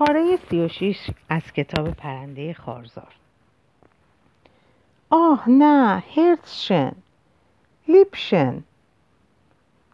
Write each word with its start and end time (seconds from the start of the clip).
پاره 0.00 0.38
سی 0.50 0.60
و 0.60 0.68
شیش 0.68 1.10
از 1.28 1.42
کتاب 1.42 1.90
پرنده 1.90 2.54
خارزار. 2.54 3.14
آه 5.10 5.48
نه 5.48 6.02
هرتشن 6.16 6.92
لیپشن. 7.88 8.62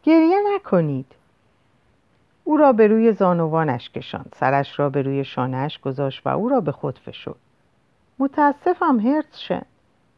گریه 0.03 0.37
نکنید. 0.55 1.13
او 2.45 2.57
را 2.57 2.73
به 2.73 2.87
روی 2.87 3.13
زانوانش 3.13 3.91
کشاند 3.91 4.35
سرش 4.37 4.79
را 4.79 4.91
به 4.91 5.03
روی 5.03 5.25
شانهش 5.25 5.79
گذاشت 5.79 6.27
و 6.27 6.29
او 6.29 6.49
را 6.49 6.61
به 6.61 6.73
خود 6.73 6.99
فشرد. 6.99 7.37
متاسفم 8.19 9.01
هرتشن. 9.01 9.63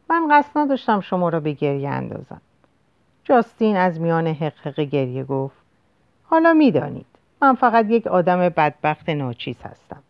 من 0.09 0.27
قصد 0.31 0.57
نداشتم 0.57 1.01
شما 1.01 1.29
را 1.29 1.39
به 1.39 1.51
گریه 1.51 1.89
اندازم. 1.89 2.41
جاستین 3.23 3.77
از 3.77 3.99
میان 3.99 4.27
حقحق 4.27 4.79
گریه 4.79 5.23
گفت 5.23 5.57
حالا 6.23 6.53
می‌دانید. 6.53 7.18
من 7.41 7.55
فقط 7.55 7.85
یک 7.89 8.07
آدم 8.07 8.49
بدبخت 8.49 9.09
ناچیز 9.09 9.55
هستم. 9.63 10.03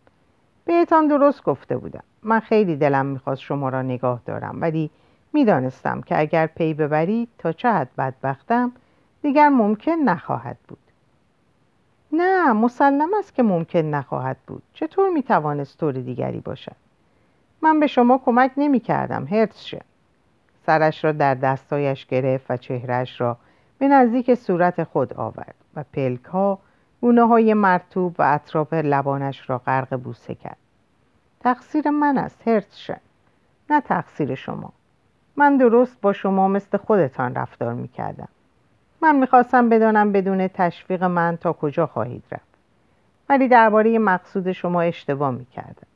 بهتان 0.66 1.08
درست 1.08 1.44
گفته 1.44 1.78
بودم. 1.78 2.04
من 2.24 2.40
خیلی 2.40 2.76
دلم 2.76 3.06
می‌خواست 3.06 3.42
شما 3.42 3.70
را 3.70 3.82
نگاه 3.82 4.22
دارم 4.26 4.62
ولی 4.62 4.90
می‌دانستم 5.34 6.02
که 6.02 6.20
اگر 6.20 6.48
پی 6.48 6.74
ببرید 6.74 7.30
تا 7.38 7.52
چه 7.52 7.70
حد 7.70 7.90
بدبختم 7.98 8.72
دیگر 9.22 9.50
ممکن 9.50 9.92
نخواهد 9.92 10.58
بود. 10.68 10.80
نه 12.12 12.54
مسلم 12.54 13.10
است 13.20 13.36
که 13.36 13.44
ممکن 13.44 13.80
نخواهد 13.80 14.38
بود. 14.48 14.64
چطور 14.74 15.10
می‌توانست 15.10 15.80
طور 15.80 15.94
دیگری 15.94 16.40
باشد؟ 16.40 16.76
من 17.62 17.80
به 17.80 17.88
شما 17.88 18.18
کمک 18.18 18.52
نمی 18.58 18.80
کردم 18.80 19.26
هرتشه 19.26 19.82
سرش 20.66 21.06
را 21.06 21.12
در 21.12 21.36
دستایش 21.36 22.06
گرفت 22.06 22.52
و 22.52 22.58
چهرش 22.58 23.22
را 23.22 23.38
به 23.78 23.88
نزدیک 23.88 24.34
صورت 24.34 24.84
خود 24.84 25.14
آورد 25.14 25.56
و 25.76 25.84
پلک 25.94 26.24
ها 26.24 26.60
گونه 27.02 27.28
های 27.28 27.54
مرتوب 27.54 28.16
و 28.20 28.24
اطراف 28.24 28.74
لبانش 28.74 29.50
را 29.50 29.58
غرق 29.58 29.96
بوسه 29.96 30.36
کرد. 30.36 30.58
تقصیر 31.40 31.90
من 31.90 32.18
است 32.18 32.48
هرتشه 32.48 33.00
نه 33.70 33.82
تقصیر 33.82 34.36
شما. 34.36 34.74
من 35.36 35.58
درست 35.58 36.02
با 36.02 36.14
شما 36.14 36.48
مثل 36.48 36.78
خودتان 36.78 37.36
رفتار 37.36 37.74
می 37.74 37.88
کردم 37.88 38.28
من 39.02 39.16
می‌خواستم 39.16 39.70
بدانم 39.70 40.12
بدون 40.12 40.48
تشویق 40.48 41.04
من 41.04 41.38
تا 41.38 41.54
کجا 41.54 41.88
خواهید 41.88 42.24
رفت. 42.32 42.50
ولی 43.30 43.48
درباره 43.48 44.00
مقصود 44.00 44.52
شما 44.52 44.82
اشتباه 44.82 45.32
می‌کردم. 45.32 45.88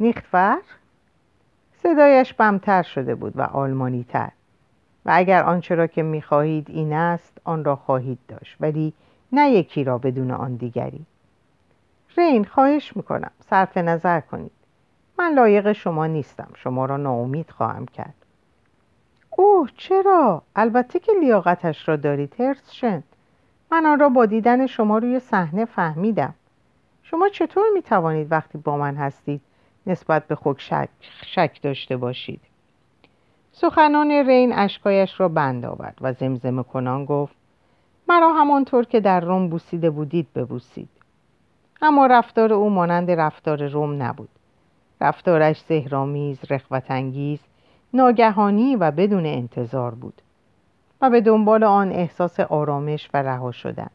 نیختفر؟ 0.00 0.58
صدایش 1.82 2.34
بمتر 2.34 2.82
شده 2.82 3.14
بود 3.14 3.32
و 3.36 3.42
آلمانی 3.42 4.04
تر 4.08 4.30
و 5.06 5.10
اگر 5.14 5.42
آنچه 5.42 5.74
را 5.74 5.86
که 5.86 6.02
می‌خواهید 6.02 6.70
این 6.70 6.92
است 6.92 7.38
آن 7.44 7.64
را 7.64 7.76
خواهید 7.76 8.18
داشت. 8.28 8.56
ولی 8.60 8.92
نه 9.36 9.50
یکی 9.50 9.84
را 9.84 9.98
بدون 9.98 10.30
آن 10.30 10.54
دیگری. 10.54 11.06
رین 12.16 12.44
خواهش 12.44 12.96
می‌کنم. 12.96 13.30
صرف 13.50 13.76
نظر 13.76 14.20
کنید. 14.20 14.50
من 15.18 15.32
لایق 15.32 15.72
شما 15.72 16.06
نیستم. 16.06 16.48
شما 16.54 16.84
را 16.84 16.96
ناامید 16.96 17.50
خواهم 17.50 17.86
کرد. 17.86 18.14
اوه 19.30 19.70
چرا؟ 19.76 20.42
البته 20.56 20.98
که 20.98 21.12
لیاقتش 21.20 21.88
را 21.88 21.96
دارید 21.96 22.40
هرسشن 22.40 23.02
من 23.72 23.86
آن 23.86 24.00
را 24.00 24.08
با 24.08 24.26
دیدن 24.26 24.66
شما 24.66 24.98
روی 24.98 25.20
صحنه 25.20 25.64
فهمیدم. 25.64 26.34
شما 27.02 27.28
چطور 27.28 27.64
می 27.74 27.82
توانید 27.82 28.32
وقتی 28.32 28.58
با 28.58 28.76
من 28.76 28.94
هستید 28.94 29.40
نسبت 29.86 30.26
به 30.26 30.34
خود 30.34 30.58
شک, 30.58 30.88
شک 31.26 31.62
داشته 31.62 31.96
باشید؟ 31.96 32.40
سخنان 33.52 34.10
رین 34.10 34.52
اشکایش 34.52 35.20
را 35.20 35.28
بند 35.28 35.64
آورد 35.64 35.98
و 36.00 36.12
زمزمه 36.12 36.62
کنان 36.62 37.04
گفت 37.04 37.35
مرا 38.08 38.32
همانطور 38.32 38.84
که 38.84 39.00
در 39.00 39.20
روم 39.20 39.48
بوسیده 39.48 39.90
بودید 39.90 40.26
ببوسید. 40.34 40.88
اما 41.82 42.06
رفتار 42.06 42.52
او 42.52 42.70
مانند 42.70 43.10
رفتار 43.10 43.68
روم 43.68 44.02
نبود. 44.02 44.28
رفتارش 45.00 45.64
زهرامیز 45.68 46.38
رخوتانگیز 46.50 47.40
ناگهانی 47.94 48.76
و 48.76 48.90
بدون 48.90 49.26
انتظار 49.26 49.94
بود 49.94 50.22
و 51.00 51.10
به 51.10 51.20
دنبال 51.20 51.64
آن 51.64 51.92
احساس 51.92 52.40
آرامش 52.40 53.10
و 53.14 53.22
رها 53.22 53.52
شدن. 53.52 53.90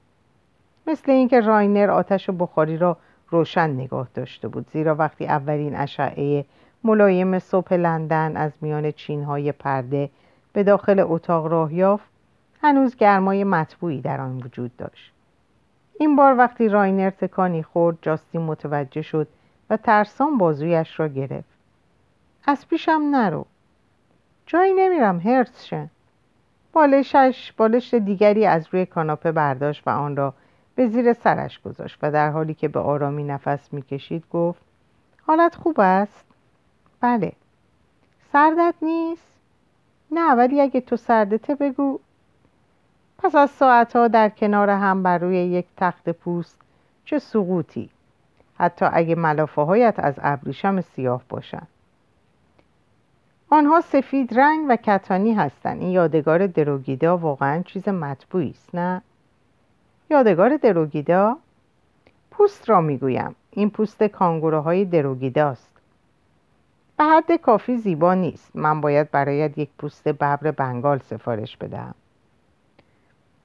مثل 0.87 1.11
اینکه 1.11 1.39
راینر 1.39 1.91
آتش 1.91 2.29
بخاری 2.29 2.77
را 2.77 2.97
روشن 3.29 3.69
نگاه 3.69 4.07
داشته 4.13 4.47
بود 4.47 4.69
زیرا 4.69 4.95
وقتی 4.95 5.25
اولین 5.25 5.75
اشعه 5.75 6.45
ملایم 6.83 7.39
صبح 7.39 7.73
لندن 7.73 8.37
از 8.37 8.51
میان 8.61 8.91
چینهای 8.91 9.51
پرده 9.51 10.09
به 10.53 10.63
داخل 10.63 11.03
اتاق 11.07 11.45
راه 11.45 11.73
یافت 11.73 12.10
هنوز 12.61 12.95
گرمای 12.95 13.43
مطبوعی 13.43 14.01
در 14.01 14.21
آن 14.21 14.37
وجود 14.37 14.77
داشت. 14.77 15.13
این 15.99 16.15
بار 16.15 16.37
وقتی 16.37 16.69
راینر 16.69 17.09
تکانی 17.09 17.63
خورد 17.63 17.97
جاستین 18.01 18.41
متوجه 18.41 19.01
شد 19.01 19.27
و 19.69 19.77
ترسان 19.77 20.37
بازویش 20.37 20.99
را 20.99 21.07
گرفت. 21.07 21.49
از 22.45 22.67
پیشم 22.67 23.01
نرو. 23.11 23.45
جایی 24.45 24.73
نمیرم 24.73 25.19
Herzchen 25.19 25.89
بالشش 26.73 27.53
بالش 27.57 27.93
دیگری 27.93 28.45
از 28.45 28.67
روی 28.71 28.85
کاناپه 28.85 29.31
برداشت 29.31 29.87
و 29.87 29.89
آن 29.89 30.15
را 30.15 30.33
به 30.75 30.87
زیر 30.87 31.13
سرش 31.13 31.61
گذاشت 31.61 31.97
و 32.01 32.11
در 32.11 32.29
حالی 32.29 32.53
که 32.53 32.67
به 32.67 32.79
آرامی 32.79 33.23
نفس 33.23 33.73
می‌کشید 33.73 34.23
گفت 34.31 34.61
حالت 35.27 35.55
خوب 35.55 35.75
است؟ 35.79 36.25
بله. 36.99 37.31
سردت 38.33 38.75
نیست؟ 38.81 39.31
نه 40.11 40.35
ولی 40.35 40.61
اگه 40.61 40.81
تو 40.81 40.95
سردته 40.95 41.55
بگو. 41.55 41.99
پس 43.23 43.35
از 43.35 43.49
ساعتها 43.49 44.07
در 44.07 44.29
کنار 44.29 44.69
هم 44.69 45.03
بر 45.03 45.17
روی 45.17 45.37
یک 45.37 45.65
تخت 45.77 46.09
پوست 46.09 46.57
چه 47.05 47.19
سقوطی 47.19 47.89
حتی 48.57 48.85
اگه 48.91 49.15
ملافه 49.15 49.61
هایت 49.61 49.95
از 49.97 50.15
ابریشم 50.21 50.81
سیاه 50.81 51.21
باشند. 51.29 51.67
آنها 53.49 53.81
سفید 53.81 54.39
رنگ 54.39 54.65
و 54.69 54.75
کتانی 54.75 55.33
هستند. 55.33 55.81
این 55.81 55.91
یادگار 55.91 56.47
دروگیدا 56.47 57.17
واقعا 57.17 57.61
چیز 57.61 57.89
مطبوعی 57.89 58.49
است 58.49 58.75
نه؟ 58.75 59.01
یادگار 60.09 60.57
دروگیدا؟ 60.57 61.37
پوست 62.31 62.69
را 62.69 62.81
می‌گویم. 62.81 63.35
این 63.51 63.69
پوست 63.69 64.03
کانگوروهای 64.03 64.85
دروگیداست 64.85 65.71
به 66.97 67.03
حد 67.03 67.35
کافی 67.35 67.77
زیبا 67.77 68.13
نیست. 68.13 68.55
من 68.55 68.81
باید 68.81 69.11
برایت 69.11 69.57
یک 69.57 69.69
پوست 69.77 70.07
ببر 70.07 70.35
بنگال 70.35 70.99
سفارش 70.99 71.57
بدهم. 71.57 71.95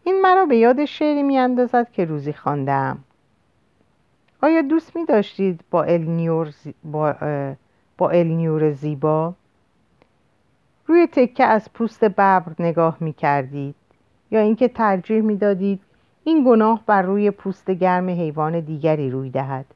این 0.07 0.21
مرا 0.21 0.47
به 0.47 0.57
یاد 0.57 0.85
شعری 0.85 1.23
میاندازد 1.23 1.91
که 1.93 2.05
روزی 2.05 2.33
خواندم. 2.33 2.99
آیا 4.43 4.63
دوست 4.63 4.97
می 4.97 5.05
داشتید 5.05 5.61
با 5.71 5.83
النیور, 5.85 6.55
با... 6.85 7.15
با 7.99 8.11
النیور 8.11 8.73
زیبا؟ 8.73 9.35
روی 10.87 11.07
تکه 11.07 11.45
از 11.45 11.73
پوست 11.73 12.05
ببر 12.05 12.53
نگاه 12.59 12.97
می 13.01 13.13
کردید 13.13 13.75
یا 14.31 14.41
اینکه 14.41 14.69
ترجیح 14.69 15.21
می 15.21 15.37
دادید 15.37 15.81
این 16.25 16.45
گناه 16.45 16.83
بر 16.87 17.03
روی 17.03 17.31
پوست 17.31 17.71
گرم 17.71 18.09
حیوان 18.09 18.61
دیگری 18.61 19.11
روی 19.11 19.31
دهد؟ 19.31 19.67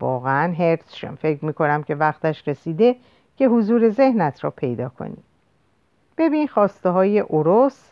واقعا 0.00 0.52
هرتشم 0.52 1.14
فکر 1.14 1.44
می 1.44 1.52
کنم 1.52 1.82
که 1.82 1.94
وقتش 1.94 2.48
رسیده 2.48 2.96
که 3.36 3.48
حضور 3.48 3.88
ذهنت 3.90 4.44
را 4.44 4.50
پیدا 4.50 4.88
کنی. 4.88 5.18
ببین 6.18 6.46
خواسته 6.46 6.90
های 6.90 7.20
اوروس 7.20 7.90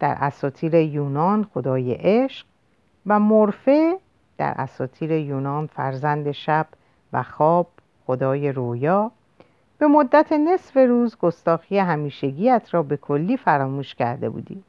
در 0.00 0.16
اساطیر 0.20 0.74
یونان 0.74 1.44
خدای 1.54 1.92
عشق 1.92 2.46
و 3.06 3.18
مورفه 3.20 3.98
در 4.38 4.54
اساطیر 4.56 5.12
یونان 5.12 5.66
فرزند 5.66 6.32
شب 6.32 6.66
و 7.12 7.22
خواب 7.22 7.66
خدای 8.06 8.52
رویا. 8.52 9.10
به 9.78 9.86
مدت 9.86 10.32
نصف 10.32 10.76
روز 10.76 11.16
گستاخی 11.16 11.78
همیشگیت 11.78 12.68
را 12.72 12.82
به 12.82 12.96
کلی 12.96 13.36
فراموش 13.36 13.94
کرده 13.94 14.30
بودی 14.30 14.62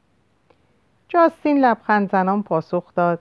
جاستین 1.08 1.66
لبخند 1.66 2.12
زنان 2.12 2.44
پاسخ 2.44 2.94
داد 2.96 3.20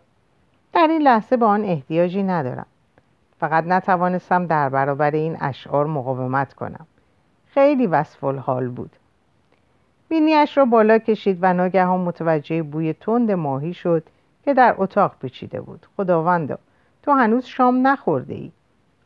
در 0.73 0.87
این 0.91 1.03
لحظه 1.03 1.37
به 1.37 1.47
آن 1.47 1.65
احتیاجی 1.65 2.23
ندارم. 2.23 2.67
فقط 3.41 3.65
نتوانستم 3.65 4.47
در 4.47 4.69
برابر 4.69 5.11
این 5.11 5.37
اشعار 5.41 5.87
مقاومت 5.87 6.55
کنم. 6.55 6.87
خیلی 7.47 7.87
وصف 7.87 8.25
حال 8.25 8.69
بود. 8.69 8.97
بینیش 10.09 10.59
را 10.59 10.65
بالا 10.65 10.99
کشید 10.99 11.39
و 11.41 11.53
ناگهان 11.53 12.01
متوجه 12.01 12.63
بوی 12.63 12.93
تند 12.93 13.31
ماهی 13.31 13.75
شد 13.75 14.03
که 14.45 14.55
در 14.55 14.75
اتاق 14.79 15.15
پیچیده 15.21 15.61
بود. 15.61 15.87
خداوندا 15.97 16.59
تو 17.03 17.13
هنوز 17.13 17.45
شام 17.45 17.87
نخورده 17.87 18.35
ای 18.35 18.53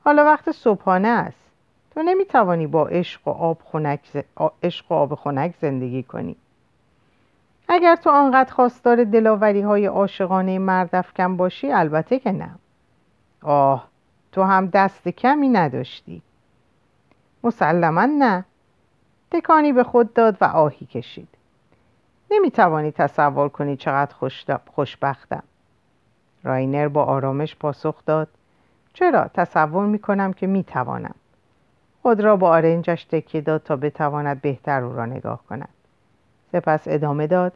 حالا 0.04 0.24
وقت 0.24 0.50
صبحانه 0.50 1.08
است. 1.08 1.50
تو 1.94 2.02
نمی‌توانی 2.02 2.66
با 2.66 2.86
عشق 2.86 3.28
و 3.28 3.30
آب 3.30 3.58
خنک, 3.64 4.24
عشق 4.62 4.92
و 4.92 4.94
آب 4.94 5.14
خنک 5.14 5.54
زندگی 5.60 6.02
کنی. 6.02 6.36
اگر 7.68 7.96
تو 7.96 8.10
آنقدر 8.10 8.52
خواستار 8.52 9.04
دلاوری 9.04 9.60
های 9.60 9.86
عاشقانه 9.86 10.58
مردفکن 10.58 11.36
باشی 11.36 11.72
البته 11.72 12.18
که 12.18 12.32
نه. 12.32 12.50
آه 13.42 13.88
تو 14.32 14.42
هم 14.42 14.66
دست 14.66 15.08
کمی 15.08 15.48
نداشتی. 15.48 16.22
مسلما 17.44 18.06
نه. 18.06 18.44
تکانی 19.30 19.72
به 19.72 19.84
خود 19.84 20.14
داد 20.14 20.36
و 20.40 20.44
آهی 20.44 20.86
کشید. 20.86 21.28
نمی‌توانی 22.30 22.92
تصور 22.92 23.48
کنی 23.48 23.76
چقدر 23.76 24.14
خوشبختم. 24.74 25.42
راینر 26.42 26.88
با 26.88 27.04
آرامش 27.04 27.56
پاسخ 27.56 28.04
داد. 28.06 28.28
چرا؟ 28.92 29.30
تصور 29.34 29.86
می 29.86 29.98
کنم 29.98 30.32
که 30.32 30.46
می 30.46 30.64
توانم 30.64 31.14
خود 32.02 32.20
را 32.20 32.36
با 32.36 32.50
آرنجش 32.50 33.04
تکیه 33.04 33.40
داد 33.40 33.62
تا 33.62 33.76
بتواند 33.76 34.40
بهتر 34.40 34.82
او 34.82 34.92
را 34.92 35.06
نگاه 35.06 35.40
کند. 35.48 35.68
سپس 36.52 36.82
ادامه 36.86 37.26
داد. 37.26 37.52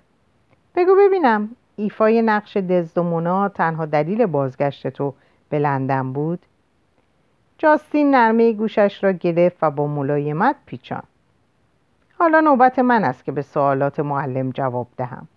بگو 0.74 0.94
ببینم 0.94 1.48
ایفای 1.76 2.22
نقش 2.22 2.56
دزدمونا 2.56 3.48
تنها 3.48 3.86
دلیل 3.86 4.26
بازگشت 4.26 4.88
تو 4.88 5.14
به 5.48 5.58
لندن 5.58 6.12
بود؟ 6.12 6.38
جاستین 7.58 8.14
نرمه 8.14 8.52
گوشش 8.52 9.04
را 9.04 9.12
گرفت 9.12 9.56
و 9.62 9.70
با 9.70 9.86
ملایمت 9.86 10.56
پیچان 10.66 11.02
حالا 12.24 12.40
نوبت 12.40 12.78
من 12.78 13.04
است 13.04 13.24
که 13.24 13.32
به 13.32 13.42
سوالات 13.42 14.00
معلم 14.00 14.50
جواب 14.50 14.86
دهم. 14.96 15.28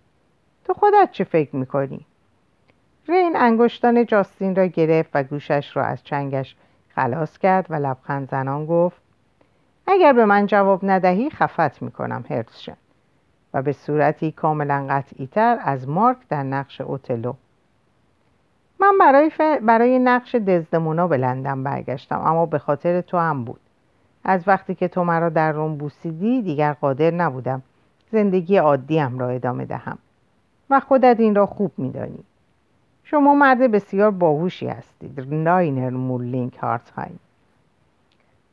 تو 0.64 0.74
خودت 0.74 1.08
چه 1.12 1.24
فکر 1.24 1.56
می‌کنی؟ 1.56 2.06
رین 3.08 3.36
انگشتان 3.36 4.06
جاستین 4.06 4.56
را 4.56 4.66
گرفت 4.66 5.10
و 5.14 5.22
گوشش 5.22 5.76
را 5.76 5.84
از 5.84 6.04
چنگش 6.04 6.56
خلاص 6.88 7.38
کرد 7.38 7.66
و 7.70 7.74
لبخند 7.74 8.30
زنان 8.30 8.66
گفت 8.66 9.02
اگر 9.86 10.12
به 10.12 10.24
من 10.24 10.46
جواب 10.46 10.80
ندهی 10.82 11.30
خفت 11.30 11.82
می‌کنم 11.82 12.24
هرتشن 12.30 12.76
و 13.54 13.62
به 13.62 13.72
صورتی 13.72 14.32
کاملا 14.32 14.86
قطعی 14.90 15.26
تر 15.26 15.58
از 15.62 15.88
مارک 15.88 16.18
در 16.28 16.42
نقش 16.42 16.80
اوتلو. 16.80 17.32
من 18.80 18.98
برای, 19.00 19.30
ف... 19.30 19.40
برای 19.62 19.98
نقش 19.98 20.34
دزدمونا 20.34 21.08
به 21.08 21.16
لندن 21.16 21.62
برگشتم 21.62 22.20
اما 22.20 22.46
به 22.46 22.58
خاطر 22.58 23.00
تو 23.00 23.18
هم 23.18 23.44
بود. 23.44 23.60
از 24.28 24.48
وقتی 24.48 24.74
که 24.74 24.88
تو 24.88 25.04
مرا 25.04 25.28
در 25.28 25.52
روم 25.52 25.76
بوسیدی 25.76 26.42
دیگر 26.42 26.72
قادر 26.72 27.10
نبودم. 27.10 27.62
زندگی 28.12 28.56
عادیم 28.56 29.18
را 29.18 29.28
ادامه 29.28 29.64
دهم. 29.64 29.98
و 30.70 30.80
خودت 30.80 31.20
این 31.20 31.34
را 31.34 31.46
خوب 31.46 31.72
میدانی. 31.76 32.24
شما 33.04 33.34
مرد 33.34 33.58
بسیار 33.58 34.10
باهوشی 34.10 34.66
هستید. 34.66 35.34
راینر 35.34 35.90
مورلینگ 35.90 36.54
هارتهایم. 36.54 37.18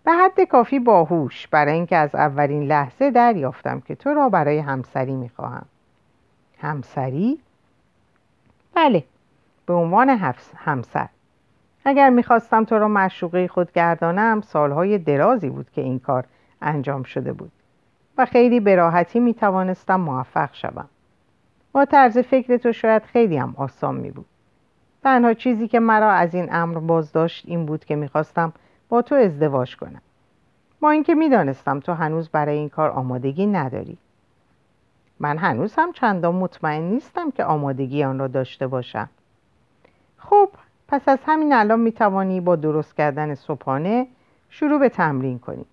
به 0.04 0.12
حد 0.12 0.42
کافی 0.42 0.80
باهوش. 0.80 1.48
برای 1.48 1.74
اینکه 1.74 1.96
از 1.96 2.16
اولین 2.16 2.64
لحظه 2.64 3.12
دریافتم 3.12 3.80
که 3.80 3.96
تو 3.96 4.10
را 4.14 4.30
برای 4.30 4.60
همسری 4.60 5.16
می‌خواهم. 5.16 5.66
همسری؟ 6.60 7.40
بله. 8.76 9.04
به 9.66 9.74
عنوان 9.74 10.10
همسر. 10.56 11.08
اگر 11.86 12.10
می‌خواستم 12.10 12.64
تو 12.64 12.80
را 12.80 12.88
معشوقه 12.88 13.48
خود 13.48 13.72
گردانم 13.72 14.42
سالهای 14.42 14.98
درازی 14.98 15.50
بود 15.50 15.70
که 15.72 15.82
این 15.82 16.00
کار 16.00 16.26
انجام 16.62 17.04
شده 17.04 17.34
بود 17.34 17.52
و 18.18 18.26
خیلی 18.26 18.60
به 18.60 18.76
راحتی 18.76 19.20
می‌توانستم 19.20 20.00
موفق 20.00 20.50
شوم. 20.54 20.90
با 21.72 21.86
طرز 21.86 22.18
فکر 22.18 22.58
تو 22.58 22.72
شاید 22.72 23.04
خیلی 23.04 23.38
هم 23.38 23.54
آسان 23.58 23.96
می 23.96 24.12
بود 24.12 24.26
تنها 25.04 25.34
چیزی 25.34 25.68
که 25.68 25.80
مرا 25.80 26.12
از 26.12 26.36
این 26.36 26.48
امر 26.52 26.80
باز 26.80 27.12
داشت 27.12 27.44
این 27.48 27.66
بود 27.66 27.86
که 27.86 27.96
می‌خواستم 27.96 28.54
با 28.90 29.02
تو 29.02 29.16
ازدواج 29.16 29.78
کنم. 29.78 30.02
با 30.80 30.92
اینکه 30.92 31.16
می‌دانستم 31.16 31.80
تو 31.80 31.94
هنوز 31.94 32.30
برای 32.30 32.58
این 32.58 32.70
کار 32.70 32.90
آمادگی 32.90 33.46
نداری. 33.46 33.98
من 35.20 35.38
هنوز 35.38 35.76
هم 35.78 35.92
چندان 35.92 36.36
مطمئن 36.36 36.84
نیستم 36.84 37.32
که 37.32 37.44
آمادگی 37.44 38.04
آن 38.04 38.20
را 38.20 38.28
داشته 38.28 38.68
باشم. 38.68 39.10
خب 40.18 40.50
پس 40.88 41.10
از 41.10 41.20
همین 41.26 41.54
الان 41.54 41.80
می 41.80 41.92
توانی 41.92 42.42
با 42.42 42.56
درست 42.56 42.96
کردن 42.96 43.36
صبحانه 43.36 44.08
شروع 44.50 44.80
به 44.80 44.90
تمرین 44.90 45.40
کنی. 45.40 45.66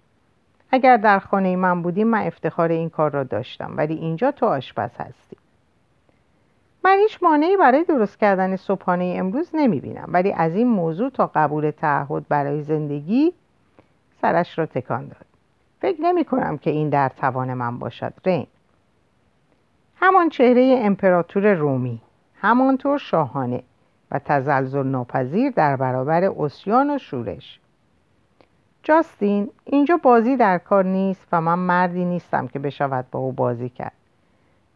اگر 0.70 0.96
در 0.96 1.18
خانه 1.18 1.56
من 1.56 1.82
بودیم 1.82 2.06
من 2.06 2.26
افتخار 2.26 2.68
این 2.68 2.90
کار 2.90 3.10
را 3.10 3.24
داشتم 3.24 3.74
ولی 3.76 3.94
اینجا 3.94 4.30
تو 4.30 4.46
آشپز 4.46 4.90
هستی. 4.98 5.36
من 6.84 6.98
هیچ 6.98 7.22
مانعی 7.22 7.56
برای 7.56 7.84
درست 7.84 8.18
کردن 8.18 8.56
صبحانه 8.56 9.14
امروز 9.18 9.50
نمی 9.54 9.80
بینم 9.80 10.08
ولی 10.08 10.32
از 10.32 10.54
این 10.54 10.68
موضوع 10.68 11.10
تا 11.10 11.30
قبول 11.34 11.70
تعهد 11.70 12.28
برای 12.28 12.62
زندگی 12.62 13.32
سرش 14.20 14.58
را 14.58 14.66
تکان 14.66 15.08
داد. 15.08 15.26
فکر 15.80 16.00
نمی 16.00 16.24
کنم 16.24 16.58
که 16.58 16.70
این 16.70 16.88
در 16.88 17.08
توان 17.08 17.54
من 17.54 17.78
باشد 17.78 18.12
رین. 18.24 18.46
همان 19.96 20.28
چهره 20.28 20.80
امپراتور 20.82 21.54
رومی 21.54 22.00
همانطور 22.40 22.98
شاهانه. 22.98 23.62
و 24.12 24.18
تزلزل 24.18 24.86
ناپذیر 24.86 25.50
در 25.50 25.76
برابر 25.76 26.24
اسیان 26.24 26.90
و 26.90 26.98
شورش. 26.98 27.60
جاستین 28.82 29.50
اینجا 29.64 29.96
بازی 29.96 30.36
در 30.36 30.58
کار 30.58 30.84
نیست 30.84 31.26
و 31.32 31.40
من 31.40 31.58
مردی 31.58 32.04
نیستم 32.04 32.46
که 32.46 32.58
بشود 32.58 33.06
با 33.10 33.20
او 33.20 33.32
بازی 33.32 33.68
کرد. 33.68 33.92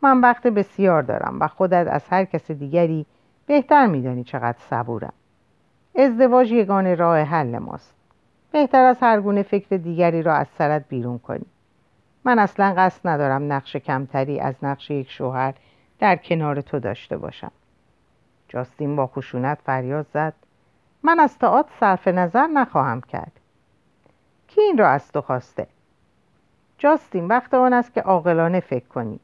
من 0.02 0.20
وقت 0.20 0.46
بسیار 0.46 1.02
دارم 1.02 1.40
و 1.40 1.48
خودت 1.48 1.86
از 1.90 2.04
هر 2.10 2.24
کس 2.24 2.50
دیگری 2.50 3.06
بهتر 3.46 3.86
میدانی 3.86 4.24
چقدر 4.24 4.58
صبورم. 4.58 5.12
ازدواج 5.94 6.52
یگان 6.52 6.96
راه 6.96 7.18
حل 7.18 7.58
ماست. 7.58 7.94
بهتر 8.52 8.84
از 8.84 8.96
هر 9.00 9.20
گونه 9.20 9.42
فکر 9.42 9.76
دیگری 9.76 10.22
را 10.22 10.34
از 10.34 10.46
سرت 10.58 10.84
بیرون 10.88 11.18
کنی. 11.18 11.46
من 12.24 12.38
اصلا 12.38 12.74
قصد 12.76 13.08
ندارم 13.08 13.52
نقش 13.52 13.76
کمتری 13.76 14.40
از 14.40 14.54
نقش 14.62 14.90
یک 14.90 15.10
شوهر 15.10 15.54
در 15.98 16.16
کنار 16.16 16.60
تو 16.60 16.78
داشته 16.78 17.16
باشم. 17.16 17.52
جاستین 18.56 18.96
با 18.96 19.06
خشونت 19.06 19.58
فریاد 19.64 20.06
زد. 20.14 20.32
من 21.02 21.20
از 21.20 21.38
تئاتر 21.38 21.72
صرف 21.80 22.08
نظر 22.08 22.46
نخواهم 22.46 23.00
کرد. 23.00 23.32
کی 24.46 24.60
این 24.60 24.78
را 24.78 24.88
از 24.88 25.12
تو 25.12 25.20
خواسته؟ 25.20 25.66
جاستین 26.78 27.28
وقت 27.28 27.54
آن 27.54 27.72
است 27.72 27.94
که 27.94 28.00
عاقلانه 28.00 28.60
فکر 28.60 28.88
کنی. 28.88 29.20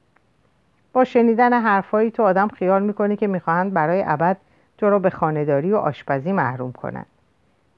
با 0.93 1.05
شنیدن 1.05 1.53
حرفهایی 1.53 2.11
تو 2.11 2.23
آدم 2.23 2.49
خیال 2.49 2.83
می‌کنی 2.83 3.17
که 3.17 3.27
می‌خواهند 3.27 3.73
برای 3.73 4.05
ابد 4.07 4.37
تو 4.79 4.91
را 4.91 4.99
به 4.99 5.11
خانهداری 5.11 5.73
و 5.73 5.77
آشپزی 5.77 6.33
محروم 6.33 6.73
کنند. 6.73 7.07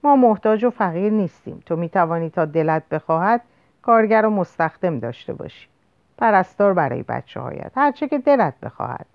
ما 0.04 0.16
محتاج 0.16 0.64
و 0.64 0.70
فقیر 0.70 1.12
نیستیم. 1.12 1.62
تو 1.66 1.76
می‌توانی 1.76 2.30
تا 2.30 2.44
دلت 2.44 2.88
بخواهد 2.88 3.40
کارگر 3.82 4.26
و 4.26 4.30
مستخدم 4.30 4.98
داشته 4.98 5.32
باشی. 5.32 5.68
پرستار 6.18 6.74
برای 6.74 7.02
بچه 7.02 7.40
هایت 7.40 7.72
هرچه 7.76 8.08
که 8.08 8.18
دلت 8.18 8.54
بخواهد. 8.62 9.06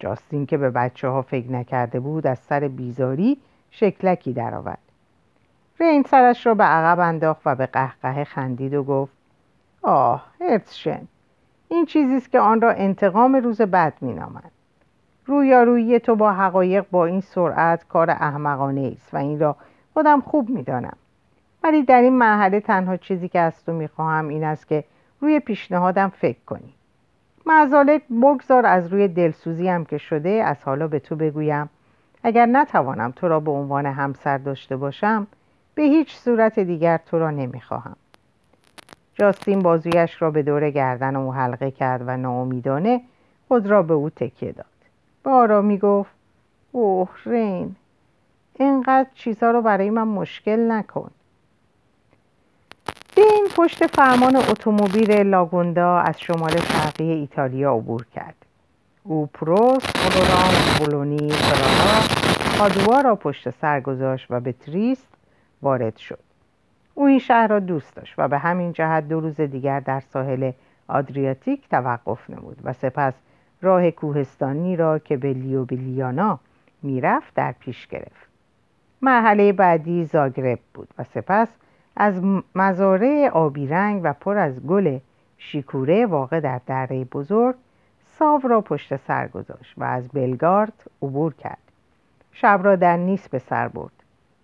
جاستین 0.00 0.46
که 0.46 0.56
به 0.56 0.70
بچه 0.70 1.08
ها 1.08 1.22
فکر 1.22 1.52
نکرده 1.52 2.00
بود 2.00 2.26
از 2.26 2.38
سر 2.38 2.60
بیزاری 2.60 3.38
شکلکی 3.70 4.32
درآورد. 4.32 4.78
رین 5.80 6.02
سرش 6.02 6.46
را 6.46 6.54
به 6.54 6.64
عقب 6.64 7.00
انداخت 7.00 7.40
و 7.44 7.54
به 7.54 7.66
قهقه 7.66 8.24
خندید 8.24 8.74
و 8.74 8.84
گفت 8.84 9.12
آه 9.82 10.26
هرتشن 10.40 11.00
این 11.68 11.86
چیزی 11.86 12.16
است 12.16 12.30
که 12.30 12.40
آن 12.40 12.60
را 12.60 12.70
انتقام 12.70 13.36
روز 13.36 13.62
بد 13.62 13.92
مینامند. 14.00 14.50
رویارویی 15.26 16.00
تو 16.00 16.16
با 16.16 16.32
حقایق 16.32 16.84
با 16.90 17.06
این 17.06 17.20
سرعت 17.20 17.88
کار 17.88 18.10
احمقانه 18.10 18.92
است 18.96 19.14
و 19.14 19.16
این 19.16 19.40
را 19.40 19.56
خودم 19.94 20.20
خوب 20.20 20.50
می‌دانم. 20.50 20.96
ولی 21.62 21.82
در 21.82 22.00
این 22.00 22.18
مرحله 22.18 22.60
تنها 22.60 22.96
چیزی 22.96 23.28
که 23.28 23.40
از 23.40 23.64
تو 23.64 23.72
می‌خواهم 23.72 24.28
این 24.28 24.44
است 24.44 24.68
که 24.68 24.84
روی 25.20 25.40
پیشنهادم 25.40 26.08
فکر 26.08 26.44
کنی. 26.46 26.74
معذالک 27.50 28.02
بگذار 28.22 28.66
از 28.66 28.92
روی 28.92 29.08
دلسوزی 29.08 29.68
هم 29.68 29.84
که 29.84 29.98
شده 29.98 30.30
از 30.30 30.56
حالا 30.64 30.88
به 30.88 30.98
تو 30.98 31.16
بگویم. 31.16 31.70
اگر 32.22 32.46
نتوانم 32.46 33.10
تو 33.10 33.28
را 33.28 33.40
به 33.40 33.50
عنوان 33.50 33.86
همسر 33.86 34.38
داشته 34.38 34.76
باشم 34.76 35.26
به 35.74 35.82
هیچ 35.82 36.16
صورت 36.16 36.58
دیگر 36.58 36.96
تو 36.96 37.18
را 37.18 37.30
نمی‌خواهم. 37.30 37.96
جاستین 39.14 39.58
بازویش 39.62 40.22
را 40.22 40.30
به 40.30 40.42
دور 40.42 40.70
گردن 40.70 41.16
او 41.16 41.34
حلقه 41.34 41.70
کرد 41.70 42.02
و 42.06 42.16
ناامیدانه 42.16 43.00
خود 43.48 43.66
را 43.66 43.82
به 43.82 43.94
او 43.94 44.10
تکیه 44.10 44.52
داد. 44.52 44.66
به 45.22 45.30
آرامی 45.30 45.78
گفت 45.78 46.10
اوه 46.72 47.08
رین 47.24 47.76
اینقدر 48.54 49.08
چیزها 49.14 49.50
رو 49.50 49.62
برای 49.62 49.90
من 49.90 50.08
مشکل 50.08 50.70
نکن. 50.70 51.10
دین 53.22 53.48
پشت 53.56 53.86
فرمان 53.86 54.36
اتومبیل 54.36 55.12
لاگوندا 55.12 55.98
از 55.98 56.20
شمال 56.20 56.56
شرقی 56.56 57.12
ایتالیا 57.12 57.74
عبور 57.74 58.06
کرد. 58.14 58.34
او 59.02 59.26
پروز 59.26 59.82
فلورانس 59.84 60.78
بولونی 60.78 61.30
فرارا 61.30 62.02
پادوا 62.58 63.00
را 63.00 63.16
پشت 63.16 63.50
سر 63.50 63.80
گذاشت 63.80 64.26
و 64.30 64.40
به 64.40 64.52
تریست 64.52 65.08
وارد 65.62 65.96
شد. 65.96 66.18
او 66.94 67.06
این 67.06 67.18
شهر 67.18 67.46
را 67.46 67.58
دوست 67.58 67.96
داشت 67.96 68.14
و 68.18 68.28
به 68.28 68.38
همین 68.38 68.72
جهت 68.72 69.08
دو 69.08 69.20
روز 69.20 69.40
دیگر 69.40 69.80
در 69.80 70.00
ساحل 70.00 70.52
آدریاتیک 70.88 71.68
توقف 71.68 72.30
نمود 72.30 72.56
و 72.64 72.72
سپس 72.72 73.14
راه 73.62 73.90
کوهستانی 73.90 74.76
را 74.76 74.98
که 74.98 75.16
به 75.16 75.32
لیوبلیانا 75.32 76.38
می‌رفت 76.82 77.34
در 77.34 77.52
پیش 77.52 77.86
گرفت. 77.86 78.28
مرحله 79.02 79.52
بعدی 79.52 80.04
زاگرب 80.04 80.58
بود 80.74 80.88
و 80.98 81.04
سپس 81.04 81.48
از 81.96 82.22
مزارع 82.54 83.30
آبی 83.32 83.66
رنگ 83.66 84.00
و 84.04 84.12
پر 84.12 84.38
از 84.38 84.66
گل 84.66 84.98
شیکوره 85.38 86.06
واقع 86.06 86.40
در 86.40 86.60
دره 86.66 87.04
بزرگ 87.04 87.54
ساو 88.04 88.40
را 88.40 88.60
پشت 88.60 88.96
سر 88.96 89.28
گذاشت 89.28 89.74
و 89.76 89.84
از 89.84 90.08
بلگارد 90.08 90.72
عبور 91.02 91.34
کرد. 91.34 91.58
شب 92.32 92.60
را 92.62 92.76
در 92.76 92.96
نیس 92.96 93.28
به 93.28 93.38
سر 93.38 93.68
برد. 93.68 93.92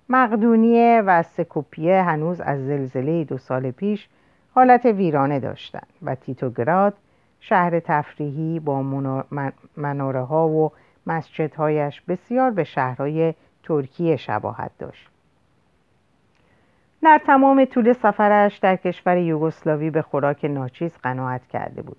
مقدونیه 0.08 1.02
و 1.06 1.22
سکوپیه 1.22 2.02
هنوز 2.02 2.40
از 2.40 2.66
زلزله 2.66 3.24
دو 3.24 3.38
سال 3.38 3.70
پیش 3.70 4.08
حالت 4.54 4.84
ویرانه 4.84 5.40
داشتند 5.40 5.92
و 6.02 6.14
تیتوگراد 6.14 6.94
شهر 7.40 7.80
تفریحی 7.80 8.60
با 8.60 8.82
مناره 9.76 10.22
ها 10.22 10.48
و 10.48 10.72
مسجدهایش 11.06 12.00
بسیار 12.00 12.50
به 12.50 12.64
شهرهای 12.64 13.34
ترکیه 13.62 14.16
شباهت 14.16 14.70
داشت. 14.78 15.08
در 17.06 17.20
تمام 17.26 17.64
طول 17.64 17.92
سفرش 17.92 18.58
در 18.58 18.76
کشور 18.76 19.16
یوگسلاوی 19.16 19.90
به 19.90 20.02
خوراک 20.02 20.44
ناچیز 20.44 20.98
قناعت 21.02 21.46
کرده 21.48 21.82
بود. 21.82 21.96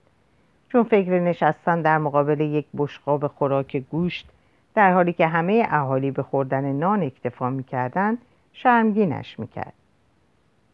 چون 0.69 0.83
فکر 0.83 1.19
نشستن 1.19 1.81
در 1.81 1.97
مقابل 1.97 2.39
یک 2.39 2.65
بشقاب 2.77 3.27
خوراک 3.27 3.77
گوشت 3.77 4.29
در 4.75 4.93
حالی 4.93 5.13
که 5.13 5.27
همه 5.27 5.67
اهالی 5.69 6.11
به 6.11 6.23
خوردن 6.23 6.71
نان 6.71 7.03
اکتفا 7.03 7.49
می‌کردند 7.49 8.17
شرمگینش 8.53 9.39
می‌کرد. 9.39 9.73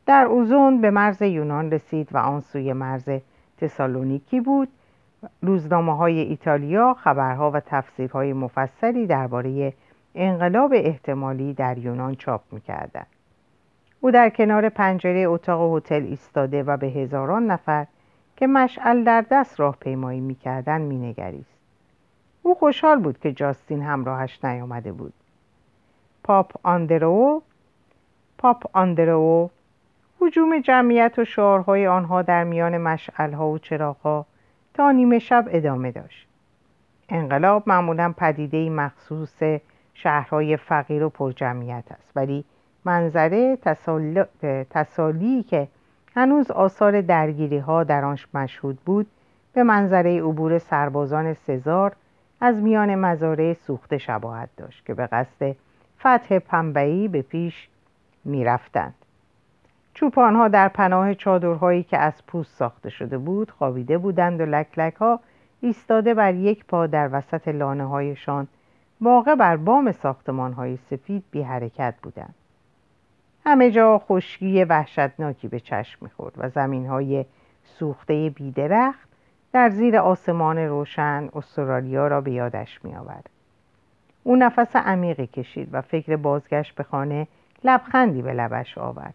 در 0.05 0.25
اوزون 0.25 0.81
به 0.81 0.91
مرز 0.91 1.21
یونان 1.21 1.71
رسید 1.71 2.09
و 2.11 2.17
آن 2.17 2.39
سوی 2.39 2.73
مرز 2.73 3.09
تسالونیکی 3.57 4.41
بود. 4.41 4.67
روزنامه 5.41 5.97
های 5.97 6.19
ایتالیا 6.19 6.93
خبرها 6.93 7.51
و 7.51 7.59
تفسیرهای 7.59 8.33
مفصلی 8.33 9.07
درباره 9.07 9.73
انقلاب 10.15 10.71
احتمالی 10.75 11.53
در 11.53 11.77
یونان 11.77 12.15
چاپ 12.15 12.41
می‌کردند. 12.51 13.12
او 14.03 14.12
در 14.12 14.29
کنار 14.29 14.69
پنجره 14.69 15.19
اتاق 15.19 15.77
هتل 15.77 16.03
ایستاده 16.03 16.63
و 16.63 16.77
به 16.77 16.88
هزاران 16.88 17.45
نفر 17.45 17.88
که 18.36 18.48
مشعل 18.48 19.03
در 19.03 19.25
دست 19.31 19.60
راه 19.60 19.77
پیمایی 19.79 20.19
می‌کردن 20.19 20.81
مینگریست. 20.81 21.60
او 22.41 22.55
خوشحال 22.55 23.00
بود 23.00 23.19
که 23.19 23.31
جاستین 23.31 23.81
همراهش 23.81 24.45
نیامده 24.45 24.91
بود. 24.91 25.13
پاپ 26.24 26.51
آندرو 26.63 27.41
پاپ 28.38 28.63
آندرو 28.74 29.50
حجوم 30.19 30.60
جمعیت 30.60 31.19
و 31.19 31.25
شعارهای 31.25 31.88
آنها 31.88 32.22
در 32.22 32.43
میان 32.43 32.77
مشعلها 32.77 33.50
و 33.50 33.57
چراغها 33.57 34.25
تا 34.74 34.91
نیمه 34.91 35.19
شب 35.19 35.45
ادامه 35.51 35.91
داشت. 35.91 36.27
انقلاب 37.10 37.63
معمولا 37.65 38.13
پدیده 38.17 38.69
مخصوص 38.69 39.43
شهرهای 39.93 40.57
فقیر 40.57 41.03
و 41.03 41.10
پرجمعیت 41.10 41.86
است 41.89 42.12
ولی 42.15 42.45
منظره 42.85 43.57
تسالی 44.69 45.43
که 45.43 45.67
هنوز 46.15 46.51
آثار 46.51 47.01
درگیری 47.01 47.57
ها 47.57 47.83
در 47.83 48.05
آنش 48.05 48.27
مشهود 48.33 48.79
بود 48.85 49.07
به 49.53 49.63
منظره 49.63 50.21
عبور 50.21 50.59
سربازان 50.59 51.33
سزار 51.33 51.95
از 52.41 52.61
میان 52.61 52.95
مزارع 52.95 53.53
سوخته 53.53 53.97
شباهت 53.97 54.49
داشت 54.57 54.85
که 54.85 54.93
به 54.93 55.07
قصد 55.07 55.55
فتح 55.99 56.39
پنبهی 56.39 57.07
به 57.07 57.21
پیش 57.21 57.67
می‌رفتند. 58.25 58.95
چوپانها 59.93 60.47
در 60.47 60.67
پناه 60.67 61.13
چادرهایی 61.13 61.83
که 61.83 61.97
از 61.97 62.13
پوست 62.27 62.57
ساخته 62.57 62.89
شده 62.89 63.17
بود 63.17 63.51
خوابیده 63.51 63.97
بودند 63.97 64.41
و 64.41 64.45
لکلک 64.45 64.95
ها 64.95 65.19
ایستاده 65.61 66.13
بر 66.13 66.33
یک 66.33 66.65
پا 66.65 66.87
در 66.87 67.09
وسط 67.11 67.47
لانه 67.47 67.85
هایشان 67.85 68.47
واقع 69.01 69.35
بر 69.35 69.57
بام 69.57 69.91
ساختمان 69.91 70.53
های 70.53 70.77
سفید 70.77 71.23
بی 71.31 71.41
حرکت 71.41 71.95
بودند. 72.03 72.35
همه 73.45 73.71
جا 73.71 74.00
خشکی 74.00 74.63
وحشتناکی 74.63 75.47
به 75.47 75.59
چشم 75.59 75.97
می‌خورد 76.01 76.33
و 76.38 76.50
زمین 76.50 76.85
های 76.85 77.25
سوخته 77.63 78.29
بیدرخت 78.29 79.09
در 79.53 79.69
زیر 79.69 79.97
آسمان 79.97 80.57
روشن 80.57 81.29
استرالیا 81.33 82.07
را 82.07 82.21
به 82.21 82.31
یادش 82.31 82.85
می 82.85 82.95
آورد. 82.95 83.29
او 84.23 84.35
نفس 84.35 84.75
عمیقی 84.75 85.27
کشید 85.27 85.69
و 85.71 85.81
فکر 85.81 86.15
بازگشت 86.15 86.75
به 86.75 86.83
خانه 86.83 87.27
لبخندی 87.63 88.21
به 88.21 88.33
لبش 88.33 88.77
آورد. 88.77 89.13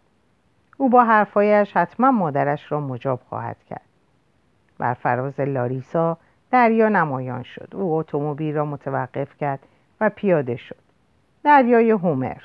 او 0.77 0.89
با 0.89 1.03
حرفایش 1.03 1.77
حتما 1.77 2.11
مادرش 2.11 2.71
را 2.71 2.79
مجاب 2.79 3.19
خواهد 3.29 3.57
کرد. 3.69 3.81
بر 4.77 4.93
فراز 4.93 5.39
لاریسا 5.39 6.17
دریا 6.51 6.89
نمایان 6.89 7.43
شد. 7.43 7.69
او 7.73 7.93
اتومبیل 7.93 8.55
را 8.55 8.65
متوقف 8.65 9.37
کرد 9.37 9.59
و 10.01 10.09
پیاده 10.09 10.55
شد. 10.55 10.81
دریای 11.43 11.91
هومر 11.91 12.41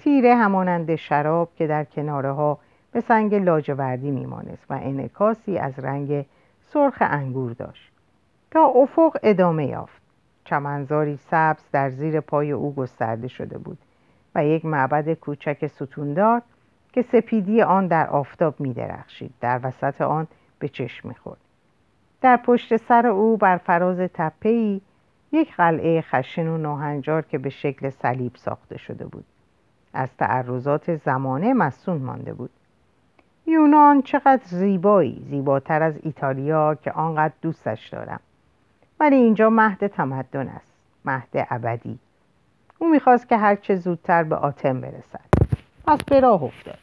تیره 0.00 0.36
همانند 0.36 0.94
شراب 0.94 1.50
که 1.56 1.66
در 1.66 1.84
کناره 1.84 2.32
ها 2.32 2.58
به 2.92 3.00
سنگ 3.00 3.34
لاجوردی 3.34 4.10
میمانست 4.10 4.70
و 4.70 4.74
انعکاسی 4.82 5.58
از 5.58 5.78
رنگ 5.78 6.26
سرخ 6.60 6.96
انگور 7.00 7.52
داشت. 7.52 7.92
تا 8.50 8.64
افق 8.64 9.16
ادامه 9.22 9.66
یافت. 9.66 10.02
چمنزاری 10.44 11.16
سبز 11.16 11.70
در 11.72 11.90
زیر 11.90 12.20
پای 12.20 12.52
او 12.52 12.74
گسترده 12.74 13.28
شده 13.28 13.58
بود 13.58 13.78
و 14.34 14.44
یک 14.44 14.64
معبد 14.64 15.14
کوچک 15.14 15.66
ستوندار 15.66 16.42
که 16.92 17.02
سپیدی 17.02 17.62
آن 17.62 17.86
در 17.86 18.06
آفتاب 18.06 18.60
می 18.60 18.72
درخشید 18.72 19.34
در 19.40 19.60
وسط 19.62 20.00
آن 20.00 20.26
به 20.58 20.68
چشم 20.68 21.08
می‌خورد. 21.08 21.40
در 22.20 22.36
پشت 22.36 22.76
سر 22.76 23.06
او 23.06 23.36
بر 23.36 23.56
فراز 23.56 23.98
تپهی 23.98 24.80
یک 25.32 25.56
قلعه 25.56 26.00
خشن 26.00 26.48
و 26.48 26.58
ناهنجار 26.58 27.22
که 27.22 27.38
به 27.38 27.50
شکل 27.50 27.90
صلیب 27.90 28.32
ساخته 28.34 28.78
شده 28.78 29.06
بود. 29.06 29.24
از 29.92 30.08
تعرضات 30.18 30.96
زمانه 30.96 31.52
مسون 31.52 31.96
مانده 31.96 32.32
بود. 32.32 32.50
یونان 33.46 34.02
چقدر 34.02 34.40
زیبایی 34.44 35.26
زیباتر 35.30 35.82
از 35.82 35.94
ایتالیا 36.02 36.74
که 36.74 36.92
آنقدر 36.92 37.34
دوستش 37.42 37.88
دارم. 37.88 38.20
ولی 39.00 39.16
اینجا 39.16 39.50
مهد 39.50 39.86
تمدن 39.86 40.48
است 40.48 40.72
مهد 41.04 41.46
ابدی. 41.50 41.98
او 42.78 42.88
می‌خواست 42.88 43.28
که 43.28 43.36
هرچه 43.36 43.76
زودتر 43.76 44.22
به 44.22 44.36
آتن 44.36 44.80
برسد. 44.80 45.20
پس 45.86 46.04
به 46.04 46.20
راه 46.20 46.42
افتاد. 46.42 46.78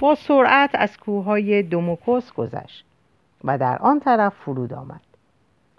با 0.00 0.14
سرعت 0.14 0.70
از 0.74 0.98
کوههای 0.98 1.62
دوموکوس 1.62 2.32
گذشت 2.32 2.84
و 3.44 3.58
در 3.58 3.78
آن 3.78 4.00
طرف 4.00 4.34
فرود 4.34 4.72
آمد. 4.72 5.00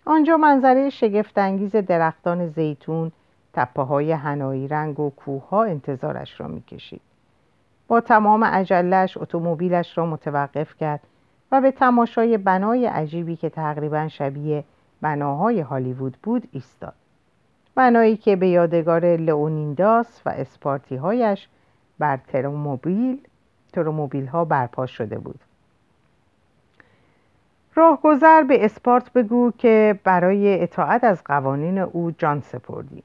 آنجا 0.06 0.38
منظره 0.38 0.90
شگفتانگیز 0.90 1.76
درختان 1.76 2.48
زیتون 2.48 3.12
تپه 3.54 3.82
های 3.82 4.12
هنایی 4.12 4.68
رنگ 4.68 5.00
و 5.00 5.10
کوه 5.10 5.50
ها 5.50 5.64
انتظارش 5.64 6.40
را 6.40 6.48
می‌کشید. 6.48 7.02
با 7.88 8.02
تمام 8.02 8.44
عجلش 8.44 9.18
اتومبیلش 9.18 9.98
را 9.98 10.06
متوقف 10.06 10.76
کرد 10.76 11.00
و 11.52 11.62
به 11.62 11.72
تماشای 11.72 12.38
بنای 12.38 12.86
عجیبی 12.86 13.36
که 13.36 13.50
تقریبا 13.50 14.08
شبیه 14.08 14.64
بناهای 15.02 15.60
هالیوود 15.60 16.18
بود 16.24 16.48
ایستاد. 16.52 16.94
بنایی 17.76 18.18
که 18.18 18.36
به 18.36 18.48
یادگار 18.48 19.16
لئونینداس 19.16 20.22
و 20.26 20.30
اسپارتی 20.30 20.96
هایش 20.96 21.48
بر 22.00 22.18
تروموبیل 22.18 23.22
تروموبیل 23.74 24.28
ها 24.28 24.46
برپا 24.46 24.86
شده 24.86 25.20
بود. 25.20 25.40
راهگذر 27.76 28.44
به 28.44 28.66
اسپارت 28.66 29.14
بگو 29.14 29.52
که 29.58 30.00
برای 30.04 30.64
اطاعت 30.64 31.04
از 31.04 31.24
قوانین 31.24 31.80
او 31.80 32.12
جان 32.12 32.42
سپردی. 32.42 33.04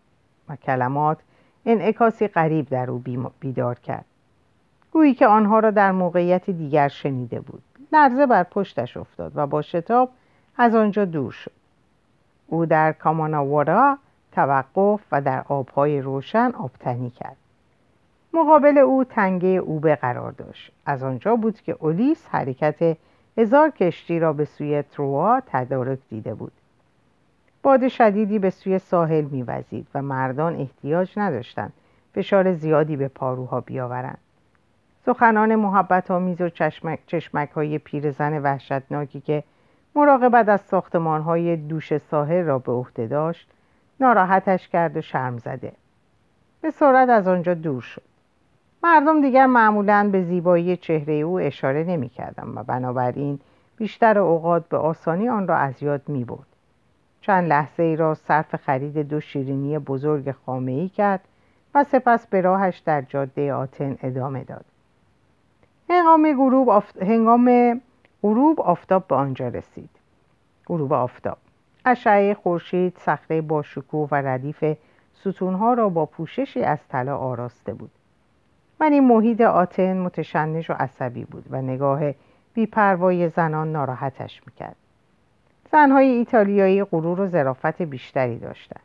و 0.49 0.57
کلمات 0.57 1.19
انعکاسی 1.67 2.29
غریب 2.29 2.69
در 2.69 2.91
او 2.91 3.03
بیدار 3.41 3.79
کرد. 3.79 4.05
گویی 4.93 5.15
که 5.15 5.27
آنها 5.27 5.59
را 5.59 5.71
در 5.71 5.93
موقعیت 5.93 6.51
دیگر 6.51 6.89
شنیده 6.89 7.41
بود. 7.41 7.63
لرزه 7.93 8.27
بر 8.27 8.43
پشتش 8.43 8.97
افتاد 8.97 9.33
و 9.35 9.47
با 9.47 9.63
شتاب 9.63 10.11
از 10.57 10.75
آنجا 10.75 11.05
دور 11.05 11.33
شد. 11.33 11.53
او 12.47 12.67
در 12.67 12.93
کاماناوارا 12.93 13.99
توقف 14.33 15.01
و 15.13 15.21
در 15.21 15.45
آبهای 15.49 16.01
روشن 16.01 16.53
آبتنی 16.59 17.11
کرد. 17.11 17.37
مقابل 18.33 18.79
او 18.79 19.05
تنگه 19.05 19.49
اوبه 19.49 19.97
قرار 19.97 20.33
داشت. 20.33 20.73
از 20.87 21.03
آنجا 21.03 21.37
بود 21.37 21.61
که 21.61 21.77
اولیس 21.81 22.27
حرکت 22.31 22.97
هزار 23.39 23.71
کشتی 23.71 24.19
را 24.19 24.33
به 24.33 24.45
سوی 24.45 24.83
تروا 24.83 25.41
تدارک 25.47 25.99
دیده 26.11 26.35
بود. 26.35 26.53
باد 27.65 27.89
شدیدی 27.89 28.39
به 28.39 28.51
سوی 28.51 28.79
ساحل 28.79 29.25
میوزید 29.25 29.87
و 29.95 30.03
مردان 30.03 30.57
احتیاج 30.57 31.13
نداشتند 31.17 31.73
فشار 32.15 32.53
زیادی 32.53 32.97
به 32.97 33.09
پاروها 33.09 33.61
بیاورند. 33.61 34.19
سخنان 35.07 35.55
محبت 35.55 36.11
آمیز 36.11 36.41
و 36.41 36.49
چشمک, 36.49 36.99
چشمک 37.07 37.51
های 37.51 37.79
پیرزن 37.79 38.43
وحشتناکی 38.43 39.21
که 39.21 39.43
مراقبت 39.95 40.49
از 40.49 40.61
ساختمان 40.61 41.23
های 41.23 41.57
دوش 41.57 41.97
ساحل 41.97 42.45
را 42.45 42.59
به 42.59 42.73
عهده 42.73 43.07
داشت 43.07 43.49
ناراحتش 44.01 44.69
کرد 44.69 44.97
و 44.97 45.01
شرم 45.01 45.39
زده. 45.39 45.73
به 46.61 46.71
سرعت 46.71 47.09
از 47.09 47.29
آنجا 47.29 47.55
دور 47.55 47.83
شد. 47.83 48.03
مردم 48.83 49.21
دیگر 49.21 49.47
معمولا 49.47 50.09
به 50.13 50.23
زیبایی 50.23 50.77
چهره 50.77 51.15
او 51.15 51.39
اشاره 51.41 51.85
نمی 51.85 52.11
و 52.55 52.63
بنابراین 52.63 53.39
بیشتر 53.77 54.19
اوقات 54.19 54.69
به 54.69 54.77
آسانی 54.77 55.29
آن 55.29 55.49
را 55.49 55.57
از 55.57 55.83
یاد 55.83 56.03
می 56.09 56.25
برد. 56.25 56.54
چند 57.27 57.49
لحظه 57.49 57.83
ای 57.83 57.97
را 57.97 58.15
صرف 58.15 58.57
خرید 58.57 58.99
دو 58.99 59.21
شیرینی 59.21 59.79
بزرگ 59.79 60.31
خامه 60.31 60.73
ای 60.73 60.89
کرد 60.89 61.21
و 61.75 61.85
سپس 61.85 62.27
به 62.27 62.41
راهش 62.41 62.79
در 62.79 63.03
جاده 63.03 63.53
آتن 63.53 63.99
ادامه 64.03 64.45
داد. 64.45 64.65
هنگام 65.91 66.37
غروب, 66.37 66.71
آفت... 66.71 67.03
هنگام 67.03 67.81
غروب 68.23 68.61
آفتاب 68.61 69.07
به 69.07 69.15
آنجا 69.15 69.49
رسید. 69.49 69.91
غروب 70.67 70.93
آفتاب 70.93 71.39
اشعه 71.85 72.35
خورشید 72.35 72.97
صخره 72.99 73.41
با 73.41 73.63
شکوه 73.63 74.09
و 74.13 74.15
ردیف 74.15 74.65
ستونها 75.15 75.75
را 75.75 75.89
با 75.89 76.07
پوششی 76.07 76.63
از 76.63 76.79
طلا 76.89 77.17
آراسته 77.17 77.75
بود. 77.75 77.91
ولی 78.81 79.01
محیط 79.01 79.41
آتن 79.41 79.97
متشنج 79.97 80.71
و 80.71 80.75
عصبی 80.79 81.25
بود 81.25 81.45
و 81.51 81.63
نگاه 81.63 82.01
بیپروای 82.55 83.29
زنان 83.29 83.73
ناراحتش 83.73 84.43
می‌کرد. 84.47 84.77
زنهای 85.73 86.09
ایتالیایی 86.09 86.85
غرور 86.85 87.21
و 87.21 87.27
ظرافت 87.27 87.83
بیشتری 87.83 88.39
داشتند. 88.39 88.83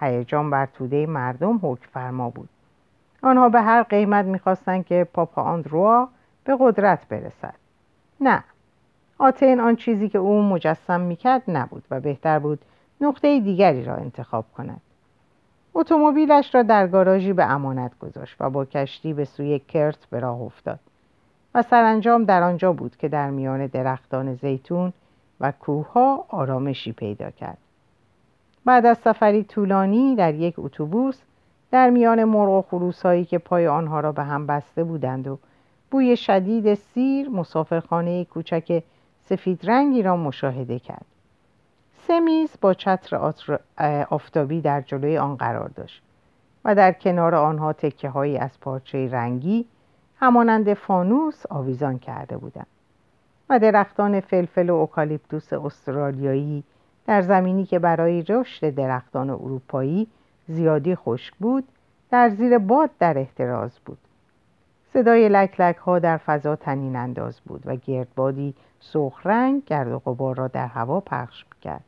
هیجان 0.00 0.50
بر 0.50 0.66
توده 0.66 1.06
مردم 1.06 1.60
حکم 1.62 1.86
فرما 1.92 2.30
بود. 2.30 2.48
آنها 3.22 3.48
به 3.48 3.60
هر 3.60 3.82
قیمت 3.82 4.24
می‌خواستند 4.24 4.86
که 4.86 5.06
پاپا 5.14 5.42
آندروا 5.42 6.08
به 6.44 6.56
قدرت 6.60 7.08
برسد. 7.08 7.54
نه 8.20 8.44
آتن 9.18 9.60
آن 9.60 9.76
چیزی 9.76 10.08
که 10.08 10.18
او 10.18 10.42
مجسم 10.42 11.00
می‌کرد 11.00 11.42
نبود 11.48 11.84
و 11.90 12.00
بهتر 12.00 12.38
بود 12.38 12.58
نقطه 13.00 13.40
دیگری 13.40 13.84
را 13.84 13.94
انتخاب 13.94 14.44
کند. 14.56 14.80
اتومبیلش 15.74 16.54
را 16.54 16.62
در 16.62 16.86
گاراژی 16.86 17.32
به 17.32 17.44
امانت 17.44 17.98
گذاشت 17.98 18.36
و 18.40 18.50
با 18.50 18.64
کشتی 18.64 19.12
به 19.12 19.24
سوی 19.24 19.58
کرت 19.58 20.06
به 20.10 20.20
راه 20.20 20.40
افتاد 20.40 20.80
و 21.54 21.62
سرانجام 21.62 22.24
در 22.24 22.42
آنجا 22.42 22.72
بود 22.72 22.96
که 22.96 23.08
در 23.08 23.30
میان 23.30 23.66
درختان 23.66 24.34
زیتون 24.34 24.92
و 25.42 25.52
کوهها 25.52 26.24
آرامشی 26.28 26.92
پیدا 26.92 27.30
کرد. 27.30 27.58
بعد 28.64 28.86
از 28.86 28.98
سفری 28.98 29.44
طولانی 29.44 30.16
در 30.16 30.34
یک 30.34 30.54
اتوبوس 30.58 31.20
در 31.70 31.90
میان 31.90 32.24
مرغ 32.24 32.50
و 32.50 32.62
خروس 32.62 33.02
هایی 33.02 33.24
که 33.24 33.38
پای 33.38 33.66
آنها 33.66 34.00
را 34.00 34.12
به 34.12 34.22
هم 34.22 34.46
بسته 34.46 34.84
بودند 34.84 35.28
و 35.28 35.38
بوی 35.90 36.16
شدید 36.16 36.74
سیر 36.74 37.28
مسافرخانه 37.28 38.24
کوچک 38.24 38.82
سفید 39.24 39.70
رنگی 39.70 40.02
را 40.02 40.16
مشاهده 40.16 40.78
کرد. 40.78 41.06
سه 42.06 42.20
میز 42.20 42.50
با 42.60 42.74
چتر 42.74 43.32
آفتابی 44.10 44.60
در 44.60 44.80
جلوی 44.80 45.18
آن 45.18 45.36
قرار 45.36 45.68
داشت 45.68 46.02
و 46.64 46.74
در 46.74 46.92
کنار 46.92 47.34
آنها 47.34 47.72
تکه 47.72 48.08
هایی 48.08 48.38
از 48.38 48.60
پارچه 48.60 49.10
رنگی 49.10 49.66
همانند 50.16 50.74
فانوس 50.74 51.46
آویزان 51.50 51.98
کرده 51.98 52.36
بودند. 52.36 52.66
درختان 53.58 54.20
فلفل 54.20 54.70
و 54.70 54.74
اوکالیپتوس 54.74 55.52
استرالیایی 55.52 56.64
در 57.06 57.22
زمینی 57.22 57.64
که 57.64 57.78
برای 57.78 58.22
رشد 58.28 58.74
درختان 58.74 59.30
اروپایی 59.30 60.06
زیادی 60.46 60.94
خشک 60.94 61.34
بود 61.34 61.64
در 62.10 62.28
زیر 62.28 62.58
باد 62.58 62.90
در 62.98 63.18
احتراز 63.18 63.78
بود. 63.84 63.98
صدای 64.92 65.28
لک 65.28 65.60
لک 65.60 65.76
ها 65.76 65.98
در 65.98 66.16
فضا 66.16 66.56
تنین 66.56 66.96
انداز 66.96 67.40
بود 67.40 67.62
و 67.64 67.76
گردبادی 67.76 68.54
سرخ 68.80 69.26
رنگ 69.26 69.64
گرد 69.64 69.88
و 69.88 69.98
غبار 69.98 70.36
را 70.36 70.48
در 70.48 70.66
هوا 70.66 71.00
پخش 71.00 71.44
کرد 71.62 71.84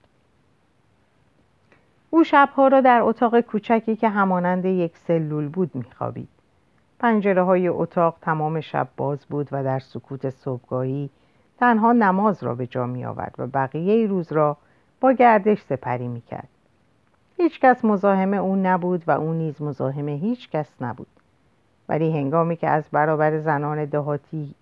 او 2.11 2.25
شبها 2.25 2.69
را 2.69 2.81
در 2.81 3.01
اتاق 3.03 3.41
کوچکی 3.41 3.97
که 3.97 4.09
همانند 4.09 4.65
یک 4.65 4.97
سلول 4.97 5.49
بود 5.49 5.75
میخوابید. 5.75 6.29
پنجره 6.99 7.43
های 7.43 7.69
اتاق 7.69 8.17
تمام 8.23 8.61
شب 8.61 8.89
باز 8.97 9.27
بود 9.27 9.49
و 9.53 9.65
در 9.65 9.79
سکوت 9.79 10.31
صبحگاهی 10.31 11.11
تنها 11.59 11.93
نماز 11.93 12.43
را 12.43 12.55
به 12.55 12.67
جا 12.67 12.87
می 12.87 13.05
آورد 13.05 13.35
و 13.39 13.47
بقیه 13.47 14.07
روز 14.07 14.33
را 14.33 14.57
با 15.01 15.13
گردش 15.13 15.63
سپری 15.63 16.09
می 16.09 16.21
کرد. 16.21 16.49
هیچ 17.37 17.61
کس 17.61 17.85
مزاحم 17.85 18.35
او 18.35 18.57
نبود 18.57 19.03
و 19.07 19.11
او 19.11 19.33
نیز 19.33 19.63
مزاحم 19.63 20.09
هیچ 20.09 20.51
کس 20.51 20.69
نبود. 20.81 21.07
ولی 21.89 22.19
هنگامی 22.19 22.57
که 22.57 22.69
از 22.69 22.85
برابر 22.93 23.39
زنان 23.39 23.85
دهاتی 23.85 24.55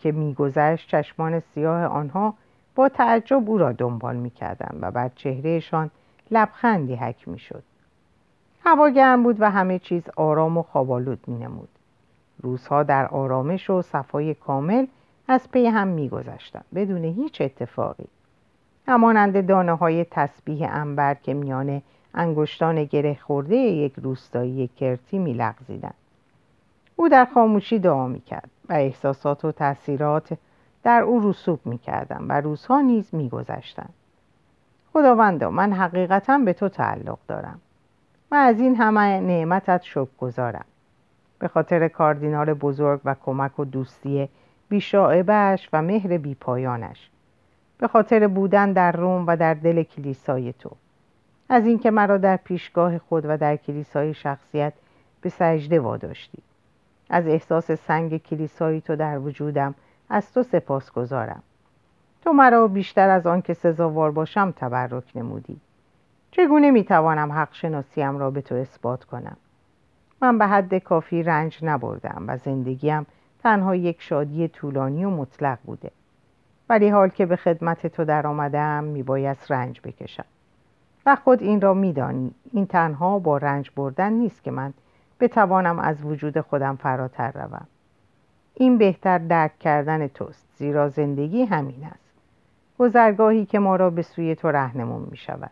که 0.00 0.12
میگذشت 0.12 0.88
چشمان 0.88 1.40
سیاه 1.40 1.84
آنها 1.84 2.34
با 2.74 2.88
تعجب 2.88 3.50
او 3.50 3.58
را 3.58 3.72
دنبال 3.72 4.16
می‌کردند 4.16 4.78
و 4.80 4.90
بر 4.90 5.08
چهرهشان 5.08 5.90
لبخندی 6.30 6.94
حک 6.94 7.28
می‌شد 7.28 7.62
هوا 8.64 8.88
گرم 8.88 9.22
بود 9.22 9.36
و 9.40 9.50
همه 9.50 9.78
چیز 9.78 10.02
آرام 10.16 10.58
و 10.58 10.62
خوابالود 10.62 11.24
مینمود 11.26 11.68
روزها 12.42 12.82
در 12.82 13.06
آرامش 13.06 13.70
و 13.70 13.82
صفای 13.82 14.34
کامل 14.34 14.86
از 15.28 15.50
پی 15.50 15.66
هم 15.66 15.88
میگذشتند 15.88 16.64
بدون 16.74 17.04
هیچ 17.04 17.40
اتفاقی. 17.40 18.06
همانند 18.88 19.46
دانه 19.46 19.72
های 19.72 20.04
تسبیح 20.04 20.68
انبر 20.70 21.14
که 21.14 21.34
میان 21.34 21.82
انگشتان 22.14 22.84
گره 22.84 23.14
خورده 23.14 23.56
یک 23.56 23.94
روستایی 23.96 24.68
کرتی 24.68 25.18
میلغزیدند. 25.18 25.94
او 26.96 27.08
در 27.08 27.24
خاموشی 27.24 27.78
دعا 27.78 28.08
می‌کرد 28.08 28.50
و 28.68 28.72
احساسات 28.72 29.44
و 29.44 29.52
تاثیرات 29.52 30.38
در 30.82 31.02
او 31.02 31.30
رسوب 31.30 31.60
می‌کردم 31.64 32.26
و 32.28 32.40
روزها 32.40 32.80
نیز 32.80 33.14
میگذشتند. 33.14 33.94
خداوندا 34.92 35.50
من 35.50 35.72
حقیقتا 35.72 36.38
به 36.38 36.52
تو 36.52 36.68
تعلق 36.68 37.18
دارم. 37.28 37.60
و 38.30 38.34
از 38.34 38.60
این 38.60 38.76
همه 38.76 39.20
نعمتت 39.20 39.82
شکر 39.82 40.08
گذارم 40.20 40.64
به 41.38 41.48
خاطر 41.48 41.88
کاردینال 41.88 42.54
بزرگ 42.54 43.00
و 43.04 43.14
کمک 43.24 43.58
و 43.58 43.64
دوستی 43.64 44.28
بیشاعبش 44.68 45.68
و 45.72 45.82
مهر 45.82 46.18
بیپایانش. 46.18 47.10
به 47.78 47.88
خاطر 47.88 48.26
بودن 48.26 48.72
در 48.72 48.92
روم 48.92 49.26
و 49.26 49.36
در 49.36 49.54
دل 49.54 49.82
کلیسای 49.82 50.52
تو. 50.52 50.70
از 51.48 51.66
اینکه 51.66 51.90
مرا 51.90 52.18
در 52.18 52.36
پیشگاه 52.36 52.98
خود 52.98 53.24
و 53.28 53.36
در 53.36 53.56
کلیسای 53.56 54.14
شخصیت 54.14 54.72
به 55.20 55.28
سجده 55.28 55.80
واداشتی. 55.80 56.38
از 57.10 57.26
احساس 57.26 57.72
سنگ 57.72 58.16
کلیسایی 58.16 58.80
تو 58.80 58.96
در 58.96 59.18
وجودم 59.18 59.74
از 60.08 60.32
تو 60.32 60.42
سپاس 60.42 60.92
گذارم. 60.92 61.42
تو 62.22 62.32
مرا 62.32 62.68
بیشتر 62.68 63.10
از 63.10 63.26
آن 63.26 63.42
که 63.42 63.54
سزاوار 63.54 64.10
باشم 64.10 64.50
تبرک 64.56 65.04
نمودی. 65.14 65.60
چگونه 66.30 66.70
می‌توانم 66.70 67.32
حق 67.32 67.54
شناسیم 67.54 68.18
را 68.18 68.30
به 68.30 68.40
تو 68.40 68.54
اثبات 68.54 69.04
کنم؟ 69.04 69.36
من 70.22 70.38
به 70.38 70.46
حد 70.46 70.74
کافی 70.74 71.22
رنج 71.22 71.58
نبردم 71.62 72.24
و 72.26 72.36
زندگیم 72.36 73.06
تنها 73.46 73.74
یک 73.74 74.02
شادی 74.02 74.48
طولانی 74.48 75.04
و 75.04 75.10
مطلق 75.10 75.58
بوده. 75.64 75.90
ولی 76.68 76.88
حال 76.88 77.08
که 77.08 77.26
به 77.26 77.36
خدمت 77.36 77.86
تو 77.86 78.04
در 78.04 78.26
آمدم 78.26 78.84
میبایست 78.84 79.50
رنج 79.50 79.80
بکشم. 79.84 80.24
و 81.06 81.16
خود 81.16 81.42
این 81.42 81.60
را 81.60 81.74
میدانی. 81.74 82.34
این 82.52 82.66
تنها 82.66 83.18
با 83.18 83.38
رنج 83.38 83.70
بردن 83.76 84.12
نیست 84.12 84.44
که 84.44 84.50
من 84.50 84.74
بتوانم 85.20 85.78
از 85.78 86.04
وجود 86.04 86.40
خودم 86.40 86.76
فراتر 86.76 87.30
روم. 87.30 87.66
این 88.54 88.78
بهتر 88.78 89.18
درک 89.18 89.58
کردن 89.58 90.08
توست. 90.08 90.46
زیرا 90.56 90.88
زندگی 90.88 91.44
همین 91.44 91.84
است. 91.84 92.14
گذرگاهی 92.78 93.46
که 93.46 93.58
ما 93.58 93.76
را 93.76 93.90
به 93.90 94.02
سوی 94.02 94.34
تو 94.34 94.48
رهنمون 94.48 95.06
می 95.10 95.16
شود 95.16 95.50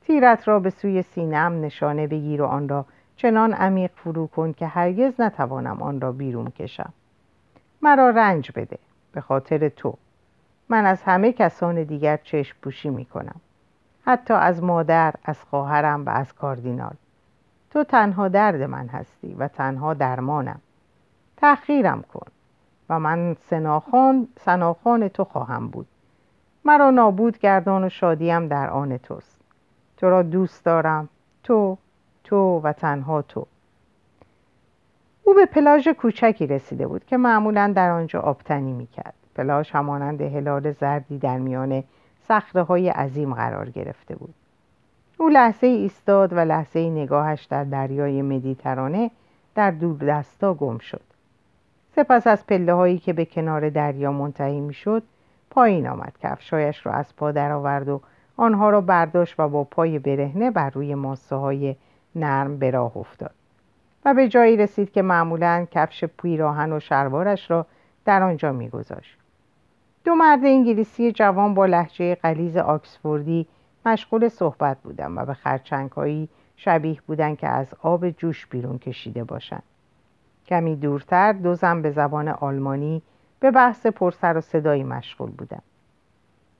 تیرت 0.00 0.48
را 0.48 0.60
به 0.60 0.70
سوی 0.70 1.02
سینم 1.02 1.60
نشانه 1.60 2.06
بگیر 2.06 2.42
و 2.42 2.46
آن 2.46 2.68
را 2.68 2.84
چنان 3.16 3.52
عمیق 3.52 3.90
فرو 3.96 4.26
کن 4.26 4.52
که 4.52 4.66
هرگز 4.66 5.20
نتوانم 5.20 5.82
آن 5.82 6.00
را 6.00 6.12
بیرون 6.12 6.50
کشم. 6.50 6.92
مرا 7.82 8.10
رنج 8.10 8.50
بده 8.54 8.78
به 9.12 9.20
خاطر 9.20 9.68
تو. 9.68 9.94
من 10.68 10.86
از 10.86 11.02
همه 11.02 11.32
کسان 11.32 11.82
دیگر 11.82 12.16
چشم 12.16 12.56
پوشی 12.62 12.90
می 12.90 13.04
کنم 13.04 13.40
حتی 14.04 14.34
از 14.34 14.62
مادر، 14.62 15.14
از 15.24 15.42
خواهرم 15.42 16.06
و 16.06 16.10
از 16.10 16.32
کاردینال. 16.32 16.94
تو 17.70 17.84
تنها 17.84 18.28
درد 18.28 18.62
من 18.62 18.88
هستی 18.88 19.34
و 19.34 19.48
تنها 19.48 19.94
درمانم. 19.94 20.60
تأخیرم 21.36 22.02
کن 22.02 22.26
و 22.88 22.98
من 22.98 23.34
سناخان, 23.34 24.28
سناخان 24.40 25.08
تو 25.08 25.24
خواهم 25.24 25.68
بود. 25.68 25.86
مرا 26.64 26.90
نابود 26.90 27.38
گردان 27.38 27.84
و 27.84 27.88
شادیم 27.88 28.48
در 28.48 28.70
آن 28.70 28.98
توست. 28.98 29.40
تو 29.96 30.10
را 30.10 30.22
دوست 30.22 30.64
دارم. 30.64 31.08
تو 31.42 31.78
تو 32.24 32.60
و 32.60 32.72
تنها 32.72 33.22
تو. 33.22 33.46
او 35.28 35.34
به 35.34 35.46
پلاژ 35.46 35.88
کوچکی 35.88 36.46
رسیده 36.46 36.86
بود 36.86 37.04
که 37.04 37.16
معمولا 37.16 37.72
در 37.76 37.90
آنجا 37.90 38.20
آبتنی 38.20 38.72
می‌کرد. 38.72 39.14
پلاژ 39.34 39.70
همانند 39.70 40.20
هلال 40.20 40.72
زردی 40.72 41.18
در 41.18 41.38
میان 41.38 41.84
صخره 42.28 42.62
های 42.62 42.88
عظیم 42.88 43.34
قرار 43.34 43.70
گرفته 43.70 44.16
بود. 44.16 44.34
او 45.18 45.28
لحظه 45.28 45.66
ایستاد 45.66 46.32
و 46.32 46.36
لحظه 46.38 46.90
نگاهش 46.90 47.44
در 47.44 47.64
دریای 47.64 48.22
مدیترانه 48.22 49.10
در 49.54 49.70
دور 49.70 49.98
دستا 49.98 50.54
گم 50.54 50.78
شد. 50.78 51.02
سپس 51.96 52.26
از 52.26 52.46
پله 52.46 52.72
هایی 52.72 52.98
که 52.98 53.12
به 53.12 53.24
کنار 53.24 53.70
دریا 53.70 54.12
منتهی 54.12 54.60
می 54.60 54.74
شد 54.74 55.02
پایین 55.50 55.88
آمد 55.88 56.12
کفشایش 56.22 56.86
را 56.86 56.92
از 56.92 57.16
پا 57.16 57.32
درآورد 57.32 57.88
و 57.88 58.00
آنها 58.36 58.70
را 58.70 58.80
برداشت 58.80 59.40
و 59.40 59.48
با 59.48 59.64
پای 59.64 59.98
برهنه 59.98 60.50
بر 60.50 60.70
روی 60.70 60.94
ماسه 60.94 61.36
های 61.36 61.76
نرم 62.14 62.58
به 62.58 62.70
راه 62.70 62.96
افتاد. 62.96 63.37
و 64.04 64.14
به 64.14 64.28
جایی 64.28 64.56
رسید 64.56 64.92
که 64.92 65.02
معمولا 65.02 65.66
کفش 65.70 66.04
پیراهن 66.04 66.72
و 66.72 66.80
شلوارش 66.80 67.50
را 67.50 67.66
در 68.04 68.22
آنجا 68.22 68.52
میگذاشت. 68.52 69.18
دو 70.04 70.14
مرد 70.14 70.44
انگلیسی 70.44 71.12
جوان 71.12 71.54
با 71.54 71.66
لحجه 71.66 72.14
قلیز 72.14 72.56
آکسفوردی 72.56 73.46
مشغول 73.86 74.28
صحبت 74.28 74.78
بودم 74.82 75.18
و 75.18 75.24
به 75.24 75.34
خرچنگهایی 75.34 76.28
شبیه 76.56 76.98
بودند 77.06 77.38
که 77.38 77.48
از 77.48 77.74
آب 77.82 78.10
جوش 78.10 78.46
بیرون 78.46 78.78
کشیده 78.78 79.24
باشند. 79.24 79.62
کمی 80.46 80.76
دورتر 80.76 81.32
دو 81.32 81.54
زن 81.54 81.82
به 81.82 81.90
زبان 81.90 82.28
آلمانی 82.28 83.02
به 83.40 83.50
بحث 83.50 83.86
پرسر 83.86 84.36
و 84.36 84.40
صدایی 84.40 84.84
مشغول 84.84 85.30
بودم 85.30 85.62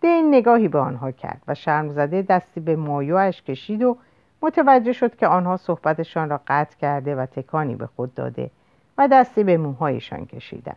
دین 0.00 0.28
نگاهی 0.34 0.68
به 0.68 0.78
آنها 0.78 1.10
کرد 1.10 1.42
و 1.48 1.54
شرم 1.54 1.88
زده 1.88 2.22
دستی 2.22 2.60
به 2.60 2.76
مایوش 2.76 3.42
کشید 3.42 3.82
و 3.82 3.96
متوجه 4.42 4.92
شد 4.92 5.16
که 5.16 5.26
آنها 5.26 5.56
صحبتشان 5.56 6.30
را 6.30 6.40
قطع 6.46 6.76
کرده 6.76 7.16
و 7.16 7.26
تکانی 7.26 7.74
به 7.74 7.86
خود 7.86 8.14
داده 8.14 8.50
و 8.98 9.08
دستی 9.08 9.44
به 9.44 9.56
موهایشان 9.56 10.26
کشیدند 10.26 10.76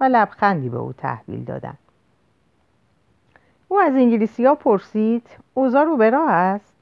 و 0.00 0.04
لبخندی 0.04 0.68
به 0.68 0.78
او 0.78 0.92
تحویل 0.92 1.44
دادند. 1.44 1.78
او 3.68 3.80
از 3.80 3.94
انگلیسی 3.94 4.44
ها 4.44 4.54
پرسید 4.54 5.28
اوزا 5.54 5.82
رو 5.82 5.96
به 5.96 6.10
راه 6.10 6.30
است؟ 6.30 6.74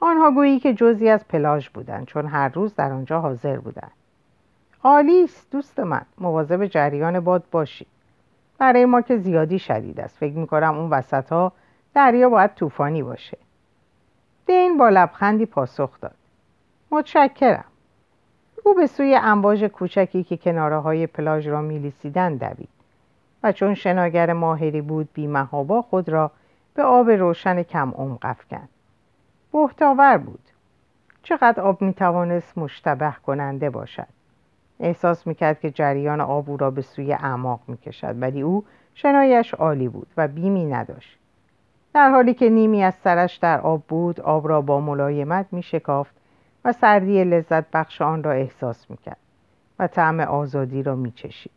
آنها 0.00 0.30
گویی 0.30 0.60
که 0.60 0.74
جزی 0.74 1.08
از 1.08 1.28
پلاژ 1.28 1.68
بودند 1.68 2.06
چون 2.06 2.26
هر 2.26 2.48
روز 2.48 2.74
در 2.74 2.92
آنجا 2.92 3.20
حاضر 3.20 3.58
بودند. 3.58 3.92
است 4.84 5.50
دوست 5.50 5.80
من 5.80 6.02
مواظب 6.18 6.66
جریان 6.66 7.20
باد 7.20 7.44
باشی. 7.50 7.86
برای 8.58 8.84
ما 8.84 9.00
که 9.00 9.16
زیادی 9.16 9.58
شدید 9.58 10.00
است. 10.00 10.18
فکر 10.18 10.34
می‌کنم 10.34 10.78
اون 10.78 10.90
وسط 10.90 11.32
ها 11.32 11.52
دریا 11.94 12.28
باید 12.28 12.54
طوفانی 12.54 13.02
باشه. 13.02 13.38
دین 14.48 14.78
با 14.78 14.88
لبخندی 14.88 15.46
پاسخ 15.46 16.00
داد. 16.00 16.14
متشکرم. 16.90 17.64
او 18.64 18.74
به 18.74 18.86
سوی 18.86 19.18
امواج 19.22 19.64
کوچکی 19.64 20.24
که 20.24 20.36
کناره 20.36 20.78
های 20.78 21.06
پلاژ 21.06 21.48
را 21.48 21.60
میلیسیدن 21.60 22.36
دوید 22.36 22.68
و 23.42 23.52
چون 23.52 23.74
شناگر 23.74 24.32
ماهری 24.32 24.80
بود 24.80 25.08
بیمهابا 25.14 25.82
خود 25.82 26.08
را 26.08 26.30
به 26.74 26.82
آب 26.82 27.10
روشن 27.10 27.62
کم 27.62 27.90
عمق 27.90 28.18
افکند. 28.22 28.68
بهتاور 29.52 30.16
بود. 30.18 30.42
چقدر 31.22 31.62
آب 31.62 31.82
می‌توانست 31.82 32.58
مشتبه 32.58 33.14
کننده 33.26 33.70
باشد؟ 33.70 34.08
احساس 34.80 35.26
می‌کرد 35.26 35.60
که 35.60 35.70
جریان 35.70 36.20
آب 36.20 36.50
او 36.50 36.56
را 36.56 36.70
به 36.70 36.82
سوی 36.82 37.12
اعماق 37.12 37.60
می‌کشد 37.66 38.22
ولی 38.22 38.42
او 38.42 38.64
شنایش 38.94 39.54
عالی 39.54 39.88
بود 39.88 40.06
و 40.16 40.28
بیمی 40.28 40.64
نداشت. 40.64 41.18
در 41.98 42.10
حالی 42.10 42.34
که 42.34 42.50
نیمی 42.50 42.84
از 42.84 42.94
سرش 42.94 43.36
در 43.36 43.60
آب 43.60 43.82
بود 43.88 44.20
آب 44.20 44.48
را 44.48 44.60
با 44.60 44.80
ملایمت 44.80 45.46
میشکافت 45.52 46.14
و 46.64 46.72
سردی 46.72 47.24
لذت 47.24 47.70
بخش 47.70 48.02
آن 48.02 48.22
را 48.22 48.32
احساس 48.32 48.90
می‌کرد 48.90 49.16
و 49.78 49.86
طعم 49.86 50.20
آزادی 50.20 50.82
را 50.82 50.94
میچشید 50.94 51.52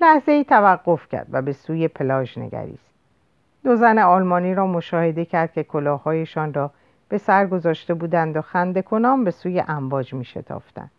لحظه 0.00 0.32
ای 0.32 0.44
توقف 0.44 1.08
کرد 1.08 1.26
و 1.30 1.42
به 1.42 1.52
سوی 1.52 1.88
پلاژ 1.88 2.38
نگریست 2.38 2.90
دو 3.64 3.76
زن 3.76 3.98
آلمانی 3.98 4.54
را 4.54 4.66
مشاهده 4.66 5.24
کرد 5.24 5.52
که 5.52 5.64
کلاههایشان 5.64 6.54
را 6.54 6.70
به 7.08 7.18
سر 7.18 7.46
گذاشته 7.46 7.94
بودند 7.94 8.36
و 8.36 8.40
خنده 8.40 8.82
کنان 8.82 9.24
به 9.24 9.30
سوی 9.30 9.62
امواج 9.68 10.14
می 10.14 10.24
شتافتند. 10.24 10.90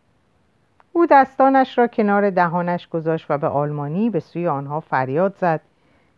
او 0.94 1.06
دستانش 1.06 1.78
را 1.78 1.88
کنار 1.88 2.30
دهانش 2.30 2.88
گذاشت 2.88 3.26
و 3.30 3.38
به 3.38 3.48
آلمانی 3.48 4.10
به 4.10 4.20
سوی 4.20 4.48
آنها 4.48 4.80
فریاد 4.80 5.36
زد 5.36 5.62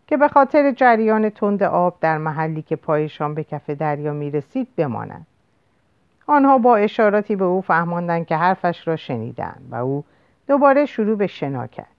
که 0.10 0.17
به 0.17 0.28
خاطر 0.28 0.72
جریان 0.72 1.30
تند 1.30 1.63
آب 1.63 1.98
در 2.02 2.17
محلی 2.17 2.62
که 2.62 2.76
پایشان 2.76 3.34
به 3.34 3.43
کف 3.43 3.69
دریا 3.69 4.13
می 4.13 4.32
رسید 4.32 4.67
بمانند. 4.76 5.28
آنها 6.28 6.58
با 6.58 6.76
اشاراتی 6.76 7.36
به 7.36 7.45
او 7.45 7.62
فهماندند 7.62 8.26
که 8.26 8.36
حرفش 8.36 8.88
را 8.88 8.95
شنیدند 8.95 9.67
و 9.72 9.76
او 9.76 10.04
دوباره 10.48 10.86
شروع 10.86 11.17
به 11.17 11.28
شنا 11.28 11.67
کرد 11.67 11.95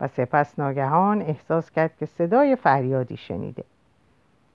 و 0.00 0.08
سپس 0.08 0.58
ناگهان 0.58 1.22
احساس 1.22 1.70
کرد 1.70 1.96
که 1.96 2.06
صدای 2.06 2.56
فریادی 2.56 3.16
شنیده. 3.16 3.64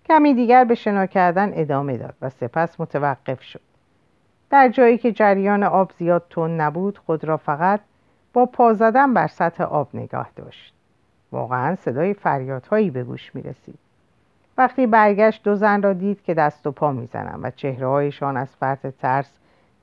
کمی 0.06 0.34
دیگر 0.34 0.64
به 0.64 0.76
شنا 0.76 1.06
کردن 1.06 1.52
ادامه 1.54 1.98
داد 1.98 2.16
و 2.22 2.30
سپس 2.30 2.80
متوقف 2.80 3.42
شد. 3.42 3.62
در 4.50 4.70
جایی 4.70 4.98
که 4.98 5.12
جریان 5.12 5.64
آب 5.64 5.92
زیاد 5.92 6.26
تون 6.30 6.62
نبود 6.62 6.98
خود 6.98 7.24
را 7.24 7.38
فقط 7.38 7.80
با 8.34 8.46
پا 8.46 8.74
زدن 8.74 9.14
بر 9.14 9.28
سطح 9.28 9.64
آب 9.64 9.90
نگاه 9.94 10.30
داشت. 10.36 10.75
واقعا 11.32 11.76
صدای 11.76 12.14
فریادهایی 12.14 12.90
به 12.90 13.04
گوش 13.04 13.36
می 13.36 13.42
رسید 13.42 13.80
وقتی 14.58 14.88
برگشت 14.88 15.44
دو 15.44 15.56
زن 15.56 15.82
را 15.82 15.94
دید 15.94 16.24
که 16.24 16.34
دست 16.34 16.68
و 16.68 16.72
پا 16.72 16.92
می‌زنند 16.92 17.40
و 17.44 17.52
چهرههایشان 17.52 18.38
از 18.38 18.56
فرط 18.56 18.88
ترس 18.88 19.32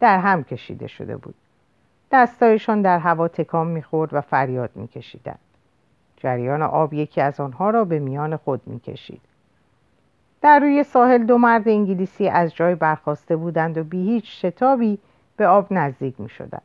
در 0.01 0.19
هم 0.19 0.45
کشیده 0.45 0.87
شده 0.87 1.17
بود 1.17 1.35
دستایشان 2.13 2.83
در 2.83 2.99
هوا 2.99 3.29
تکان 3.29 3.67
می‌خورد 3.67 4.15
و 4.15 4.21
فریاد 4.21 4.71
میکشیدند 4.75 5.39
جریان 6.17 6.63
آب 6.63 6.95
یکی 6.95 7.21
از 7.21 7.41
آنها 7.41 7.71
را 7.71 7.85
به 7.85 7.99
میان 7.99 8.37
خود 8.37 8.61
می‌کشید 8.67 9.21
در 10.43 10.59
روی 10.59 10.83
ساحل 10.83 11.25
دو 11.25 11.39
مرد 11.39 11.69
انگلیسی 11.69 12.29
از 12.29 12.55
جای 12.55 12.75
برخواسته 12.75 13.37
بودند 13.37 13.79
و 13.79 13.85
بی 13.85 14.03
هیچ 14.03 14.47
شتابی 14.47 14.99
به 15.37 15.47
آب 15.47 15.67
نزدیک 15.71 16.21
می 16.21 16.29
شدند. 16.29 16.63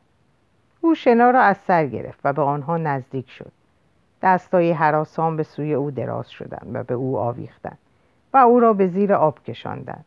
او 0.80 0.94
شنا 0.94 1.30
را 1.30 1.40
از 1.40 1.56
سر 1.56 1.86
گرفت 1.86 2.20
و 2.24 2.32
به 2.32 2.42
آنها 2.42 2.76
نزدیک 2.76 3.30
شد. 3.30 3.52
دستای 4.22 4.72
حراسان 4.72 5.36
به 5.36 5.42
سوی 5.42 5.74
او 5.74 5.90
دراز 5.90 6.30
شدند 6.30 6.70
و 6.72 6.82
به 6.82 6.94
او 6.94 7.18
آویختند 7.18 7.78
و 8.32 8.36
او 8.36 8.60
را 8.60 8.72
به 8.72 8.86
زیر 8.86 9.14
آب 9.14 9.42
کشاندند. 9.42 10.04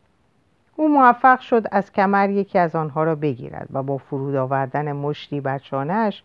او 0.76 0.88
موفق 0.88 1.40
شد 1.40 1.66
از 1.70 1.92
کمر 1.92 2.30
یکی 2.30 2.58
از 2.58 2.76
آنها 2.76 3.04
را 3.04 3.14
بگیرد 3.14 3.68
و 3.72 3.82
با 3.82 3.98
فرود 3.98 4.34
آوردن 4.34 4.92
مشتی 4.92 5.40
بر 5.40 5.58
شانهش 5.58 6.22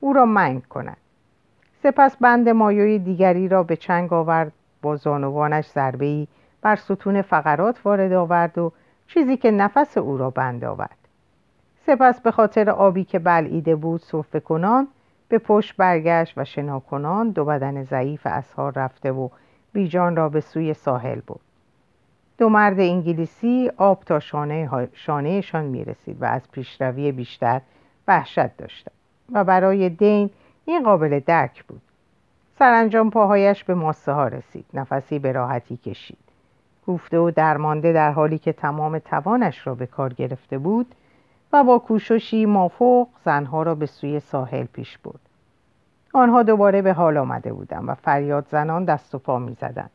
او 0.00 0.12
را 0.12 0.24
منگ 0.24 0.66
کند. 0.68 0.96
سپس 1.82 2.16
بند 2.16 2.48
مایوی 2.48 2.98
دیگری 2.98 3.48
را 3.48 3.62
به 3.62 3.76
چنگ 3.76 4.12
آورد 4.12 4.52
با 4.82 4.96
زانوانش 4.96 5.66
ضربه 5.66 6.26
بر 6.62 6.76
ستون 6.76 7.22
فقرات 7.22 7.80
وارد 7.84 8.12
آورد 8.12 8.58
و 8.58 8.72
چیزی 9.06 9.36
که 9.36 9.50
نفس 9.50 9.98
او 9.98 10.18
را 10.18 10.30
بند 10.30 10.64
آورد 10.64 10.96
سپس 11.86 12.20
به 12.20 12.30
خاطر 12.30 12.70
آبی 12.70 13.04
که 13.04 13.18
بلعیده 13.18 13.76
بود 13.76 14.00
صرفه 14.00 14.40
کنان 14.40 14.88
به 15.30 15.38
پشت 15.38 15.76
برگشت 15.76 16.38
و 16.38 16.44
شنا 16.44 16.80
کنان 16.80 17.30
دو 17.30 17.44
بدن 17.44 17.82
ضعیف 17.82 18.26
اسهار 18.26 18.72
رفته 18.76 19.12
و 19.12 19.28
بیجان 19.72 20.16
را 20.16 20.28
به 20.28 20.40
سوی 20.40 20.74
ساحل 20.74 21.20
بود 21.26 21.40
دو 22.38 22.48
مرد 22.48 22.80
انگلیسی 22.80 23.70
آب 23.76 24.04
تا 24.04 24.20
شانه 24.20 24.88
شانهشان 24.92 25.64
می 25.64 25.84
رسید 25.84 26.22
و 26.22 26.24
از 26.24 26.50
پیشروی 26.52 27.12
بیشتر 27.12 27.60
وحشت 28.08 28.56
داشتند 28.56 28.94
و 29.32 29.44
برای 29.44 29.88
دین 29.88 30.30
این 30.64 30.82
قابل 30.82 31.20
درک 31.26 31.64
بود. 31.64 31.82
سرانجام 32.58 33.10
پاهایش 33.10 33.64
به 33.64 33.74
ماسه 33.74 34.12
ها 34.12 34.28
رسید 34.28 34.64
نفسی 34.74 35.18
به 35.18 35.32
راحتی 35.32 35.76
کشید. 35.76 36.18
کوفته 36.86 37.18
و 37.18 37.30
درمانده 37.30 37.92
در 37.92 38.12
حالی 38.12 38.38
که 38.38 38.52
تمام 38.52 38.98
توانش 38.98 39.66
را 39.66 39.74
به 39.74 39.86
کار 39.86 40.12
گرفته 40.12 40.58
بود 40.58 40.94
و 41.52 41.64
با 41.64 41.78
کوششی 41.78 42.46
مافوق 42.46 43.08
زنها 43.24 43.62
را 43.62 43.74
به 43.74 43.86
سوی 43.86 44.20
ساحل 44.20 44.64
پیش 44.64 44.98
برد. 44.98 45.20
آنها 46.12 46.42
دوباره 46.42 46.82
به 46.82 46.92
حال 46.92 47.16
آمده 47.16 47.52
بودند 47.52 47.88
و 47.88 47.94
فریاد 47.94 48.46
زنان 48.50 48.84
دست 48.84 49.14
و 49.14 49.18
پا 49.18 49.38
می 49.38 49.54
زدند. 49.60 49.90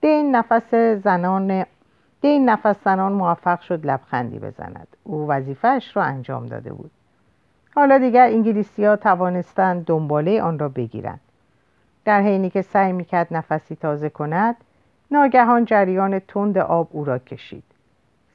دین 0.00 0.36
نفس 0.36 0.74
زنان 0.74 1.66
دین 2.20 2.48
نفس 2.48 2.84
زنان 2.84 3.12
موفق 3.12 3.60
شد 3.60 3.86
لبخندی 3.86 4.38
بزند. 4.38 4.88
او 5.04 5.28
وظیفهش 5.28 5.96
را 5.96 6.02
انجام 6.02 6.46
داده 6.46 6.72
بود. 6.72 6.90
حالا 7.74 7.98
دیگر 7.98 8.26
انگلیسی 8.26 8.84
ها 8.84 8.96
توانستند 8.96 9.84
دنباله 9.84 10.42
آن 10.42 10.58
را 10.58 10.68
بگیرند. 10.68 11.20
در 12.04 12.20
حینی 12.20 12.50
که 12.50 12.62
سعی 12.62 12.92
می‌کرد 12.92 13.26
نفسی 13.30 13.76
تازه 13.76 14.10
کند 14.10 14.56
ناگهان 15.10 15.64
جریان 15.64 16.18
تند 16.18 16.58
آب 16.58 16.88
او 16.90 17.04
را 17.04 17.18
کشید. 17.18 17.64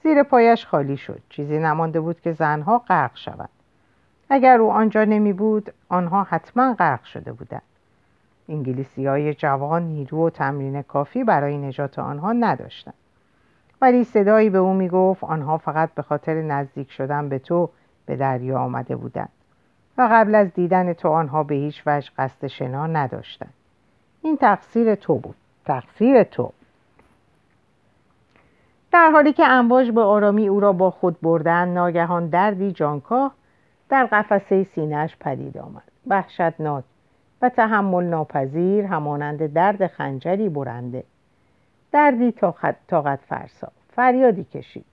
زیر 0.03 0.23
پایش 0.23 0.65
خالی 0.65 0.97
شد. 0.97 1.21
چیزی 1.29 1.59
نمانده 1.59 1.99
بود 1.99 2.21
که 2.21 2.31
زنها 2.31 2.77
غرق 2.77 3.15
شوند. 3.15 3.49
اگر 4.29 4.57
او 4.57 4.71
آنجا 4.71 5.03
نمی 5.03 5.33
بود 5.33 5.73
آنها 5.89 6.23
حتما 6.23 6.73
غرق 6.73 7.03
شده 7.03 7.33
بودند. 7.33 7.61
انگلیسی 8.49 9.05
های 9.05 9.33
جوان 9.33 9.83
نیرو 9.83 10.27
و 10.27 10.29
تمرین 10.29 10.81
کافی 10.81 11.23
برای 11.23 11.57
نجات 11.57 11.99
آنها 11.99 12.33
نداشتند. 12.33 12.93
ولی 13.81 14.03
صدایی 14.03 14.49
به 14.49 14.57
او 14.57 14.73
می 14.73 14.89
گفت 14.89 15.23
آنها 15.23 15.57
فقط 15.57 15.93
به 15.93 16.01
خاطر 16.01 16.41
نزدیک 16.41 16.91
شدن 16.91 17.29
به 17.29 17.39
تو 17.39 17.69
به 18.05 18.15
دریا 18.15 18.59
آمده 18.59 18.95
بودند 18.95 19.29
و 19.97 20.07
قبل 20.11 20.35
از 20.35 20.53
دیدن 20.53 20.93
تو 20.93 21.09
آنها 21.09 21.43
به 21.43 21.55
هیچ 21.55 21.83
وجه 21.85 22.11
قصد 22.17 22.47
شنا 22.47 22.87
نداشتند. 22.87 23.53
این 24.21 24.37
تقصیر 24.37 24.95
تو 24.95 25.15
بود. 25.15 25.35
تقصیر 25.65 26.23
تو. 26.23 26.51
در 28.93 29.09
حالی 29.09 29.33
که 29.33 29.43
امواج 29.47 29.91
به 29.91 30.01
آرامی 30.01 30.47
او 30.47 30.59
را 30.59 30.73
با 30.73 30.91
خود 30.91 31.21
بردن 31.21 31.67
ناگهان 31.67 32.27
دردی 32.27 32.71
جانکاه 32.71 33.31
در 33.89 34.05
قفسه 34.05 34.63
سینهش 34.63 35.17
پدید 35.19 35.57
آمد. 35.57 35.83
وحشتناک 36.07 36.83
و 37.41 37.49
تحمل 37.49 38.03
ناپذیر 38.03 38.85
همانند 38.85 39.53
درد 39.53 39.87
خنجری 39.87 40.49
برنده. 40.49 41.03
دردی 41.91 42.31
طاقت, 42.31 42.75
طاقت 42.87 43.19
فرسا. 43.29 43.67
فریادی 43.95 44.43
کشید. 44.43 44.85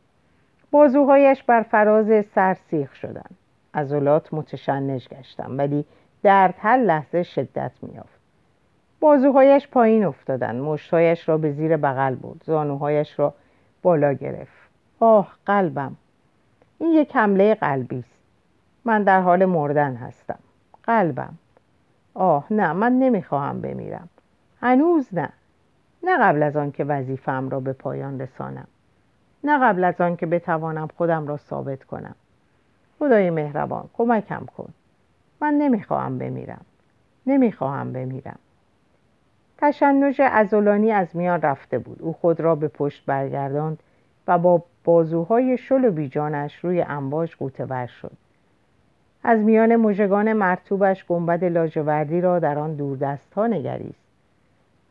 بازوهایش 0.71 1.43
بر 1.43 1.63
فراز 1.63 2.25
سر 2.35 2.55
سیخ 2.55 2.95
شدند. 2.95 3.37
عضلات 3.75 4.35
متشنج 4.35 5.09
گشتم 5.09 5.59
ولی 5.59 5.85
درد 6.23 6.55
هر 6.59 6.77
لحظه 6.77 7.23
شدت 7.23 7.73
میافت 7.83 8.21
بازوهایش 9.01 9.69
پایین 9.69 10.05
افتادند. 10.05 10.61
مشتهایش 10.63 11.29
را 11.29 11.39
به 11.39 11.53
زیر 11.53 11.77
بغل 11.77 12.15
برد. 12.15 12.43
زانوهایش 12.45 13.19
را 13.19 13.35
بالا 13.83 14.12
گرفت. 14.12 14.71
آه 15.01 15.33
قلبم. 15.47 15.97
این 16.79 16.93
یک 16.93 17.16
حمله 17.16 17.55
قلبی 17.55 17.99
است. 17.99 18.19
من 18.85 19.03
در 19.03 19.21
حال 19.21 19.45
مردن 19.45 19.97
هستم. 19.97 20.38
قلبم. 20.85 21.35
آه 22.14 22.47
نه 22.51 22.73
من 22.73 22.93
نمی‌خواهم 22.93 23.61
بمیرم. 23.61 24.09
هنوز 24.61 25.09
نه. 25.12 25.29
نه 26.03 26.19
قبل 26.19 26.43
از 26.43 26.57
آن 26.57 26.71
که 26.71 26.85
وظیفم 26.85 27.49
را 27.49 27.61
به 27.61 27.73
پایان 27.73 28.21
رسانم. 28.21 28.66
نه 29.45 29.64
قبل 29.64 29.85
از 29.85 30.01
آن 30.01 30.16
که 30.16 30.27
بتوانم 30.27 30.88
خودم 30.97 31.27
را 31.27 31.37
ثابت 31.37 31.85
کنم. 31.85 32.14
خدای 32.99 33.31
مهربان 33.31 33.88
کمکم 33.95 34.47
کن. 34.57 34.69
من 35.40 35.55
نمی‌خواهم 35.55 36.19
بمیرم. 36.19 36.64
نمی‌خواهم 37.27 37.93
بمیرم. 37.93 38.38
تشنج 39.61 40.23
ازولانی 40.25 40.92
از 40.92 41.16
میان 41.16 41.40
رفته 41.42 41.79
بود. 41.79 42.03
او 42.03 42.12
خود 42.12 42.40
را 42.40 42.55
به 42.55 42.68
پشت 42.68 43.07
برگرداند 43.07 43.83
و 44.29 44.38
با 44.38 44.62
بازوهای 44.85 45.59
شل 45.59 45.85
و 45.85 45.90
بیجانش 45.90 46.57
روی 46.57 46.83
انباش 46.83 47.37
قوطه 47.37 47.66
بر 47.66 47.87
شد. 47.87 48.12
از 49.25 49.40
میان 49.40 49.77
مژگان 49.77 50.33
مرتوبش 50.33 51.05
گنبد 51.05 51.44
لاجوردی 51.44 52.20
را 52.20 52.38
در 52.38 52.59
آن 52.59 52.75
دوردست 52.75 53.35
ها 53.35 53.46
نگریست. 53.46 54.05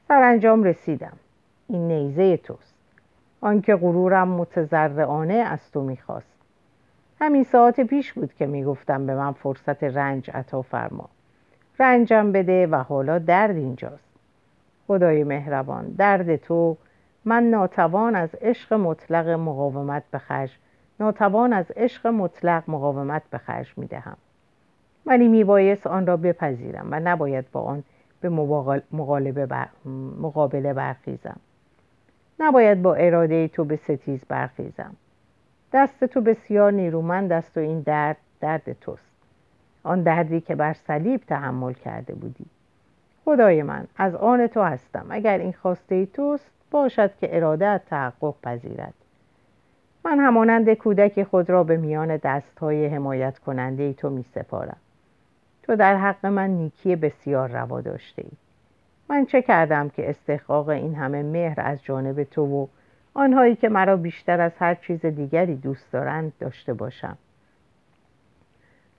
سرانجام 0.08 0.64
رسیدم. 0.64 1.18
این 1.68 1.88
نیزه 1.88 2.38
توست. 2.38 2.74
آنکه 3.42 3.76
غرورم 3.76 4.28
متزرعانه 4.28 5.34
از 5.34 5.72
تو 5.72 5.82
می‌خواست. 5.82 6.34
همین 7.20 7.44
ساعت 7.44 7.82
پیش 7.82 8.14
بود 8.14 8.34
که 8.34 8.46
می‌گفتم 8.46 9.06
به 9.06 9.16
من 9.16 9.32
فرصت 9.32 9.84
رنج 9.84 10.32
عطا 10.34 10.62
فرما. 10.62 11.10
رنجم 11.80 12.32
بده 12.32 12.68
و 12.68 12.76
حالا 12.76 13.20
درد 13.20 13.56
اینجاست. 13.56 14.09
خدای 14.90 15.24
مهربان. 15.24 15.88
درد 15.88 16.36
تو. 16.36 16.78
من 17.26 17.44
ناتوان 17.44 18.16
از 18.16 18.36
عشق 18.36 18.74
مطلق 18.74 19.30
مقاومت 19.30 20.04
به 20.12 20.18
خرج 20.18 20.58
ناتوان 21.00 21.54
از 21.54 21.72
عشق 21.76 22.08
مطلق 22.08 22.64
مقاومت 22.68 23.22
به 23.32 23.38
خرج 23.38 23.74
می‌دهم. 23.78 24.18
ولی 25.06 25.28
میبایست 25.28 25.88
آن 25.88 26.08
را 26.08 26.18
بپذیرم 26.18 26.88
و 26.92 27.00
نباید 27.00 27.52
با 27.52 27.62
آن 27.62 27.84
به 28.22 28.30
مقابله 30.20 30.74
برخیزم. 30.74 31.40
نباید 32.40 32.82
با 32.82 32.96
اراده 32.96 33.48
تو 33.48 33.64
به 33.64 33.76
ستیز 33.76 34.26
برخیزم. 34.28 34.96
دست 35.74 36.06
تو 36.06 36.22
بسیار 36.22 36.72
نیرومند 36.72 37.32
است 37.32 37.58
و 37.58 37.60
این 37.60 37.80
درد 37.82 38.18
درد 38.40 38.80
توست. 38.82 39.12
آن 39.84 40.04
دردی 40.04 40.42
که 40.42 40.56
بر 40.56 40.74
صلیب 40.74 41.22
تحمل 41.28 41.74
کرده 41.74 42.16
بودی. 42.16 42.46
خدای 43.30 43.64
من 43.64 43.88
از 43.98 44.16
آن 44.16 44.48
تو 44.48 44.62
هستم. 44.62 45.06
اگر 45.10 45.38
این 45.38 45.54
خواسته 45.54 46.06
توست 46.06 46.52
باشد 46.72 47.12
که 47.16 47.38
اراده 47.38 47.78
تحقق 47.78 48.36
پذیرد. 48.44 48.94
من 50.06 50.20
همانند 50.20 50.74
کودک 50.74 51.24
خود 51.24 51.50
را 51.50 51.64
به 51.64 51.78
میان 51.78 52.18
دستهای 52.18 52.86
حمایت 52.86 53.40
کننده 53.40 53.84
ای 53.84 53.94
تو 53.94 54.10
می 54.10 54.26
سپارم 54.36 54.78
تو 55.64 55.76
در 55.76 55.96
حق 55.96 56.26
من 56.26 56.50
نیکی 56.50 56.96
بسیار 56.96 57.50
روا 57.50 57.82
داشته 57.82 58.22
ای. 58.22 58.32
من 59.10 59.26
چه 59.26 59.42
کردم 59.42 59.90
که 59.90 60.10
استحقاق 60.10 60.70
این 60.70 60.96
همه 60.96 61.24
مهر 61.24 61.62
از 61.62 61.84
جانب 61.84 62.24
تو 62.24 62.46
و 62.46 62.68
آنهایی 63.14 63.56
که 63.56 63.70
مرا 63.70 63.98
بیشتر 63.98 64.42
از 64.42 64.52
هر 64.60 64.76
چیز 64.76 65.06
دیگری 65.06 65.56
دوست 65.56 65.92
دارند 65.92 66.34
داشته 66.40 66.74
باشم؟ 66.74 67.18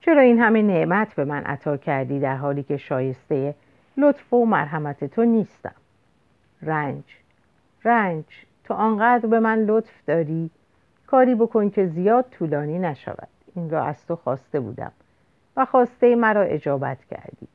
چرا 0.01 0.21
این 0.21 0.39
همه 0.39 0.61
نعمت 0.61 1.15
به 1.15 1.25
من 1.25 1.43
عطا 1.43 1.77
کردی 1.77 2.19
در 2.19 2.35
حالی 2.35 2.63
که 2.63 2.77
شایسته 2.77 3.55
لطف 3.97 4.33
و 4.33 4.45
مرحمت 4.45 5.03
تو 5.05 5.23
نیستم. 5.23 5.75
رنج. 6.61 7.03
رنج. 7.83 8.25
تو 8.63 8.73
آنقدر 8.73 9.27
به 9.27 9.39
من 9.39 9.59
لطف 9.59 10.05
داری. 10.07 10.49
کاری 11.07 11.35
بکن 11.35 11.69
که 11.69 11.85
زیاد 11.85 12.25
طولانی 12.31 12.79
نشود. 12.79 13.27
این 13.55 13.69
را 13.69 13.83
از 13.83 14.05
تو 14.05 14.15
خواسته 14.15 14.59
بودم 14.59 14.91
و 15.57 15.65
خواسته 15.65 16.15
مرا 16.15 16.41
اجابت 16.41 17.05
کردی. 17.05 17.47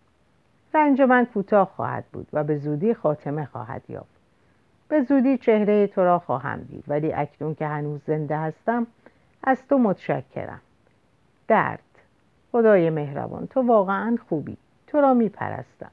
رنج 0.74 1.00
من 1.00 1.24
کوتاه 1.24 1.70
خواهد 1.76 2.04
بود 2.12 2.28
و 2.32 2.44
به 2.44 2.56
زودی 2.56 2.94
خاتمه 2.94 3.44
خواهد 3.44 3.82
یافت. 3.88 4.16
به 4.88 5.02
زودی 5.02 5.38
چهره 5.38 5.86
تو 5.86 6.00
را 6.00 6.18
خواهم 6.18 6.60
دید 6.60 6.84
ولی 6.88 7.12
اکنون 7.12 7.54
که 7.54 7.66
هنوز 7.66 8.00
زنده 8.06 8.36
هستم 8.36 8.86
از 9.44 9.66
تو 9.68 9.78
متشکرم. 9.78 10.60
درد. 11.48 11.80
خدای 12.52 12.90
مهربان 12.90 13.46
تو 13.46 13.62
واقعا 13.62 14.16
خوبی. 14.28 14.56
تو 14.86 15.00
را 15.00 15.14
میپرستم. 15.14 15.90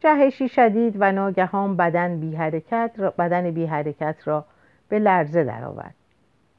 جهشی 0.00 0.48
شدید 0.48 0.96
و 0.98 1.12
ناگهان 1.12 1.76
بدن 1.76 2.20
بی 2.20 2.36
حرکت 2.36 2.90
را, 2.96 3.10
بدن 3.10 3.50
بی 3.50 3.66
حرکت 3.66 4.16
را 4.24 4.44
به 4.88 4.98
لرزه 4.98 5.44
درآورد. 5.44 5.94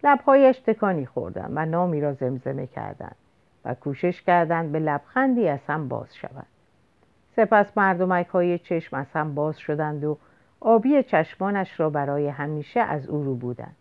لبهایش 0.03 0.59
تکانی 0.59 1.05
خوردن 1.05 1.51
و 1.53 1.65
نامی 1.65 2.01
را 2.01 2.13
زمزمه 2.13 2.67
کردند 2.67 3.15
و 3.65 3.73
کوشش 3.73 4.21
کردند 4.21 4.71
به 4.71 4.79
لبخندی 4.79 5.47
از 5.47 5.59
هم 5.67 5.87
باز 5.87 6.15
شود 6.15 6.45
سپس 7.35 7.77
مردمک 7.77 8.27
های 8.27 8.59
چشم 8.59 8.95
از 8.95 9.05
هم 9.13 9.35
باز 9.35 9.57
شدند 9.57 10.03
و 10.03 10.17
آبی 10.59 11.03
چشمانش 11.03 11.79
را 11.79 11.89
برای 11.89 12.27
همیشه 12.27 12.79
از 12.79 13.07
او 13.07 13.23
رو 13.23 13.35
بودند. 13.35 13.75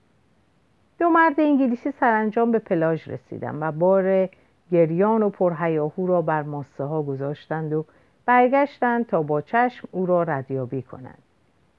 دو 0.98 1.08
مرد 1.08 1.40
انگلیسی 1.40 1.90
سرانجام 1.90 2.52
به 2.52 2.58
پلاژ 2.58 3.08
رسیدند 3.08 3.58
و 3.60 3.72
بار 3.72 4.28
گریان 4.72 5.22
و 5.22 5.30
پرهیاهو 5.30 6.06
را 6.06 6.22
بر 6.22 6.42
ماسه 6.42 6.84
ها 6.84 7.02
گذاشتند 7.02 7.72
و 7.72 7.84
برگشتند 8.26 9.06
تا 9.06 9.22
با 9.22 9.40
چشم 9.40 9.88
او 9.92 10.06
را 10.06 10.22
ردیابی 10.22 10.82
کنند. 10.82 11.18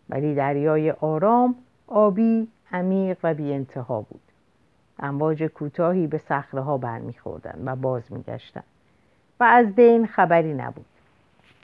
ولی 0.10 0.36
دریای 0.36 0.92
آرام 0.92 1.56
آبی 1.88 2.48
عمیق 2.72 3.18
و 3.24 3.34
بی 3.34 3.54
انتها 3.54 4.02
بود. 4.02 4.22
امواج 5.00 5.44
کوتاهی 5.44 6.08
به 6.08 6.18
صخره 6.18 6.62
ها 6.62 6.78
برمیخوردند 6.78 7.64
و 7.66 7.76
باز 7.76 8.14
میگشتند. 8.14 8.64
و 9.40 9.44
از 9.44 9.76
دین 9.76 10.06
خبری 10.08 10.54
نبود. 10.54 10.86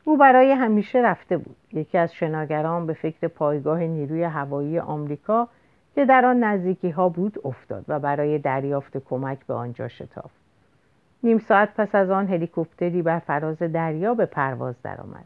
او 0.04 0.18
برای 0.18 0.52
همیشه 0.52 1.00
رفته 1.00 1.38
بود. 1.38 1.56
یکی 1.74 1.98
از 1.98 2.14
شناگران 2.14 2.88
به 2.88 2.94
فکر 2.94 3.28
پایگاه 3.28 3.80
نیروی 3.80 4.24
هوایی 4.24 4.80
آمریکا 4.80 5.48
که 5.96 6.06
در 6.06 6.26
آن 6.26 6.44
نزدیکی 6.44 6.90
ها 6.90 7.10
بود 7.10 7.40
افتاد 7.46 7.86
و 7.88 8.00
برای 8.00 8.40
دریافت 8.40 8.98
کمک 8.98 9.46
به 9.46 9.54
آنجا 9.54 9.88
شتافت. 9.88 10.43
نیم 11.24 11.40
ساعت 11.40 11.74
پس 11.78 11.96
از 11.96 12.10
آن 12.10 12.28
هلیکوپتری 12.28 13.02
بر 13.02 13.20
فراز 13.20 13.58
دریا 13.58 14.14
به 14.14 14.26
پرواز 14.26 14.76
درآمد 14.84 15.26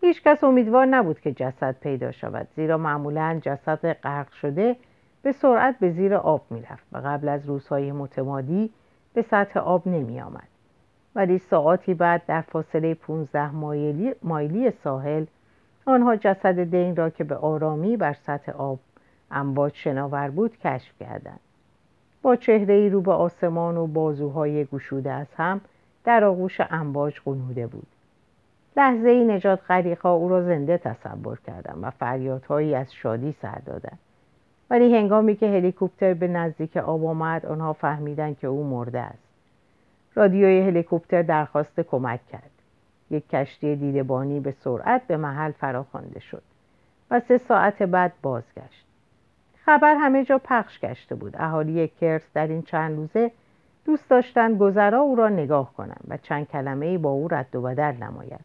هیچکس 0.00 0.44
امیدوار 0.44 0.86
نبود 0.86 1.20
که 1.20 1.32
جسد 1.32 1.76
پیدا 1.80 2.12
شود 2.12 2.48
زیرا 2.56 2.78
معمولا 2.78 3.38
جسد 3.42 3.92
غرق 3.92 4.32
شده 4.32 4.76
به 5.22 5.32
سرعت 5.32 5.78
به 5.78 5.90
زیر 5.90 6.14
آب 6.14 6.42
می‌رفت 6.50 6.86
و 6.92 6.98
قبل 6.98 7.28
از 7.28 7.46
روزهای 7.46 7.92
متمادی 7.92 8.70
به 9.14 9.22
سطح 9.22 9.60
آب 9.60 9.88
نمی 9.88 10.20
آمد. 10.20 10.48
ولی 11.14 11.38
ساعتی 11.38 11.94
بعد 11.94 12.22
در 12.26 12.40
فاصله 12.40 12.94
15 12.94 13.50
مایلی, 13.50 14.14
مایلی 14.22 14.70
ساحل 14.70 15.24
آنها 15.86 16.16
جسد 16.16 16.62
دین 16.62 16.96
را 16.96 17.10
که 17.10 17.24
به 17.24 17.36
آرامی 17.36 17.96
بر 17.96 18.12
سطح 18.12 18.52
آب 18.52 18.78
امواج 19.30 19.74
شناور 19.74 20.30
بود 20.30 20.58
کشف 20.58 20.98
کردند 21.00 21.40
با 22.22 22.36
چهره 22.36 22.74
ای 22.74 22.90
رو 22.90 23.00
به 23.00 23.12
آسمان 23.12 23.76
و 23.76 23.86
بازوهای 23.86 24.64
گشوده 24.64 25.12
از 25.12 25.26
هم 25.36 25.60
در 26.04 26.24
آغوش 26.24 26.60
امواج 26.70 27.20
قنوده 27.24 27.66
بود. 27.66 27.86
لحظه 28.76 29.08
ای 29.08 29.24
نجات 29.24 29.60
غریقا 29.68 30.12
او 30.12 30.28
را 30.28 30.42
زنده 30.42 30.78
تصور 30.78 31.38
کردم 31.46 31.78
و 31.82 31.90
فریادهایی 31.90 32.74
از 32.74 32.94
شادی 32.94 33.32
سر 33.42 33.58
دادند. 33.66 33.98
ولی 34.70 34.96
هنگامی 34.96 35.36
که 35.36 35.46
هلیکوپتر 35.48 36.14
به 36.14 36.28
نزدیک 36.28 36.76
آب 36.76 37.06
آمد 37.06 37.46
آنها 37.46 37.72
فهمیدند 37.72 38.38
که 38.38 38.46
او 38.46 38.64
مرده 38.64 39.00
است. 39.00 39.28
رادیوی 40.14 40.60
هلیکوپتر 40.60 41.22
درخواست 41.22 41.80
کمک 41.80 42.20
کرد. 42.26 42.50
یک 43.10 43.28
کشتی 43.28 43.76
دیدبانی 43.76 44.40
به 44.40 44.50
سرعت 44.50 45.06
به 45.06 45.16
محل 45.16 45.52
فراخوانده 45.52 46.20
شد 46.20 46.42
و 47.10 47.20
سه 47.20 47.38
ساعت 47.38 47.82
بعد 47.82 48.12
بازگشت. 48.22 48.87
خبر 49.68 49.94
همه 49.94 50.24
جا 50.24 50.40
پخش 50.44 50.80
گشته 50.80 51.14
بود. 51.14 51.34
اهالی 51.38 51.88
کرس 51.88 52.32
در 52.34 52.46
این 52.46 52.62
چند 52.62 52.96
روزه 52.96 53.30
دوست 53.84 54.10
داشتند 54.10 54.58
گذرا 54.58 55.00
او 55.00 55.14
را 55.14 55.28
نگاه 55.28 55.74
کنند 55.74 56.04
و 56.08 56.16
چند 56.16 56.48
کلمه 56.48 56.86
ای 56.86 56.98
با 56.98 57.10
او 57.10 57.28
رد 57.28 57.56
و 57.56 57.62
بدل 57.62 57.92
نماید. 57.92 58.40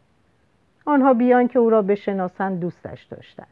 آنها 0.86 1.14
بیان 1.14 1.48
که 1.48 1.58
او 1.58 1.70
را 1.70 1.82
بشناسند 1.82 2.60
دوستش 2.60 3.02
داشتند 3.02 3.46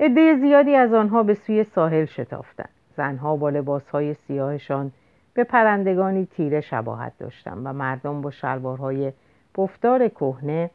عده 0.00 0.34
زیادی 0.34 0.74
از 0.74 0.92
آنها 0.92 1.22
به 1.22 1.34
سوی 1.34 1.64
ساحل 1.64 2.04
شتافتند. 2.04 2.68
زنها 2.96 3.36
با 3.36 3.50
لباسهای 3.50 4.14
سیاهشان 4.14 4.92
به 5.34 5.44
پرندگانی 5.44 6.26
تیره 6.26 6.60
شباهت 6.60 7.12
داشتند 7.18 7.62
و 7.64 7.72
مردم 7.72 8.20
با 8.20 8.30
شلوارهای 8.30 9.12
بفتار 9.58 10.08
کهنه 10.08 10.70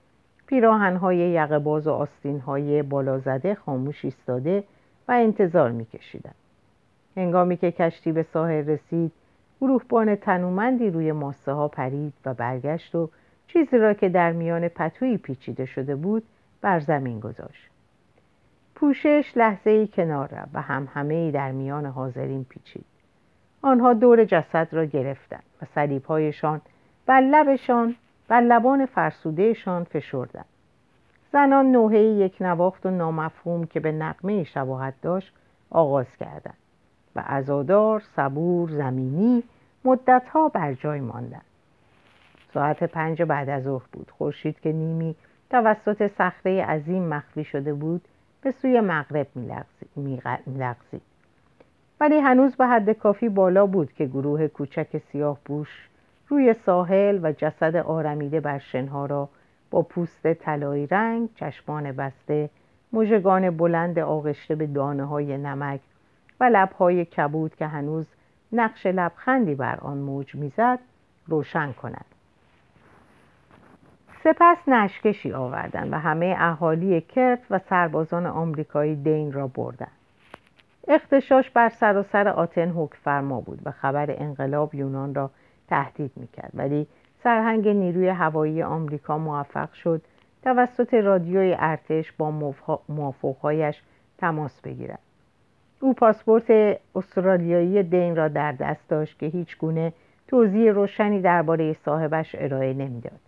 پیراهنهای 0.47 1.17
یقهباز 1.17 1.87
و 1.87 1.91
آستینهای 1.91 2.83
بالا 2.83 3.19
زده 3.19 3.55
خاموش 3.55 4.05
ایستاده 4.05 4.63
و 5.11 5.13
انتظار 5.13 5.71
میکشیدند 5.71 6.35
هنگامی 7.17 7.57
که 7.57 7.71
کشتی 7.71 8.11
به 8.11 8.23
ساحل 8.23 8.69
رسید 8.69 9.11
گروهبان 9.61 10.15
تنومندی 10.15 10.89
روی 10.89 11.11
ماسه 11.11 11.51
ها 11.51 11.67
پرید 11.67 12.13
و 12.25 12.33
برگشت 12.33 12.95
و 12.95 13.09
چیزی 13.47 13.77
را 13.77 13.93
که 13.93 14.09
در 14.09 14.31
میان 14.31 14.67
پتویی 14.67 15.17
پیچیده 15.17 15.65
شده 15.65 15.95
بود 15.95 16.23
بر 16.61 16.79
زمین 16.79 17.19
گذاشت. 17.19 17.69
پوشش 18.75 19.31
لحظه 19.35 19.69
ای 19.69 19.87
کنار 19.87 20.27
رفت 20.27 20.49
و 20.53 20.61
هم 20.61 20.87
همه 20.93 21.13
ای 21.13 21.31
در 21.31 21.51
میان 21.51 21.85
حاضرین 21.85 22.43
پیچید. 22.43 22.85
آنها 23.61 23.93
دور 23.93 24.25
جسد 24.25 24.67
را 24.71 24.85
گرفتند 24.85 25.43
و 25.61 25.65
صلیبهایشان 25.75 26.61
بر 27.05 27.21
لبشان 27.21 27.95
بر 28.27 28.41
لبان 28.41 28.85
فرسودهشان 28.85 29.83
فشردند. 29.83 30.45
زنان 31.33 31.71
نوحه 31.71 31.99
یک 31.99 32.37
نواخت 32.41 32.85
و 32.85 32.89
نامفهوم 32.89 33.65
که 33.65 33.79
به 33.79 33.91
نقمه 33.91 34.43
شباهت 34.43 34.93
داشت 35.01 35.33
آغاز 35.69 36.17
کردند 36.17 36.57
و 37.15 37.23
ازادار 37.25 37.99
صبور 38.15 38.69
زمینی 38.69 39.43
مدتها 39.85 40.49
بر 40.49 40.73
جای 40.73 40.99
ماندند. 40.99 41.45
ساعت 42.53 42.83
پنج 42.83 43.21
بعد 43.21 43.49
از 43.49 43.63
ظهر 43.63 43.85
بود. 43.91 44.11
خورشید 44.17 44.59
که 44.59 44.71
نیمی 44.71 45.15
توسط 45.49 46.07
صخره 46.07 46.65
عظیم 46.65 47.03
مخفی 47.03 47.43
شده 47.43 47.73
بود 47.73 48.01
به 48.41 48.51
سوی 48.51 48.81
مغرب 48.81 49.27
میلغزید. 50.45 51.01
ولی 51.99 52.19
هنوز 52.19 52.55
به 52.55 52.67
حد 52.67 52.91
کافی 52.91 53.29
بالا 53.29 53.65
بود 53.65 53.93
که 53.93 54.05
گروه 54.05 54.47
کوچک 54.47 54.97
سیاه 54.97 55.37
بوش 55.45 55.89
روی 56.27 56.53
ساحل 56.53 57.19
و 57.23 57.31
جسد 57.31 57.75
آرمیده 57.75 58.39
بر 58.39 58.59
شنها 58.59 59.05
را 59.05 59.29
با 59.71 59.81
پوست 59.81 60.33
طلایی 60.33 60.87
رنگ 60.87 61.29
چشمان 61.35 61.91
بسته 61.91 62.49
مژگان 62.93 63.57
بلند 63.57 63.99
آغشته 63.99 64.55
به 64.55 64.67
دانه 64.67 65.05
های 65.05 65.37
نمک 65.37 65.79
و 66.39 66.43
لبهای 66.43 67.05
کبود 67.05 67.55
که 67.55 67.67
هنوز 67.67 68.05
نقش 68.51 68.85
لبخندی 68.85 69.55
بر 69.55 69.79
آن 69.81 69.97
موج 69.97 70.35
می‌زد 70.35 70.79
روشن 71.27 71.71
کند. 71.71 72.05
سپس 74.23 74.57
نشکشی 74.67 75.33
آوردند 75.33 75.93
و 75.93 75.99
همه 75.99 76.35
اهالی 76.37 77.01
کرت 77.01 77.39
و 77.49 77.59
سربازان 77.59 78.25
آمریکایی 78.25 78.95
دین 78.95 79.31
را 79.31 79.47
بردند 79.47 79.91
اختشاش 80.87 81.49
بر 81.49 81.69
سراسر 81.69 82.09
سر 82.11 82.27
آتن 82.27 82.69
حکم 82.69 82.97
فرما 83.03 83.41
بود 83.41 83.59
و 83.65 83.71
خبر 83.71 84.15
انقلاب 84.17 84.75
یونان 84.75 85.15
را 85.15 85.31
تهدید 85.67 86.11
می‌کرد 86.15 86.51
ولی 86.53 86.87
سرهنگ 87.23 87.67
نیروی 87.67 88.07
هوایی 88.07 88.63
آمریکا 88.63 89.17
موفق 89.17 89.73
شد 89.73 90.01
توسط 90.43 90.93
رادیوی 90.93 91.55
ارتش 91.59 92.11
با 92.11 92.53
موافقهایش 92.89 93.81
تماس 94.17 94.61
بگیرد. 94.61 94.99
او 95.79 95.93
پاسپورت 95.93 96.51
استرالیایی 96.95 97.83
دین 97.83 98.15
را 98.15 98.27
در 98.27 98.51
دست 98.51 98.89
داشت 98.89 99.19
که 99.19 99.25
هیچ 99.25 99.57
گونه 99.57 99.93
توضیح 100.27 100.71
روشنی 100.71 101.21
درباره 101.21 101.73
صاحبش 101.73 102.35
ارائه 102.39 102.73
نمی‌داد. 102.73 103.19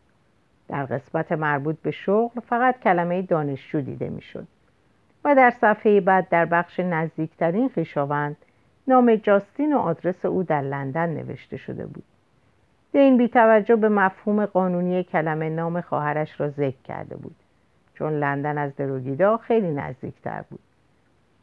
در 0.67 0.86
قسمت 0.86 1.32
مربوط 1.32 1.75
به 1.82 1.91
شغل 1.91 2.39
فقط 2.39 2.79
کلمه 2.79 3.21
دانشجو 3.21 3.82
دیده 3.82 4.10
می‌شد 4.10 4.47
و 5.25 5.36
در 5.36 5.49
صفحه 5.49 6.01
بعد 6.01 6.29
در 6.29 6.45
بخش 6.45 6.79
نزدیکترین 6.79 7.69
خویشاوند 7.69 8.38
نام 8.88 9.15
جاستین 9.15 9.73
و 9.73 9.77
آدرس 9.77 10.25
او 10.25 10.43
در 10.43 10.62
لندن 10.62 11.10
نوشته 11.10 11.58
شده 11.58 11.86
بود. 11.86 12.03
دین 12.93 13.17
بی 13.17 13.27
توجه 13.27 13.75
به 13.75 13.89
مفهوم 13.89 14.45
قانونی 14.45 15.03
کلمه 15.03 15.49
نام 15.49 15.82
خواهرش 15.82 16.41
را 16.41 16.49
ذکر 16.49 16.82
کرده 16.84 17.15
بود. 17.15 17.36
چون 17.93 18.13
لندن 18.13 18.58
از 18.58 18.75
دروگیدا 18.75 19.38
خیلی 19.38 19.71
نزدیکتر 19.71 20.43
بود. 20.49 20.60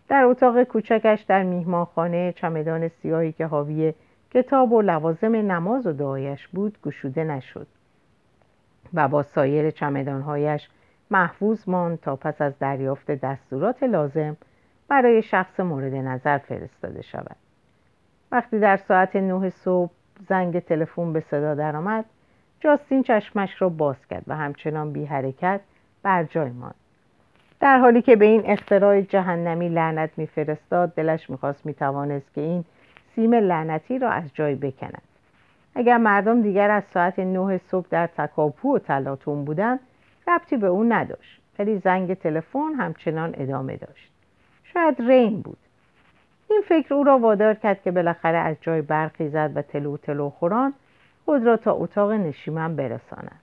در 0.09 0.25
اتاق 0.25 0.63
کوچکش 0.63 1.21
در 1.29 1.43
میهمانخانه 1.43 2.33
چمدان 2.33 2.89
سیاهی 2.89 3.33
که 3.33 3.47
حاوی 3.47 3.95
کتاب 4.31 4.73
و 4.73 4.83
لوازم 4.83 5.37
نماز 5.37 5.87
و 5.87 5.93
دعایش 5.93 6.49
بود 6.49 6.79
گشوده 6.85 7.25
نشد. 7.25 7.67
و 8.95 9.09
با 9.09 9.23
سایر 9.23 9.71
چمدانهایش 9.71 10.69
محفوظ 11.11 11.69
ماند 11.69 12.01
تا 12.01 12.17
پس 12.17 12.43
از 12.43 12.59
دریافت 12.59 13.11
دستورات 13.11 13.83
لازم 13.83 14.37
برای 14.89 15.23
شخص 15.23 15.61
مورد 15.61 15.95
نظر 15.95 16.39
فرستاده 16.39 17.03
شود. 17.03 17.37
وقتی 18.33 18.59
در 18.59 18.77
ساعت 18.77 19.17
نه 19.17 19.51
صبح 19.51 19.91
زنگ 20.29 20.59
تلفن 20.59 21.13
به 21.13 21.21
صدا 21.21 21.55
درآمد 21.55 22.05
جاستین 22.61 23.03
چشمش 23.03 23.63
را 23.63 23.69
باز 23.69 24.07
کرد 24.11 24.25
و 24.27 24.37
همچنان 24.37 24.93
بی 24.93 25.05
حرکت 25.05 25.61
بر 26.03 26.25
جای 26.25 26.51
ماند. 26.51 26.75
در 27.61 27.79
حالی 27.79 28.03
که 28.03 28.17
به 28.17 28.25
این 28.25 28.43
اختراع 28.45 29.01
جهنمی 29.01 29.69
لعنت 29.69 30.11
میفرستاد 30.17 30.95
دلش 30.95 31.31
می‌خواست 31.31 31.67
می‌توانست 31.67 32.35
که 32.35 32.41
این 32.41 32.65
سیم 33.15 33.35
لعنتی 33.35 33.99
را 33.99 34.11
از 34.11 34.25
جای 34.35 34.55
بکند. 34.55 35.03
اگر 35.75 35.97
مردم 35.97 36.43
دیگر 36.43 36.71
از 36.71 36.83
ساعت 36.95 37.19
نه 37.19 37.59
صبح 37.59 37.87
در 37.91 38.07
تکاپو 38.07 38.77
و 38.77 38.79
تلاتون 38.79 39.45
بودند 39.45 39.81
ربطی 40.29 40.57
به 40.57 40.67
او 40.67 40.85
نداشت 40.85 41.41
ولی 41.59 41.79
زنگ 41.79 42.15
تلفن 42.15 42.75
همچنان 42.79 43.35
ادامه 43.39 43.77
داشت. 43.77 44.13
شاید 44.65 44.97
رین 44.99 45.41
بود. 45.41 45.59
این 46.51 46.63
فکر 46.69 46.95
او 46.95 47.05
را 47.05 47.19
وادار 47.19 47.55
کرد 47.55 47.83
که 47.83 47.91
بالاخره 47.91 48.39
از 48.39 48.57
جای 48.61 48.83
برخیزد 48.83 49.53
و 49.55 49.63
تلو 49.63 49.97
تلو 49.97 50.31
خوران 50.31 50.75
خود 51.25 51.47
را 51.47 51.57
تا 51.57 51.73
اتاق 51.73 52.13
نشیمن 52.13 52.77
برساند. 52.77 53.41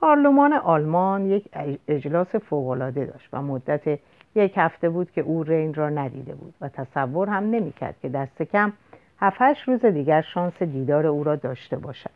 پارلمان 0.00 0.52
آلمان 0.52 1.26
یک 1.26 1.48
اجلاس 1.88 2.34
فوقالعاده 2.34 3.04
داشت 3.04 3.28
و 3.32 3.42
مدت 3.42 3.98
یک 4.34 4.52
هفته 4.56 4.88
بود 4.88 5.10
که 5.10 5.20
او 5.20 5.42
رین 5.42 5.74
را 5.74 5.88
ندیده 5.88 6.34
بود 6.34 6.54
و 6.60 6.68
تصور 6.68 7.28
هم 7.28 7.50
نمی‌کرد 7.50 7.94
که 8.02 8.08
دست 8.08 8.42
کم 8.42 8.72
هفتش 9.20 9.62
روز 9.68 9.84
دیگر 9.84 10.20
شانس 10.20 10.62
دیدار 10.62 11.06
او 11.06 11.24
را 11.24 11.36
داشته 11.36 11.76
باشد. 11.76 12.10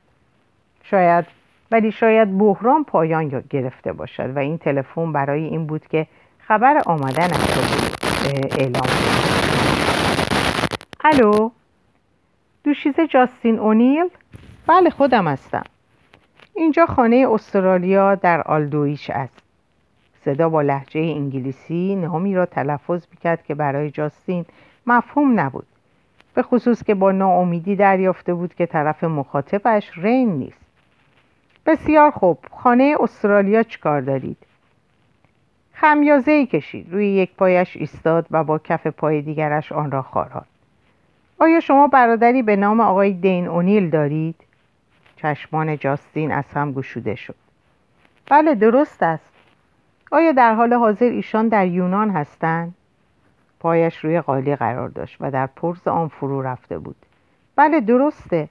شاید 0.83 1.25
ولی 1.71 1.93
شاید 1.93 2.38
بحران 2.38 2.85
پایان 2.85 3.45
گرفته 3.51 3.93
باشد 3.93 4.37
و 4.37 4.38
این 4.38 4.59
تلفن 4.59 5.12
برای 5.12 5.45
این 5.45 5.67
بود 5.67 5.87
که 5.87 6.07
خبر 6.38 6.83
آمدنش 6.87 7.57
را 7.57 7.62
اعلام 8.59 8.73
کند. 8.73 9.22
الو. 11.05 11.51
دوشیزه 12.65 13.07
جاستین 13.07 13.59
اونیل؟ 13.59 14.09
بله 14.67 14.91
خودم 14.91 15.29
هستم. 15.29 15.65
اینجا 16.55 16.87
خانه 16.87 17.27
استرالیا 17.31 18.15
در 18.15 18.43
آلدویش 18.43 19.11
است. 19.11 19.43
صدا 20.25 20.49
با 20.49 20.62
لحجه 20.62 21.01
انگلیسی 21.01 21.95
نامی 21.95 22.35
را 22.35 22.47
تلفظ 22.47 23.07
می‌کرد 23.11 23.45
که 23.45 23.55
برای 23.55 23.91
جاستین 23.91 24.45
مفهوم 24.87 25.41
نبود. 25.41 25.67
به 26.35 26.43
خصوص 26.43 26.83
که 26.83 26.95
با 26.95 27.12
ناامیدی 27.12 27.77
دریافته 27.77 28.35
بود 28.35 28.55
که 28.55 28.67
طرف 28.67 29.05
مخاطبش 29.05 29.91
رین 29.97 30.33
نیست. 30.33 30.65
بسیار 31.67 32.11
خوب. 32.11 32.38
خانه 32.51 32.97
استرالیا 33.01 33.62
چیکار 33.62 34.01
دارید؟ 34.01 34.37
خمیازه 35.73 36.33
ای 36.33 36.47
کشید. 36.47 36.93
روی 36.93 37.09
یک 37.09 37.35
پایش 37.35 37.77
ایستاد 37.77 38.27
و 38.31 38.45
با 38.45 38.59
کف 38.59 38.87
پای 38.87 39.23
دیگرش 39.23 39.73
آن 39.73 39.91
را 39.91 40.03
خاراد 40.03 40.52
آیا 41.43 41.61
شما 41.61 41.87
برادری 41.87 42.43
به 42.43 42.57
نام 42.57 42.81
آقای 42.81 43.13
دین 43.13 43.49
اونیل 43.49 43.91
دارید؟ 43.91 44.35
چشمان 45.17 45.79
جاستین 45.79 46.33
از 46.33 46.45
هم 46.55 46.73
گشوده 46.73 47.15
شد. 47.15 47.35
بله 48.31 48.55
درست 48.55 49.03
است. 49.03 49.33
آیا 50.13 50.33
در 50.33 50.55
حال 50.55 50.73
حاضر 50.73 51.07
ایشان 51.07 51.49
در 51.49 51.67
یونان 51.67 52.11
هستند؟ 52.11 52.75
پایش 53.61 53.97
روی 53.97 54.21
قالی 54.21 54.57
قرار 54.57 54.89
داشت 54.89 55.17
و 55.21 55.31
در 55.31 55.47
پرز 55.47 55.89
آن 55.89 56.09
فرو 56.09 56.43
رفته 56.43 56.79
بود. 56.79 56.97
بله 57.57 57.81
درسته. 57.81 58.49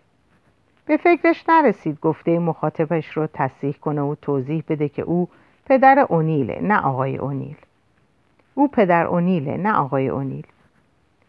به 0.86 0.98
فکرش 0.98 1.44
نرسید 1.50 2.00
گفته 2.00 2.40
مخاطبش 2.40 3.18
رو 3.18 3.28
تصحیح 3.34 3.74
کنه 3.74 4.02
و 4.02 4.16
توضیح 4.22 4.64
بده 4.68 4.90
که 4.90 5.02
او 5.02 5.30
پدر 5.66 6.00
اونیله 6.00 6.60
نه 6.62 6.82
آقای 6.82 7.18
اونیل. 7.18 7.58
او 8.56 8.68
پدر 8.68 9.06
اونیله 9.06 9.58
نه 9.58 9.74
آقای 9.74 10.08
اونیل. 10.10 10.48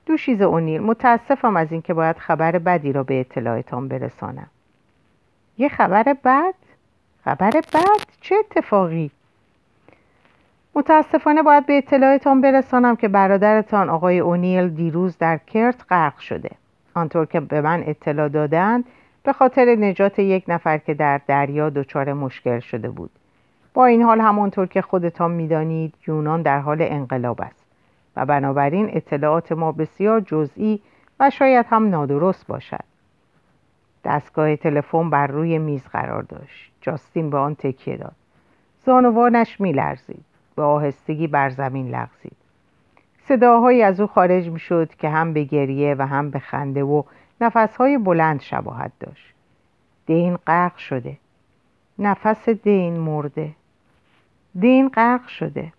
دوشیز 0.07 0.43
اونیل 0.43 0.83
متاسفم 0.83 1.57
از 1.57 1.73
اینکه 1.73 1.95
باید 1.95 2.19
خبر 2.19 2.59
بدی 2.59 2.93
را 2.93 3.03
به 3.03 3.21
اطلاعتان 3.21 3.89
برسانم 3.89 4.51
یه 5.59 5.69
خبر 5.69 6.17
بد؟ 6.25 6.55
خبر 7.25 7.51
بد؟ 7.51 8.01
چه 8.21 8.35
اتفاقی؟ 8.35 9.11
متاسفانه 10.75 11.43
باید 11.43 11.67
به 11.67 11.79
اطلاعتان 11.79 12.41
برسانم 12.41 12.97
که 12.97 13.09
برادرتان 13.09 13.91
آقای 13.91 14.19
اونیل 14.19 14.69
دیروز 14.69 15.19
در 15.19 15.39
کرت 15.39 15.85
غرق 15.91 16.19
شده 16.19 16.51
آنطور 16.95 17.27
که 17.27 17.41
به 17.41 17.61
من 17.61 17.83
اطلاع 17.87 18.29
دادند 18.29 18.85
به 19.23 19.33
خاطر 19.33 19.65
نجات 19.65 20.19
یک 20.19 20.45
نفر 20.49 20.79
که 20.79 20.95
در 20.95 21.21
دریا 21.27 21.71
دچار 21.71 22.13
مشکل 22.13 22.61
شده 22.61 22.91
بود 22.91 23.11
با 23.75 23.87
این 23.87 24.03
حال 24.03 24.21
همانطور 24.21 24.67
که 24.67 24.83
خودتان 24.83 25.31
می‌دانید 25.31 25.95
یونان 26.07 26.43
در 26.43 26.59
حال 26.59 26.79
انقلاب 26.81 27.41
است 27.41 27.62
و 28.17 28.27
بنابراین 28.27 28.97
اطلاعات 28.97 29.53
ما 29.53 29.73
بسیار 29.73 30.21
جزئی 30.21 30.83
و 31.21 31.31
شاید 31.31 31.67
هم 31.69 31.89
نادرست 31.89 32.47
باشد. 32.47 32.85
دستگاه 34.05 34.57
تلفن 34.57 35.11
بر 35.11 35.27
روی 35.27 35.59
میز 35.59 35.85
قرار 35.85 36.23
داشت. 36.23 36.73
جاستین 36.81 37.31
به 37.31 37.39
آن 37.39 37.55
تکیه 37.55 37.97
داد. 37.97 38.15
زانوانش 38.85 39.61
میلرزید. 39.61 40.25
به 40.57 40.63
آهستگی 40.63 41.27
بر 41.27 41.51
زمین 41.51 41.89
لغزید. 41.89 42.37
صداهایی 43.19 43.83
از 43.83 44.01
او 44.01 44.07
خارج 44.07 44.49
می 44.49 44.59
شد 44.59 44.95
که 44.95 45.09
هم 45.09 45.33
به 45.33 45.45
گریه 45.45 45.95
و 45.99 46.07
هم 46.07 46.31
به 46.31 46.39
خنده 46.39 46.83
و 46.83 47.03
نفسهای 47.41 47.99
بلند 47.99 48.41
شباهت 48.41 48.93
داشت. 49.01 49.35
دین 50.07 50.37
غرق 50.37 50.77
شده. 50.77 51.17
نفس 51.99 52.49
دین 52.49 52.97
مرده. 52.97 53.51
دین 54.59 54.89
غرق 54.89 55.27
شده. 55.27 55.73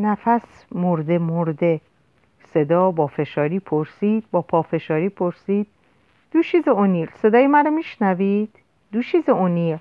نفس 0.00 0.64
مرده 0.72 1.18
مرده. 1.18 1.80
صدا 2.44 2.90
با 2.90 3.06
فشاری 3.06 3.58
پرسید 3.58 4.24
با 4.30 4.42
پافشاری 4.42 5.08
پرسید. 5.08 5.66
دوشیز 6.32 6.68
اونیل 6.68 7.08
صدای 7.22 7.46
مرا 7.46 7.70
میشنوید؟ 7.70 8.50
دوشیز 8.92 9.28
اونیل. 9.28 9.78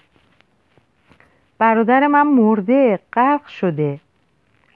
برادر 1.57 2.07
من 2.07 2.28
مرده 2.28 2.99
غرق 3.13 3.47
شده. 3.47 3.99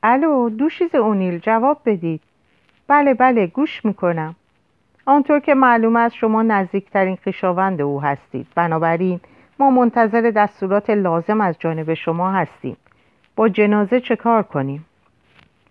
الو 0.04 0.50
دوشیز 0.50 0.96
اونیل 0.96 1.40
جواب 1.40 1.82
بدید. 1.86 2.22
بله 2.88 3.14
بله 3.14 3.48
گوش 3.48 3.86
می‌کنم. 3.86 4.36
آنطور 5.06 5.40
که 5.40 5.54
معلوم 5.54 5.96
است 5.96 6.16
شما 6.16 6.42
نزدیکترین 6.42 7.18
خویشاوند 7.24 7.82
او 7.82 8.02
هستید. 8.02 8.48
بنابراین 8.56 9.20
ما 9.60 9.70
منتظر 9.70 10.32
دستورات 10.36 10.90
لازم 10.90 11.42
از 11.42 11.56
جانب 11.60 11.94
شما 11.94 12.32
هستیم. 12.32 12.78
با 13.36 13.50
جنازه 13.50 14.00
چه 14.00 14.16
کار 14.16 14.44
کنیم؟ 14.44 14.86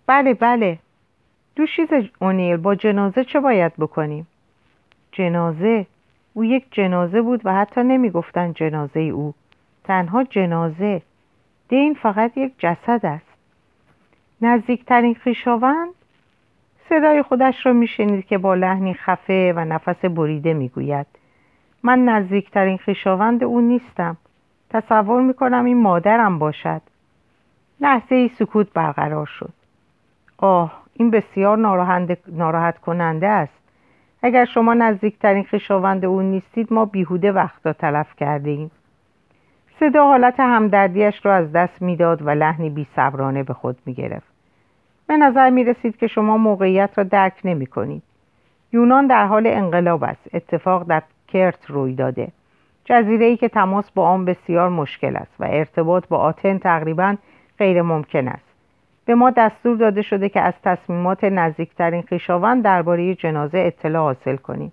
بله 0.07 0.35
بله. 0.35 0.79
دوشیز 1.57 1.89
اونیل 2.21 2.57
با 2.57 2.75
جنازه 2.75 3.25
چه 3.25 3.41
باید 3.41 3.73
بکنیم؟ 3.77 4.27
جنازه. 5.13 5.87
او 6.35 6.45
یک 6.45 6.65
جنازه 6.71 7.23
بود 7.23 7.41
و 7.45 7.55
حتی 7.55 7.81
نمی‌گفتند 7.81 8.55
جنازه 8.55 9.01
او. 9.01 9.35
تنها 9.85 10.25
جنازه. 10.25 11.03
دین 11.69 11.95
فقط 11.95 12.37
یک 12.37 12.53
جسد 12.59 13.01
است. 13.07 13.27
نزدیکترین 14.43 15.15
خیشاوند 15.15 15.89
صدای 16.89 17.23
خودش 17.23 17.67
را 17.67 17.73
میشنید 17.73 18.27
که 18.27 18.39
با 18.39 18.55
لحنی 18.55 18.95
خفه 18.95 19.53
و 19.57 19.65
نفس 19.65 20.05
بریده 20.05 20.55
می‌گوید. 20.55 21.07
من 21.83 22.05
نزدیکترین 22.05 22.79
خیشاوند 22.79 23.45
او 23.45 23.61
نیستم. 23.61 24.17
تصور 24.71 25.23
می‌کنم 25.23 25.65
این 25.65 25.83
مادرم 25.83 26.39
باشد. 26.39 26.83
لحظه 27.81 28.15
ای 28.15 28.29
سکوت 28.29 28.73
برقرار 28.73 29.27
شد. 29.27 29.53
آه 30.43 30.83
این 30.95 31.11
بسیار 31.11 31.59
ناراحت 32.27 32.79
کننده 32.79 33.29
است. 33.29 33.59
اگر 34.23 34.45
شما 34.45 34.75
نزدیکترین 34.75 35.45
خیشاوند 35.45 36.05
او 36.05 36.23
نیستید 36.23 36.73
ما 36.73 36.85
بیهوده 36.85 37.33
وقت 37.33 37.67
را 37.67 37.73
تلف 37.73 38.17
کرده 38.17 38.51
ایم 38.51 38.71
صدا 39.81 40.05
حالت 40.05 40.41
همدردیش 40.41 41.27
را 41.27 41.35
از 41.35 41.53
دست 41.53 41.83
می‌داد 41.83 42.27
و 42.27 42.31
لحنی 42.31 42.71
بیصبرانه 42.71 43.43
به 43.43 43.55
خود 43.55 43.79
می‌گرفت. 43.87 44.33
به 45.07 45.17
نظر 45.17 45.51
می 45.51 45.65
رسید 45.65 45.97
که 45.97 46.07
شما 46.07 46.37
موقعیت 46.37 46.91
را 46.99 47.05
درک 47.05 47.41
نمی 47.45 47.67
کنید. 47.67 48.03
یونان 48.73 49.07
در 49.07 49.27
حال 49.27 49.47
انقلاب 49.47 50.05
است. 50.05 50.35
اتفاق 50.35 50.83
در 50.83 51.03
کرت 51.29 51.71
روی 51.71 51.95
داده. 51.95 52.29
جزیره 52.85 53.27
ای 53.27 53.37
که 53.37 53.49
تماس 53.49 53.91
با 53.91 54.09
آن 54.09 54.25
بسیار 54.25 54.69
مشکل 54.69 55.17
است 55.17 55.35
و 55.41 55.45
ارتباط 55.45 56.09
با 56.09 56.19
آتن 56.19 56.59
تقریبا 56.59 57.17
غیر 57.59 57.83
ممکن 57.83 58.29
است. 58.29 58.52
به 59.05 59.15
ما 59.15 59.31
دستور 59.31 59.77
داده 59.77 60.03
شده 60.03 60.29
که 60.29 60.41
از 60.41 60.55
تصمیمات 60.65 61.25
نزدیکترین 61.25 62.03
خویشاوند 62.03 62.65
درباره 62.65 63.15
جنازه 63.15 63.59
اطلاع 63.59 64.03
حاصل 64.03 64.37
کنیم. 64.37 64.73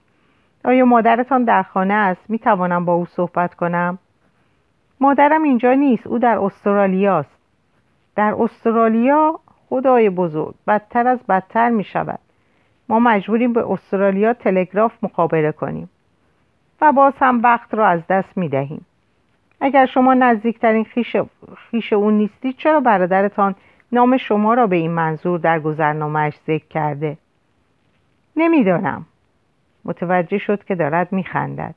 آیا 0.66 0.86
مادرتان 0.86 1.44
در 1.44 1.64
خانه 1.64 1.94
است؟ 1.94 2.30
می 2.30 2.40
توانم 2.40 2.86
با 2.86 2.94
او 2.94 3.06
صحبت 3.06 3.54
کنم؟ 3.54 3.98
مادرم 5.00 5.44
اینجا 5.44 5.74
نیست. 5.74 6.08
او 6.08 6.20
در 6.20 6.38
استرالیا 6.38 7.20
است. 7.20 7.38
در 8.16 8.36
استرالیا؟ 8.40 9.40
خدای 9.70 10.10
بزرگ 10.10 10.56
بدتر 10.68 11.08
از 11.08 11.20
بدتر 11.30 11.70
می 11.70 11.84
شود. 11.84 12.20
ما 12.90 13.00
مجبوریم 13.00 13.54
به 13.54 13.72
استرالیا 13.72 14.34
تلگراف 14.34 15.04
مقابله 15.04 15.52
کنیم 15.52 15.90
و 16.82 16.92
باز 16.92 17.14
هم 17.20 17.44
وقت 17.44 17.74
را 17.74 17.88
از 17.88 18.08
دست 18.10 18.38
می 18.38 18.50
دهیم. 18.50 18.86
اگر 19.62 19.86
شما 19.86 20.14
نزدیکترین 20.14 20.84
خیش, 20.84 21.16
خیش 21.72 21.94
اون 21.94 22.14
نیستید 22.14 22.56
چرا 22.58 22.80
برادرتان 22.80 23.56
نام 23.92 24.18
شما 24.18 24.54
را 24.54 24.68
به 24.68 24.76
این 24.76 24.92
منظور 24.92 25.40
در 25.40 25.60
گذرنامهش 25.60 26.34
ذکر 26.48 26.68
کرده. 26.68 27.18
نمی‌دانم. 28.36 29.06
متوجه 29.86 30.38
شد 30.38 30.64
که 30.64 30.76
دارد 30.76 31.12
میخندد. 31.12 31.76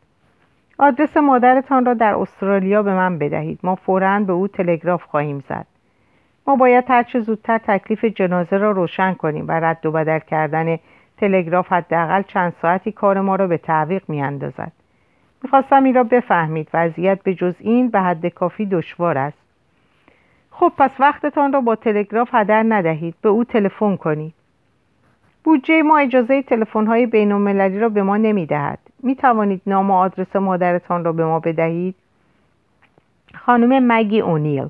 آدرس 0.79 1.17
مادرتان 1.17 1.85
را 1.85 1.95
در 1.95 2.15
استرالیا 2.15 2.83
به 2.83 2.95
من 2.95 3.19
بدهید. 3.19 3.61
ما 3.63 3.75
فورا 3.75 4.21
به 4.21 4.33
او 4.33 4.49
تلگراف 4.49 5.03
خواهیم 5.03 5.39
زد. 5.39 5.67
ما 6.47 6.57
باید 6.57 6.85
هرچه 6.89 7.21
زودتر 7.21 7.59
تکلیف 7.59 8.05
جنازه 8.05 8.57
را 8.57 8.71
روشن 8.71 9.15
کنیم 9.15 9.49
و 9.49 9.53
رد 9.53 9.87
و 9.87 9.93
بدل 9.93 10.19
کردن 10.19 10.79
تلگراف 11.17 11.73
حداقل 11.73 12.23
چند 12.23 12.53
ساعتی 12.63 12.93
کار 12.93 13.21
ما 13.21 13.37
را 13.37 13.47
به 13.47 13.57
تعویق 13.57 14.03
میاندازد. 14.09 14.73
می‌خواستم 15.43 15.85
این 15.85 15.95
را 15.95 16.05
بفهمید. 16.05 16.69
وضعیت 16.75 17.23
به 17.23 17.35
جز 17.35 17.55
این 17.59 17.91
به 17.91 18.01
حد 18.01 18.27
کافی 18.27 18.67
دشوار 18.67 19.19
است. 19.19 19.42
خب 20.63 20.73
پس 20.79 20.91
وقتتان 21.01 21.53
را 21.53 21.61
با 21.61 21.77
تلگراف 21.77 22.29
هدر 22.33 22.65
ندهید 22.69 23.15
به 23.23 23.29
او 23.29 23.45
تلفن 23.45 23.97
کنید 23.97 24.35
بودجه 25.45 25.83
ما 25.83 25.99
اجازه 25.99 26.43
تلفن 26.43 26.87
های 26.87 27.07
بین 27.07 27.33
المللی 27.33 27.79
را 27.79 27.89
به 27.89 28.03
ما 28.03 28.17
نمی 28.17 28.47
دهد. 28.47 28.79
می 29.03 29.15
توانید 29.15 29.63
نام 29.67 29.91
و 29.91 29.95
آدرس 29.95 30.37
مادرتان 30.37 31.05
را 31.05 31.13
به 31.13 31.25
ما 31.25 31.41
بدهید؟ 31.41 31.95
خانم 33.35 33.93
مگی 33.93 34.21
اونیل 34.21 34.69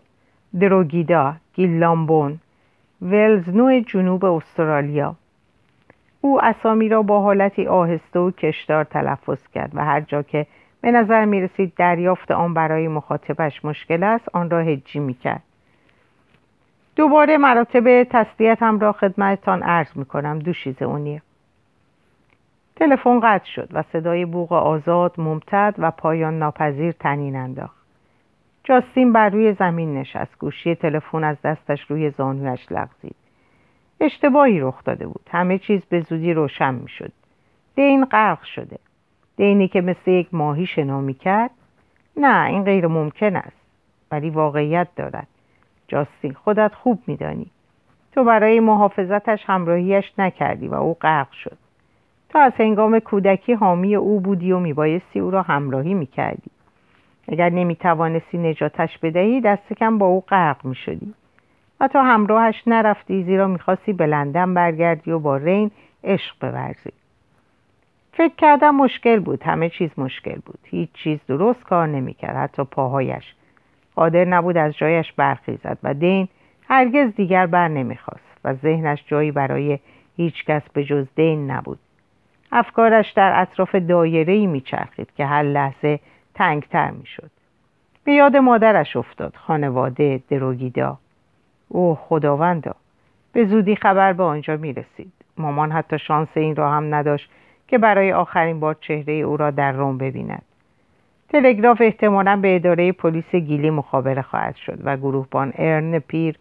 دروگیدا 0.61 1.35
گیلامبون 1.55 2.39
ولزنو 3.03 3.81
جنوب 3.81 4.25
استرالیا 4.25 5.15
او 6.21 6.45
اسامی 6.45 6.89
را 6.89 7.03
با 7.03 7.21
حالتی 7.21 7.67
آهسته 7.67 8.19
و 8.19 8.31
کشدار 8.31 8.85
تلفظ 8.85 9.49
کرد 9.49 9.71
و 9.75 9.85
هر 9.85 10.01
جا 10.01 10.23
که 10.23 10.47
به 10.81 10.91
نظر 10.91 11.25
می 11.25 11.41
رسید 11.41 11.73
دریافت 11.77 12.31
آن 12.31 12.55
برای 12.55 12.89
مخاطبش 12.89 13.65
مشکل 13.65 14.03
است 14.03 14.29
آن 14.33 14.51
را 14.51 14.61
هجی 14.61 14.99
می 14.99 15.15
کرد 15.15 15.43
دوباره 17.03 17.39
مراتب 17.39 18.05
تسلیتم 18.05 18.79
را 18.79 18.93
خدمتتان 18.93 19.63
عرض 19.63 19.97
می 19.97 20.05
کنم 20.05 20.39
دوشیز 20.39 20.83
اونیه. 20.83 21.23
تلفن 22.77 23.21
قطع 23.21 23.45
شد 23.45 23.69
و 23.73 23.83
صدای 23.83 24.25
بوغ 24.25 24.53
آزاد 24.53 25.21
ممتد 25.21 25.75
و 25.79 25.91
پایان 25.91 26.39
ناپذیر 26.39 26.93
تنین 26.93 27.37
انداخت. 27.37 27.77
جاستین 28.65 29.13
بر 29.13 29.29
روی 29.29 29.53
زمین 29.53 29.95
نشست. 29.95 30.39
گوشی 30.39 30.75
تلفن 30.75 31.25
از 31.25 31.37
دستش 31.43 31.91
روی 31.91 32.11
زانویش 32.11 32.67
لغزید. 32.71 33.17
اشتباهی 34.01 34.61
رخ 34.61 34.85
داده 34.85 35.07
بود. 35.07 35.29
همه 35.31 35.59
چیز 35.59 35.85
به 35.85 36.01
زودی 36.01 36.33
روشن 36.33 36.75
می 36.75 36.89
شد 36.89 37.13
دین 37.75 38.05
غرق 38.05 38.43
شده. 38.43 38.79
دینی 39.37 39.69
که 39.69 39.81
مثل 39.81 40.11
یک 40.11 40.29
ماهی 40.33 40.67
شنا 40.67 41.01
می 41.01 41.15
کرد 41.15 41.51
نه 42.17 42.47
این 42.47 42.65
غیر 42.65 42.87
ممکن 42.87 43.37
است. 43.37 43.63
ولی 44.11 44.31
واقعیت 44.31 44.89
دارد. 44.97 45.29
جاستین 45.93 46.33
خودت 46.33 46.75
خوب 46.75 47.03
میدانی. 47.07 47.47
تو 48.13 48.25
برای 48.25 48.61
محافظتش 48.61 49.45
همراهیش 49.47 50.13
نکردی 50.19 50.69
و 50.69 50.75
او 50.75 50.95
غرق 50.95 51.33
شد. 51.33 51.59
تو 52.29 52.39
از 52.39 52.53
هنگام 52.59 52.99
کودکی 52.99 53.53
حامی 53.53 53.95
او 53.95 54.21
بودی 54.21 54.53
و 54.53 54.59
میبایستی 54.59 55.21
او 55.21 55.31
را 55.31 55.43
همراهی 55.43 55.95
می‌کردی. 55.95 56.51
اگر 57.29 57.51
نمی‌توانستی 57.51 58.39
نجاتش 58.39 58.99
بدهی 58.99 59.41
دست 59.41 59.73
کم 59.73 59.99
با 59.99 60.07
او 60.07 60.21
غرق 60.21 60.65
می‌شدی. 60.65 61.15
و 61.81 61.89
تا 61.89 62.03
همراهش 62.03 62.63
نرفتی 62.67 63.25
زیرا 63.25 63.47
می‌خواستی 63.47 63.93
به 63.93 64.07
لندن 64.07 64.55
برگردی 64.55 65.11
و 65.11 65.19
با 65.19 65.37
رین 65.37 65.71
عشق 66.05 66.35
بورزی. 66.41 66.93
فکر 68.13 68.35
کردم 68.39 68.75
مشکل 68.75 69.21
بود. 69.21 69.43
همه 69.43 69.69
چیز 69.69 69.91
مشکل 69.97 70.41
بود. 70.47 70.59
هیچ 70.65 70.93
چیز 70.93 71.19
درست 71.29 71.63
کار 71.63 71.87
نمی‌کرد. 71.87 72.37
حتی 72.37 72.65
پاهایش. 72.65 73.35
قادر 73.95 74.25
نبود 74.25 74.57
از 74.57 74.77
جایش 74.77 75.13
برخیزد 75.13 75.79
و 75.83 75.95
دین 75.95 76.29
هرگز 76.69 77.15
دیگر 77.15 77.47
بر 77.47 77.69
نمی‌خواست 77.69 78.41
و 78.45 78.55
ذهنش 78.55 79.05
جایی 79.07 79.31
برای 79.31 79.79
هیچ 80.17 80.45
کس 80.45 80.63
به 80.73 80.85
جز 80.85 81.07
دین 81.15 81.51
نبود. 81.51 81.79
افکارش 82.53 83.13
در 83.13 83.41
اطراف 83.41 83.75
دایره 83.75 84.33
ای 84.33 84.47
میچرخید 84.47 85.09
که 85.17 85.27
هر 85.27 85.43
لحظه 85.43 86.01
تنگتر 86.35 86.91
می‌شد. 86.91 87.31
به 88.05 88.13
یاد 88.13 88.37
مادرش 88.37 88.97
افتاد 88.97 89.37
خانواده 89.37 90.21
دروگیدا. 90.29 90.99
اوه 91.69 91.99
خداوندا 92.01 92.75
به 93.33 93.45
زودی 93.45 93.77
خبر 93.77 94.13
به 94.13 94.23
آنجا 94.23 94.57
می 94.57 94.73
رسید 94.73 95.13
مامان 95.39 95.73
حتی 95.73 95.99
شانس 95.99 96.29
این 96.35 96.57
را 96.57 96.71
هم 96.71 96.95
نداشت 96.95 97.31
که 97.69 97.79
برای 97.79 98.13
آخرین 98.13 98.61
بار 98.61 98.77
چهره 98.81 99.13
او 99.13 99.37
را 99.37 99.51
در 99.51 99.73
روم 99.73 99.99
ببیند. 99.99 100.43
تلگراف 101.33 101.81
احتمالا 101.81 102.37
به 102.37 102.57
اداره 102.57 102.93
پلیس 102.93 103.35
گیلی 103.35 103.71
مخابره 103.71 104.23
خواهد 104.23 104.57
شد 104.57 104.79
و 104.85 104.97
گروهبان 104.97 105.53
ارن 105.57 105.99
پیر 105.99 106.37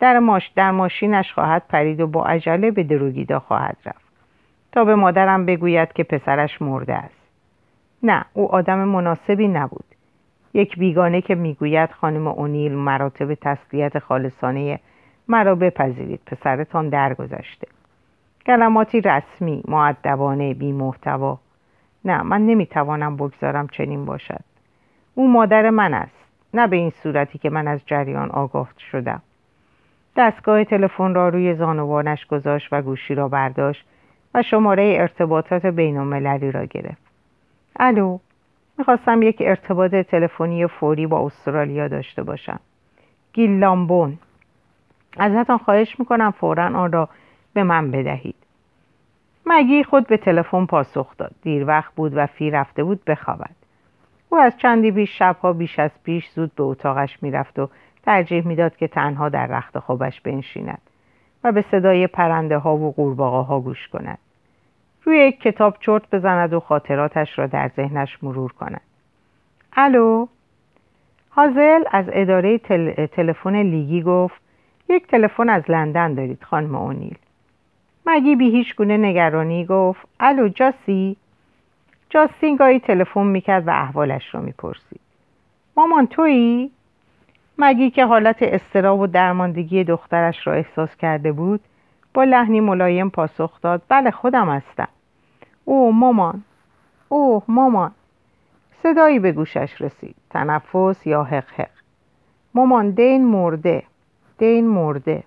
در, 0.00 0.18
ماش 0.18 0.48
در 0.56 0.70
ماشینش 0.70 1.32
خواهد 1.32 1.62
پرید 1.68 2.00
و 2.00 2.06
با 2.06 2.24
عجله 2.24 2.70
به 2.70 2.82
دروگیدا 2.82 3.38
خواهد 3.38 3.76
رفت. 3.86 4.08
تا 4.72 4.84
به 4.84 4.94
مادرم 4.94 5.46
بگوید 5.46 5.92
که 5.92 6.04
پسرش 6.04 6.62
مرده 6.62 6.94
است. 6.94 7.14
نه 8.02 8.24
او 8.32 8.52
آدم 8.52 8.78
مناسبی 8.78 9.48
نبود. 9.48 9.84
یک 10.54 10.78
بیگانه 10.78 11.20
که 11.20 11.34
می‌گوید 11.34 11.90
خانم 11.90 12.26
اونیل 12.26 12.72
مراتب 12.72 13.34
تسلیت 13.34 13.98
خالصانه 13.98 14.80
مرا 15.28 15.54
بپذیرید. 15.54 16.20
پسرتان 16.26 16.88
درگذشته. 16.88 17.68
کلماتی 18.46 19.00
رسمی 19.00 19.62
معدبانه 19.68 20.54
بی 20.54 20.72
محتوا 20.72 21.38
نه 22.10 22.22
من 22.22 22.46
نمی‌توانم 22.46 23.16
بگذارم 23.16 23.68
چنین 23.68 24.04
باشد. 24.04 24.44
او 25.14 25.30
مادر 25.30 25.70
من 25.70 25.94
است 25.94 26.24
نه 26.54 26.66
به 26.66 26.76
این 26.76 26.90
صورتی 26.90 27.38
که 27.38 27.50
من 27.50 27.68
از 27.68 27.80
جریان 27.86 28.30
آگاه 28.30 28.68
شدم. 28.90 29.22
دستگاه 30.16 30.64
تلفن 30.64 31.14
را 31.14 31.28
روی 31.28 31.54
زانوانش 31.54 32.26
گذاشت 32.26 32.68
و 32.72 32.82
گوشی 32.82 33.14
را 33.14 33.28
برداشت 33.28 33.84
و 34.34 34.42
شماره 34.42 34.96
ارتباطات 34.98 35.66
بین 35.66 35.96
را 36.52 36.64
گرفت. 36.64 37.02
الو 37.76 38.18
می‌خواستم 38.78 39.22
یک 39.22 39.36
ارتباط 39.40 39.94
تلفنی 39.94 40.66
فوری 40.66 41.06
با 41.06 41.26
استرالیا 41.26 41.88
داشته 41.88 42.22
باشم. 42.22 42.60
گیل 43.32 43.50
لامبون 43.58 44.18
ازتان 45.18 45.58
خواهش 45.58 46.00
می‌کنم 46.00 46.30
فورا 46.30 46.64
آن 46.64 46.92
را 46.92 47.08
به 47.52 47.62
من 47.62 47.90
بدهید. 47.90 48.34
مگی 49.46 49.84
خود 49.84 50.06
به 50.06 50.16
تلفن 50.16 50.66
پاسخ 50.66 51.16
داد؟ 51.16 51.32
دیر 51.42 51.66
وقت 51.66 51.94
بود 51.94 52.12
و 52.16 52.26
فی 52.26 52.50
رفته 52.50 52.84
بود 52.84 53.04
بخوابد. 53.04 53.50
او 54.28 54.38
از 54.38 54.58
چندی 54.58 54.90
بیش 54.90 55.18
شبها 55.18 55.52
بیش 55.52 55.78
از 55.78 55.90
پیش 56.04 56.28
زود 56.28 56.54
به 56.54 56.62
اتاقش 56.62 57.22
می‌رفت 57.22 57.58
و 57.58 57.68
ترجیح 58.02 58.46
می‌داد 58.46 58.76
که 58.76 58.88
تنها 58.88 59.28
در 59.28 59.46
رخت 59.46 59.78
خوابش 59.78 60.20
بنشیند 60.20 60.80
و 61.44 61.52
به 61.52 61.64
صدای 61.70 62.06
پرنده 62.06 62.58
ها 62.58 62.76
و 62.76 62.92
قورباغه 62.92 63.46
ها 63.46 63.60
گوش 63.60 63.88
کند. 63.88 64.18
روی 65.04 65.18
یک 65.18 65.40
کتاب 65.40 65.76
چرت 65.80 66.10
بزند 66.10 66.52
و 66.52 66.60
خاطراتش 66.60 67.38
را 67.38 67.46
در 67.46 67.70
ذهنش 67.76 68.18
مرور 68.22 68.52
کند. 68.52 68.80
الو؟ 69.72 70.26
هازل 71.30 71.84
از 71.90 72.04
اداره 72.12 72.58
تلفن 73.06 73.56
لیگی 73.56 74.02
گفت 74.02 74.40
یک 74.88 75.06
تلفن 75.06 75.48
از 75.48 75.62
لندن 75.68 76.14
دارید 76.14 76.42
خانم 76.42 76.74
اونیل. 76.74 77.18
مگی 78.10 78.36
بی 78.36 78.50
هیچ 78.50 78.76
گونه 78.76 78.96
نگرانی 78.96 79.64
گفت؟ 79.64 80.06
الو 80.20 80.48
جاسی؟ 80.48 81.16
جاستین 82.10 82.56
گاهی 82.56 82.80
تلفن 82.80 83.26
می‌کرد 83.26 83.68
و 83.68 83.70
احوالش 83.70 84.34
را 84.34 84.40
می‌پرسید. 84.40 85.00
مامان 85.76 86.06
تویی؟ 86.06 86.70
مگی 87.58 87.90
که 87.90 88.04
حالت 88.04 88.36
استراب 88.42 89.00
و 89.00 89.06
درماندگی 89.06 89.84
دخترش 89.84 90.46
را 90.46 90.52
احساس 90.52 90.96
کرده 90.96 91.32
بود 91.32 91.60
با 92.14 92.24
لحنی 92.24 92.60
ملایم 92.60 93.10
پاسخ 93.10 93.60
داد 93.60 93.82
بله 93.88 94.10
خودم 94.10 94.48
هستم. 94.48 94.88
او 95.64 95.92
مامان. 95.92 96.42
اوه 97.08 97.42
مامان. 97.48 97.90
صدایی 98.82 99.18
به 99.18 99.32
گوشش 99.32 99.80
رسید. 99.80 100.16
تنفس 100.30 101.06
یا 101.06 101.24
حق 101.24 101.50
حق 101.56 101.70
مامان 102.54 102.90
دین 102.90 103.24
مرده. 103.24 103.82
دین 104.38 104.68
مرده. 104.68 105.22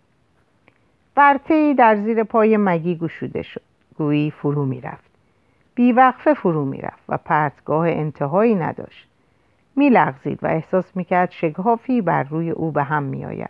برته 1.16 1.74
در 1.74 1.96
زیر 1.96 2.24
پای 2.24 2.58
مگی 2.58 2.96
گشوده 2.96 3.42
شد. 3.42 3.62
گویی 3.98 4.32
فرو 4.32 4.66
می‌رفت. 4.66 5.12
بیوقفه 5.76 6.34
فرو 6.34 6.66
می‌رفت 6.66 7.04
و 7.10 7.18
پرتگاه 7.18 7.88
انتهایی 7.88 8.56
نداشت. 8.56 9.08
میلغزید 9.76 10.44
و 10.44 10.48
احساس 10.48 10.98
می‌کرد 10.98 11.32
شگافی 11.32 12.02
بر 12.02 12.24
روی 12.24 12.50
او 12.50 12.72
به 12.72 12.84
هم 12.84 13.04
میآید. 13.04 13.50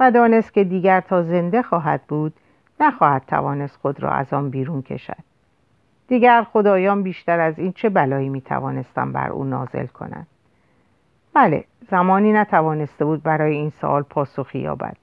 و 0.00 0.10
دانست 0.10 0.54
که 0.54 0.64
دیگر 0.64 1.00
تا 1.00 1.22
زنده 1.22 1.62
خواهد 1.62 2.02
بود 2.08 2.34
نخواهد 2.80 3.22
توانست 3.26 3.76
خود 3.76 4.02
را 4.02 4.10
از 4.10 4.32
آن 4.32 4.50
بیرون 4.50 4.82
کشد. 4.82 5.24
دیگر 6.08 6.42
خدایان 6.52 7.02
بیشتر 7.02 7.40
از 7.40 7.58
این 7.58 7.72
چه 7.72 7.88
بلایی 7.88 8.28
می 8.28 8.42
بر 8.96 9.30
او 9.30 9.44
نازل 9.44 9.86
کنند؟ 9.86 10.26
بله 11.34 11.64
زمانی 11.90 12.32
نتوانسته 12.32 13.04
بود 13.04 13.22
برای 13.22 13.54
این 13.54 13.70
سوال 13.70 14.02
پاسخی 14.02 14.58
یابد. 14.58 14.96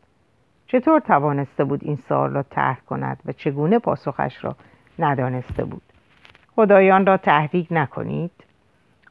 چطور 0.71 0.99
توانسته 0.99 1.63
بود 1.63 1.79
این 1.83 1.95
سوال 1.95 2.31
را 2.33 2.43
طرح 2.43 2.79
کند 2.79 3.19
و 3.25 3.31
چگونه 3.31 3.79
پاسخش 3.79 4.43
را 4.43 4.55
ندانسته 4.99 5.65
بود؟ 5.65 5.81
خدایان 6.55 7.05
را 7.05 7.17
تحریک 7.17 7.67
نکنید. 7.71 8.31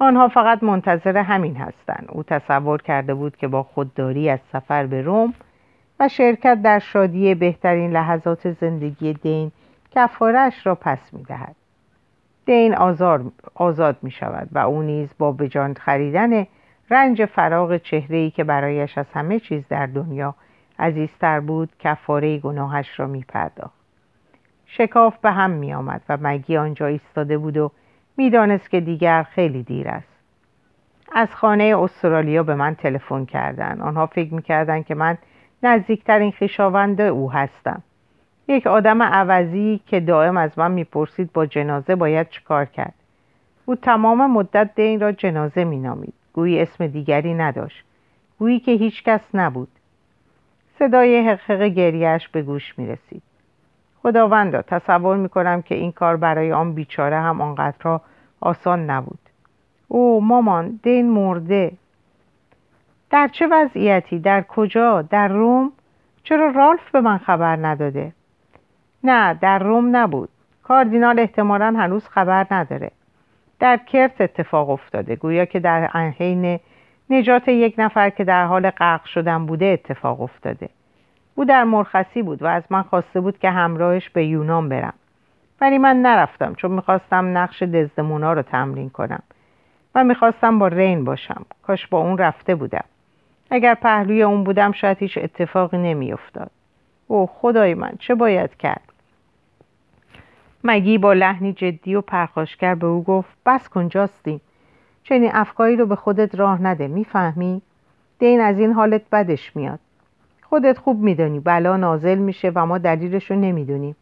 آنها 0.00 0.28
فقط 0.28 0.62
منتظر 0.62 1.16
همین 1.16 1.56
هستند. 1.56 2.06
او 2.08 2.22
تصور 2.22 2.82
کرده 2.82 3.14
بود 3.14 3.36
که 3.36 3.48
با 3.48 3.62
خودداری 3.62 4.30
از 4.30 4.38
سفر 4.52 4.86
به 4.86 5.02
روم 5.02 5.34
و 6.00 6.08
شرکت 6.08 6.62
در 6.62 6.78
شادی 6.78 7.34
بهترین 7.34 7.92
لحظات 7.92 8.50
زندگی 8.50 9.12
دین 9.12 9.52
کفارش 9.90 10.66
را 10.66 10.74
پس 10.74 11.14
می 11.14 11.22
دهد. 11.22 11.56
دین 12.46 12.74
آزار، 12.74 13.24
آزاد 13.54 13.96
می 14.02 14.10
شود 14.10 14.48
و 14.52 14.58
او 14.58 14.82
نیز 14.82 15.08
با 15.18 15.32
بجان 15.32 15.74
خریدن 15.74 16.46
رنج 16.90 17.24
فراغ 17.24 17.76
چهره‌ای 17.76 18.30
که 18.30 18.44
برایش 18.44 18.98
از 18.98 19.06
همه 19.14 19.40
چیز 19.40 19.68
در 19.68 19.86
دنیا 19.86 20.34
عزیزتر 20.80 21.40
بود 21.40 21.68
کفاره 21.78 22.38
گناهش 22.38 23.00
را 23.00 23.06
می 23.06 23.24
پرداخت. 23.28 23.80
شکاف 24.66 25.18
به 25.18 25.30
هم 25.30 25.50
می 25.50 25.74
آمد 25.74 26.02
و 26.08 26.18
مگی 26.20 26.56
آنجا 26.56 26.86
ایستاده 26.86 27.38
بود 27.38 27.56
و 27.56 27.70
می‌دانست 28.16 28.70
که 28.70 28.80
دیگر 28.80 29.22
خیلی 29.22 29.62
دیر 29.62 29.88
است. 29.88 30.08
از 31.12 31.34
خانه 31.34 31.76
استرالیا 31.78 32.42
به 32.42 32.54
من 32.54 32.74
تلفن 32.74 33.24
کردند. 33.24 33.80
آنها 33.80 34.06
فکر 34.06 34.34
می‌کردند 34.34 34.86
که 34.86 34.94
من 34.94 35.18
نزدیکترین 35.62 36.32
خویشاوند 36.32 37.00
او 37.00 37.32
هستم. 37.32 37.82
یک 38.48 38.66
آدم 38.66 39.02
عوضی 39.02 39.80
که 39.86 40.00
دائم 40.00 40.36
از 40.36 40.58
من 40.58 40.72
می‌پرسید 40.72 41.32
با 41.32 41.46
جنازه 41.46 41.94
باید 41.94 42.28
چکار 42.28 42.64
کرد. 42.64 42.94
او 43.64 43.74
تمام 43.76 44.30
مدت 44.30 44.70
دین 44.74 45.00
را 45.00 45.12
جنازه 45.12 45.64
مینامید. 45.64 46.14
گویی 46.32 46.60
اسم 46.60 46.86
دیگری 46.86 47.34
نداشت. 47.34 47.84
گویی 48.38 48.60
که 48.60 48.72
هیچ 48.72 49.04
کس 49.04 49.20
نبود. 49.34 49.68
صدای 50.80 51.28
حقق 51.28 51.62
گریهش 51.62 52.28
به 52.28 52.42
گوش 52.42 52.78
می 52.78 52.86
رسید. 52.86 53.22
خداوندا 54.02 54.62
تصور 54.62 55.16
می 55.16 55.28
کنم 55.28 55.62
که 55.62 55.74
این 55.74 55.92
کار 55.92 56.16
برای 56.16 56.52
آن 56.52 56.74
بیچاره 56.74 57.16
هم 57.16 57.40
آنقدر 57.40 58.00
آسان 58.40 58.90
نبود. 58.90 59.18
او 59.88 60.24
مامان 60.24 60.80
دین 60.82 61.10
مرده. 61.10 61.72
در 63.10 63.28
چه 63.28 63.46
وضعیتی؟ 63.46 64.18
در 64.18 64.42
کجا؟ 64.42 65.02
در 65.02 65.28
روم؟ 65.28 65.72
چرا 66.22 66.50
رالف 66.50 66.90
به 66.90 67.00
من 67.00 67.18
خبر 67.18 67.56
نداده؟ 67.56 68.12
نه 69.04 69.34
در 69.34 69.58
روم 69.58 69.96
نبود. 69.96 70.28
کاردینال 70.62 71.18
احتمالا 71.18 71.74
هنوز 71.78 72.08
خبر 72.08 72.46
نداره. 72.50 72.90
در 73.58 73.76
کرت 73.76 74.20
اتفاق 74.20 74.70
افتاده. 74.70 75.16
گویا 75.16 75.44
که 75.44 75.60
در 75.60 75.86
حین 75.86 76.60
نجات 77.10 77.48
یک 77.48 77.74
نفر 77.78 78.10
که 78.10 78.24
در 78.24 78.46
حال 78.46 78.70
غرق 78.70 79.04
شدن 79.04 79.46
بوده 79.46 79.66
اتفاق 79.66 80.20
افتاده. 80.20 80.68
او 81.34 81.44
در 81.44 81.64
مرخصی 81.64 82.22
بود 82.22 82.42
و 82.42 82.46
از 82.46 82.62
من 82.70 82.82
خواسته 82.82 83.20
بود 83.20 83.38
که 83.38 83.50
همراهش 83.50 84.10
به 84.10 84.24
یونان 84.24 84.68
برم. 84.68 84.94
ولی 85.60 85.78
من 85.78 85.96
نرفتم 86.02 86.54
چون 86.54 86.70
می‌خواستم 86.70 87.38
نقش 87.38 87.62
دزدمونا 87.62 88.32
رو 88.32 88.42
تمرین 88.42 88.90
کنم 88.90 89.22
و 89.94 90.04
می‌خواستم 90.04 90.58
با 90.58 90.68
رین 90.68 91.04
باشم. 91.04 91.46
کاش 91.62 91.86
با 91.86 91.98
اون 91.98 92.18
رفته 92.18 92.54
بودم. 92.54 92.84
اگر 93.50 93.74
پهلوی 93.74 94.22
اون 94.22 94.44
بودم 94.44 94.72
شاید 94.72 94.98
هیچ 94.98 95.18
اتفاقی 95.18 95.78
نمیافتاد. 95.78 96.50
او 97.06 97.26
خدای 97.26 97.74
من 97.74 97.92
چه 97.98 98.14
باید 98.14 98.56
کرد؟ 98.56 98.92
مگی 100.64 100.98
با 100.98 101.12
لحنی 101.12 101.52
جدی 101.52 101.94
و 101.94 102.00
پرخاشگر 102.00 102.74
به 102.74 102.86
او 102.86 103.04
گفت 103.04 103.36
بس 103.46 103.68
کن 103.68 103.88
جاستین. 103.88 104.40
چنین 105.02 105.30
افکاری 105.32 105.76
رو 105.76 105.86
به 105.86 105.96
خودت 105.96 106.34
راه 106.34 106.62
نده 106.62 106.88
می‌فهمی؟ 106.88 107.62
دین 108.18 108.40
از 108.40 108.58
این 108.58 108.72
حالت 108.72 109.02
بدش 109.12 109.56
میاد. 109.56 109.78
خودت 110.42 110.78
خوب 110.78 111.00
میدانی 111.02 111.40
بلا 111.40 111.76
نازل 111.76 112.18
میشه 112.18 112.52
و 112.54 112.66
ما 112.66 112.78
دلیلش 112.78 113.30
رو 113.30 113.36
نمی‌دونیم. 113.36 113.96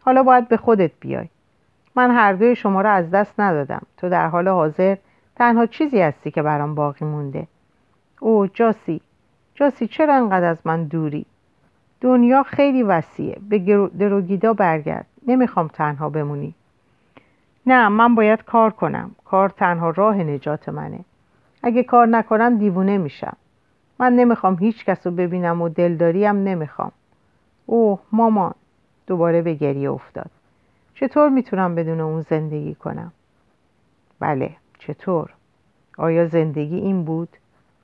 حالا 0.00 0.22
باید 0.22 0.48
به 0.48 0.56
خودت 0.56 0.90
بیای. 1.00 1.28
من 1.96 2.10
هر 2.10 2.32
دوی 2.32 2.56
شما 2.56 2.80
را 2.80 2.90
از 2.90 3.10
دست 3.10 3.40
ندادم. 3.40 3.82
تو 3.96 4.08
در 4.08 4.28
حال 4.28 4.48
حاضر 4.48 4.96
تنها 5.36 5.66
چیزی 5.66 6.00
هستی 6.00 6.30
که 6.30 6.42
برام 6.42 6.74
باقی 6.74 7.04
مونده. 7.04 7.46
او 8.20 8.46
جاسی. 8.46 9.00
جاسی 9.54 9.86
چرا 9.86 10.14
انقدر 10.14 10.44
از 10.44 10.58
من 10.64 10.84
دوری؟ 10.84 11.26
دنیا 12.00 12.42
خیلی 12.42 12.82
وسیعه. 12.82 13.38
به 13.48 13.88
دروگیدا 13.98 14.52
برگرد. 14.52 15.06
نمی‌خوام 15.26 15.68
تنها 15.68 16.08
بمونی. 16.08 16.54
نه 17.66 17.88
من 17.88 18.14
باید 18.14 18.42
کار 18.42 18.70
کنم. 18.70 19.14
کار 19.24 19.48
تنها 19.48 19.90
راه 19.90 20.16
نجات 20.16 20.68
منه. 20.68 21.00
اگه 21.62 21.82
کار 21.82 22.06
نکنم 22.06 22.58
دیوونه 22.58 22.98
میشم. 22.98 23.36
من 23.98 24.12
نمی‌خوام 24.12 24.56
هیچ 24.56 24.84
کس 24.84 25.06
رو 25.06 25.12
ببینم 25.12 25.62
و 25.62 25.68
دلداریم 25.68 26.36
نمی‌خوام. 26.36 26.92
اوه 27.66 28.00
مامان. 28.12 28.54
دوباره 29.06 29.42
به 29.42 29.54
گریه 29.54 29.90
افتاد. 29.90 30.30
چطور 30.94 31.28
می‌تونم 31.28 31.74
بدون 31.74 32.00
اون 32.00 32.20
زندگی 32.20 32.74
کنم؟ 32.74 33.12
بله 34.20 34.50
چطور؟ 34.78 35.30
آیا 35.98 36.26
زندگی 36.26 36.76
این 36.76 37.04
بود؟ 37.04 37.28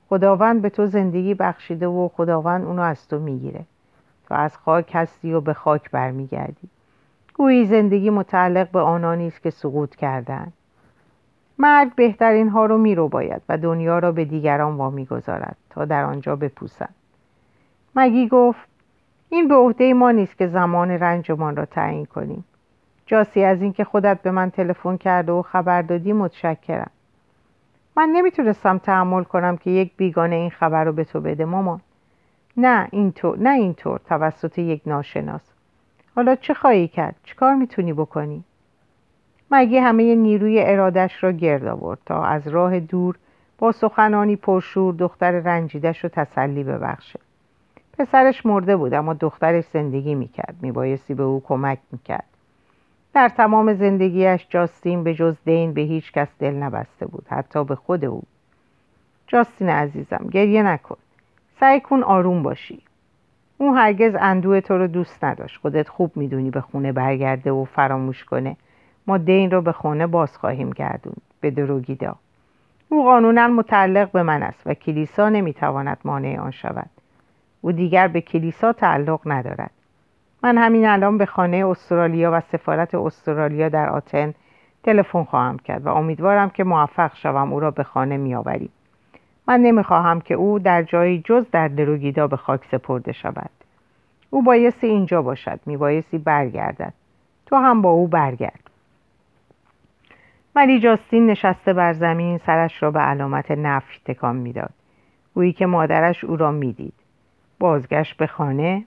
خداوند 0.09 0.61
به 0.61 0.69
تو 0.69 0.85
زندگی 0.85 1.33
بخشیده 1.33 1.87
و 1.87 2.07
خداوند 2.07 2.65
اونو 2.65 2.81
از 2.81 3.07
تو 3.07 3.19
می‌گیره. 3.19 3.65
تو 4.27 4.35
از 4.35 4.57
خاک 4.57 4.91
هستی 4.93 5.33
و 5.33 5.41
به 5.41 5.53
خاک 5.53 5.91
برمیگردی. 5.91 6.69
گویی 7.33 7.65
زندگی 7.65 8.09
متعلق 8.09 8.71
به 8.71 8.79
آنانی 8.79 9.27
است 9.27 9.41
که 9.41 9.49
سقوط 9.49 9.95
کردند. 9.95 10.53
مرگ 11.57 11.95
بهترین 11.95 12.49
ها 12.49 12.65
رو 12.65 12.77
میرو 12.77 13.07
باید 13.07 13.41
و 13.49 13.57
دنیا 13.57 13.99
را 13.99 14.11
به 14.11 14.25
دیگران 14.25 14.75
وامی 14.75 15.05
گذارد 15.05 15.57
تا 15.69 15.85
در 15.85 16.03
آنجا 16.03 16.35
بپوسند 16.35 16.95
مگی 17.95 18.27
گفت 18.27 18.67
این 19.29 19.47
به 19.47 19.55
عهده 19.55 19.93
ما 19.93 20.11
نیست 20.11 20.37
که 20.37 20.47
زمان 20.47 20.91
رنجمان 20.91 21.55
را 21.55 21.65
تعیین 21.65 22.05
کنیم. 22.05 22.45
جاسی 23.05 23.43
از 23.43 23.61
اینکه 23.61 23.83
خودت 23.83 24.21
به 24.21 24.31
من 24.31 24.49
تلفن 24.49 24.97
کرده 24.97 25.31
و 25.31 25.41
خبر 25.41 25.81
دادی 25.81 26.13
متشکرم. 26.13 26.91
من 27.97 28.09
نمی‌تونستم 28.09 28.77
تحمل 28.77 29.23
کنم 29.23 29.57
که 29.57 29.69
یک 29.69 29.97
بیگانه 29.97 30.35
این 30.35 30.49
خبر 30.49 30.83
رو 30.83 30.93
به 30.93 31.03
تو 31.03 31.21
بده 31.21 31.45
مامان. 31.45 31.81
نه 32.57 32.87
اینطور 32.91 33.39
نه 33.39 33.49
اینطور 33.49 33.99
توسط 33.99 34.57
یک 34.57 34.81
ناشناس. 34.85 35.53
حالا 36.15 36.35
چه 36.35 36.53
خواهی 36.53 36.87
کرد؟ 36.87 37.15
چیکار 37.23 37.55
می‌تونی 37.55 37.93
بکنی؟ 37.93 38.43
مگی 39.51 39.77
همه 39.77 40.15
نیروی 40.15 40.61
ارادش 40.63 41.23
را 41.23 41.31
گرد 41.31 41.65
آورد 41.65 41.99
تا 42.05 42.23
از 42.23 42.47
راه 42.47 42.79
دور 42.79 43.17
با 43.57 43.71
سخنانی 43.71 44.35
پرشور 44.35 44.93
دختر 44.93 45.31
رنجیدش 45.31 46.03
رو 46.03 46.09
تسلی 46.09 46.63
ببخشه؟ 46.63 47.19
پسرش 47.97 48.45
مرده 48.45 48.75
بود 48.75 48.93
اما 48.93 49.13
دخترش 49.13 49.63
زندگی 49.73 50.15
می‌کرد. 50.15 50.55
میبایستی 50.61 51.13
به 51.13 51.23
او 51.23 51.43
کمک 51.45 51.79
می‌کرد. 51.91 52.25
در 53.13 53.29
تمام 53.29 53.73
زندگیش 53.73 54.47
جاستین 54.49 55.03
به 55.03 55.13
جز 55.13 55.35
دین 55.45 55.73
به 55.73 55.81
هیچ 55.81 56.11
کس 56.11 56.27
دل 56.39 56.53
نبسته 56.53 57.05
بود 57.05 57.25
حتی 57.29 57.63
به 57.63 57.75
خود 57.75 58.05
او. 58.05 58.23
جاستین 59.27 59.69
عزیزم 59.69 60.27
گریه 60.31 60.63
نکن. 60.63 60.97
سعی 61.59 61.79
کن 61.79 62.03
آروم 62.03 62.43
باشی. 62.43 62.81
اون 63.61 63.77
هرگز 63.77 64.15
اندوه 64.19 64.61
تو 64.61 64.77
رو 64.77 64.87
دوست 64.87 65.23
نداشت. 65.23 65.61
خودت 65.61 65.89
خوب 65.89 66.11
می‌دونی 66.15 66.49
به 66.49 66.61
خونه 66.61 66.91
برگرده 66.91 67.51
و 67.51 67.65
فراموش 67.65 68.23
کنه. 68.23 68.55
ما 69.07 69.17
دین 69.17 69.51
را 69.51 69.61
به 69.61 69.71
خانه 69.71 70.07
باز 70.07 70.37
خواهیم 70.37 70.69
گردوند 70.69 71.21
به 71.41 71.51
دروگیدا 71.51 72.15
او 72.89 73.03
قانونا 73.03 73.47
متعلق 73.47 74.11
به 74.11 74.23
من 74.23 74.43
است 74.43 74.67
و 74.67 74.73
کلیسا 74.73 75.29
نمی‌تواند 75.29 75.97
مانع 76.05 76.39
آن 76.39 76.51
شود. 76.51 76.89
او 77.61 77.71
دیگر 77.71 78.07
به 78.07 78.21
کلیسا 78.21 78.73
تعلق 78.73 79.19
ندارد. 79.25 79.71
من 80.43 80.57
همین 80.57 80.87
الان 80.87 81.17
به 81.17 81.25
خانه 81.25 81.65
استرالیا 81.67 82.31
و 82.33 82.39
سفارت 82.39 82.95
استرالیا 82.95 83.69
در 83.69 83.89
آتن 83.89 84.33
تلفن 84.83 85.23
خواهم 85.23 85.57
کرد 85.57 85.85
و 85.85 85.89
امیدوارم 85.89 86.49
که 86.49 86.63
موفق 86.63 87.15
شوم 87.15 87.53
او 87.53 87.59
را 87.59 87.71
به 87.71 87.83
خانه 87.83 88.17
میآوریم. 88.17 88.71
من 89.47 89.59
نمی‌خواهم 89.59 90.21
که 90.21 90.33
او 90.33 90.59
در 90.59 90.83
جایی 90.83 91.21
جز 91.25 91.45
در 91.51 91.67
دروگیدا 91.67 92.27
به 92.27 92.37
خاک 92.37 92.61
سپرده 92.71 93.11
شود. 93.11 93.49
او 94.29 94.43
بایستی 94.43 94.87
اینجا 94.87 95.21
باشد 95.21 95.59
میبایستی 95.65 96.17
برگردد. 96.17 96.93
تو 97.45 97.55
هم 97.55 97.81
با 97.81 97.89
او 97.89 98.07
برگرد. 98.07 98.69
ولی 100.55 100.79
جاستین 100.79 101.27
نشسته 101.27 101.73
بر 101.73 101.93
زمین 101.93 102.37
سرش 102.37 102.83
را 102.83 102.91
به 102.91 102.99
علامت 102.99 103.51
نفی 103.51 103.99
تکان 104.05 104.35
می‌داد. 104.35 104.73
گویی 105.35 105.53
که 105.53 105.65
مادرش 105.65 106.23
او 106.23 106.37
را 106.37 106.51
می‌دید. 106.51 106.93
بازگشت 107.59 108.17
به 108.17 108.27
خانه؟ 108.27 108.85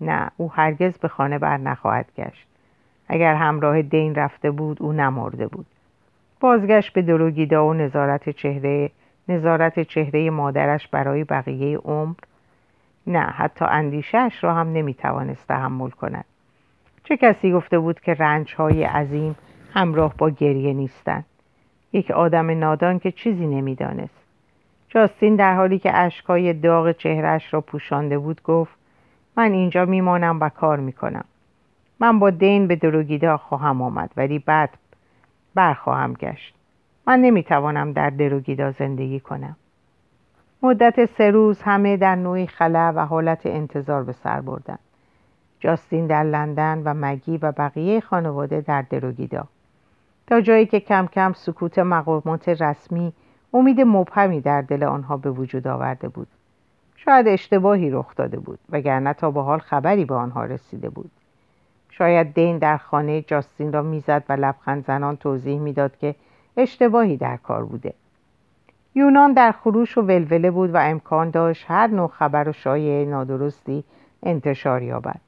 نه 0.00 0.30
او 0.36 0.52
هرگز 0.52 0.98
به 0.98 1.08
خانه 1.08 1.38
بر 1.38 1.56
نخواهد 1.56 2.06
گشت. 2.16 2.46
اگر 3.08 3.34
همراه 3.34 3.82
دین 3.82 4.14
رفته 4.14 4.50
بود 4.50 4.82
او 4.82 4.92
نمرده 4.92 5.46
بود. 5.46 5.66
بازگشت 6.40 6.92
به 6.92 7.02
دروگیدا 7.02 7.66
و 7.66 7.74
نظارت 7.74 8.28
چهره 8.28 8.90
نظارت 9.28 9.80
چهره 9.80 10.30
مادرش 10.30 10.88
برای 10.88 11.24
بقیه 11.24 11.78
عمر؟ 11.78 12.14
نه 13.06 13.20
حتی 13.20 13.64
اندیشهش 13.64 14.44
را 14.44 14.54
هم 14.54 14.72
نمی‌توانست 14.72 15.48
تحمل 15.48 15.90
کند. 15.90 16.24
چه 17.04 17.16
کسی 17.16 17.52
گفته 17.52 17.78
بود 17.78 18.00
که 18.00 18.14
رنجهای 18.14 18.84
عظیم 18.84 19.36
همراه 19.74 20.14
با 20.18 20.30
گریه 20.30 20.72
نیستند؟ 20.72 21.24
یک 21.92 22.10
آدم 22.10 22.50
نادان 22.58 22.98
که 22.98 23.12
چیزی 23.12 23.46
نمی‌دانست. 23.46 24.22
جاستین 24.88 25.36
در 25.36 25.54
حالی 25.54 25.78
که 25.78 25.96
اشکای 25.96 26.52
داغ 26.52 26.92
چهرش 26.92 27.54
را 27.54 27.60
پوشانده 27.60 28.18
بود 28.18 28.42
گفت 28.42 28.72
من 29.36 29.52
اینجا 29.52 29.84
میمانم 29.84 30.40
و 30.40 30.48
کار 30.48 30.78
می‌کنم. 30.78 31.24
من 32.00 32.18
با 32.18 32.30
دین 32.30 32.66
به 32.66 32.76
دروگیدا 32.76 33.36
خواهم 33.36 33.82
آمد 33.82 34.10
ولی 34.16 34.38
بعد 34.38 34.70
برخواهم 35.54 36.12
گشت. 36.12 36.54
من 37.06 37.20
نمی‌توانم 37.20 37.92
در 37.92 38.10
دروگیدا 38.10 38.70
زندگی 38.70 39.20
کنم. 39.20 39.56
مدت 40.62 41.04
سه 41.04 41.30
روز 41.30 41.62
همه 41.62 41.96
در 41.96 42.14
نوعی 42.14 42.46
خلا 42.46 42.92
و 42.96 43.06
حالت 43.06 43.46
انتظار 43.46 44.04
به 44.04 44.12
سر 44.12 44.40
بردن. 44.40 44.78
جاستین 45.60 46.06
در 46.06 46.22
لندن 46.22 46.82
و 46.84 46.94
مگی 46.96 47.38
و 47.38 47.52
بقیه 47.52 48.00
خانواده 48.00 48.60
در 48.60 48.82
دروگیدا 48.82 49.44
تا 50.26 50.40
جایی 50.40 50.66
که 50.66 50.80
کم 50.80 51.06
کم 51.06 51.32
سکوت 51.32 51.78
مقامات 51.78 52.48
رسمی 52.48 53.12
امید 53.54 53.80
مبهمی 53.80 54.40
در 54.40 54.62
دل 54.62 54.84
آنها 54.84 55.16
به 55.16 55.30
وجود 55.30 55.66
آورده 55.66 56.08
بود. 56.08 56.26
شاید 56.96 57.28
اشتباهی 57.28 57.90
رخ 57.90 58.14
داده 58.16 58.38
بود 58.38 58.58
وگرنه 58.70 59.12
تا 59.12 59.30
به 59.30 59.42
حال 59.42 59.58
خبری 59.58 60.04
به 60.04 60.14
آنها 60.14 60.44
رسیده 60.44 60.88
بود. 60.88 61.10
شاید 61.90 62.34
دین 62.34 62.58
در 62.58 62.76
خانه 62.76 63.22
جاستین 63.22 63.72
را 63.72 63.82
می‌زد 63.82 64.24
و 64.28 64.32
لبخند 64.32 64.84
زنان 64.84 65.16
توضیح 65.16 65.58
می‌داد 65.58 65.96
که 65.96 66.14
اشتباهی 66.56 67.16
در 67.16 67.36
کار 67.36 67.64
بوده 67.64 67.94
یونان 68.94 69.32
در 69.32 69.52
خروش 69.52 69.98
و 69.98 70.02
ولوله 70.02 70.50
بود 70.50 70.74
و 70.74 70.76
امکان 70.76 71.30
داشت 71.30 71.64
هر 71.68 71.86
نوع 71.86 72.08
خبر 72.08 72.48
و 72.48 72.52
شایعه 72.52 73.04
نادرستی 73.04 73.84
انتشار 74.22 74.82
یابد 74.82 75.20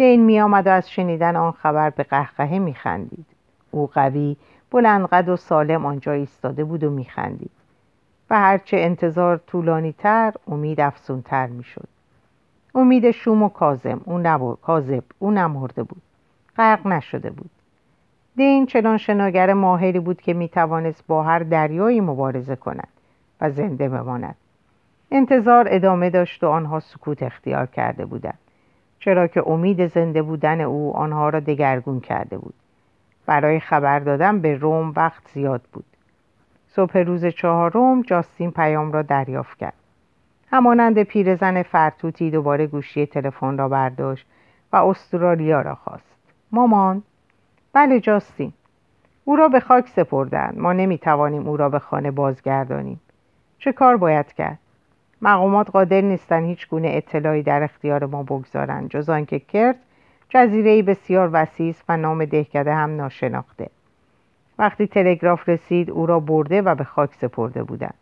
دین 0.00 0.24
می 0.24 0.40
آمد 0.40 0.66
و 0.66 0.70
از 0.70 0.90
شنیدن 0.90 1.36
آن 1.36 1.52
خبر 1.52 1.90
به 1.90 2.02
قهقهه 2.02 2.58
می 2.58 2.74
خندید. 2.74 3.26
او 3.70 3.86
قوی 3.86 4.36
بلندقد 4.70 5.28
و 5.28 5.36
سالم 5.36 5.86
آنجا 5.86 6.12
ایستاده 6.12 6.64
بود 6.64 6.84
و 6.84 6.90
می 6.90 7.04
خندید. 7.04 7.50
و 8.30 8.38
هرچه 8.40 8.76
انتظار 8.76 9.36
طولانی 9.36 9.92
تر 9.92 10.32
امید 10.48 10.80
افسون 10.80 11.22
تر 11.22 11.46
می 11.46 11.64
شد. 11.64 11.88
امید 12.74 13.10
شوم 13.10 13.42
و 13.42 13.48
کازم 13.48 14.00
او 14.04 14.18
نبر... 14.18 14.54
کاذب 14.62 15.04
او 15.18 15.30
نمرده 15.30 15.82
بود 15.82 16.02
غرق 16.56 16.86
نشده 16.86 17.30
بود 17.30 17.50
دین 18.36 18.66
چنان 18.66 18.96
شناگر 18.96 19.52
ماهری 19.52 20.00
بود 20.00 20.20
که 20.20 20.34
می 20.34 20.48
توانست 20.48 21.06
با 21.06 21.22
هر 21.22 21.38
دریایی 21.38 22.00
مبارزه 22.00 22.56
کند 22.56 22.88
و 23.40 23.50
زنده 23.50 23.88
بماند. 23.88 24.36
انتظار 25.10 25.66
ادامه 25.70 26.10
داشت 26.10 26.44
و 26.44 26.48
آنها 26.48 26.80
سکوت 26.80 27.22
اختیار 27.22 27.66
کرده 27.66 28.06
بودند 28.06 28.38
چرا 28.98 29.26
که 29.26 29.48
امید 29.48 29.86
زنده 29.86 30.22
بودن 30.22 30.60
او 30.60 30.96
آنها 30.96 31.28
را 31.28 31.40
دگرگون 31.40 32.00
کرده 32.00 32.38
بود. 32.38 32.54
برای 33.26 33.60
خبر 33.60 33.98
دادن 33.98 34.40
به 34.40 34.54
روم 34.54 34.92
وقت 34.96 35.22
زیاد 35.34 35.62
بود. 35.72 35.84
صبح 36.68 36.98
روز 36.98 37.26
چهارم 37.26 38.02
جاستین 38.02 38.50
پیام 38.50 38.92
را 38.92 39.02
دریافت 39.02 39.58
کرد. 39.58 39.74
همانند 40.50 41.02
پیرزن 41.02 41.62
فرتوتی 41.62 42.30
دوباره 42.30 42.66
گوشی 42.66 43.06
تلفن 43.06 43.58
را 43.58 43.68
برداشت 43.68 44.26
و 44.72 44.76
استرالیا 44.76 45.60
را 45.60 45.74
خواست. 45.74 46.16
مامان! 46.52 47.02
بله 47.72 48.00
جاستین 48.00 48.52
او 49.24 49.36
را 49.36 49.48
به 49.48 49.60
خاک 49.60 49.88
سپردند. 49.88 50.58
ما 50.58 50.72
نمی‌توانیم 50.72 51.48
او 51.48 51.56
را 51.56 51.68
به 51.68 51.78
خانه 51.78 52.10
بازگردانیم. 52.10 53.00
چه 53.58 53.72
کار 53.72 53.96
باید 53.96 54.32
کرد؟ 54.32 54.58
مقامات 55.22 55.70
قادر 55.70 56.00
نیستند 56.00 56.44
هیچ 56.44 56.68
گونه 56.68 56.88
اطلاعی 56.90 57.42
در 57.42 57.62
اختیار 57.62 58.06
ما 58.06 58.22
بگذارند 58.22 58.90
جز 58.90 59.08
آنکه 59.08 59.38
کرد 59.38 59.76
جزیره 60.28 60.82
بسیار 60.82 61.30
وسیع 61.32 61.74
و 61.88 61.96
نام 61.96 62.24
دهکده 62.24 62.74
هم 62.74 62.96
ناشناخته. 62.96 63.70
وقتی 64.58 64.86
تلگراف 64.86 65.48
رسید 65.48 65.90
او 65.90 66.06
را 66.06 66.20
برده 66.20 66.62
و 66.62 66.74
به 66.74 66.84
خاک 66.84 67.14
سپرده 67.14 67.62
بودند. 67.62 67.94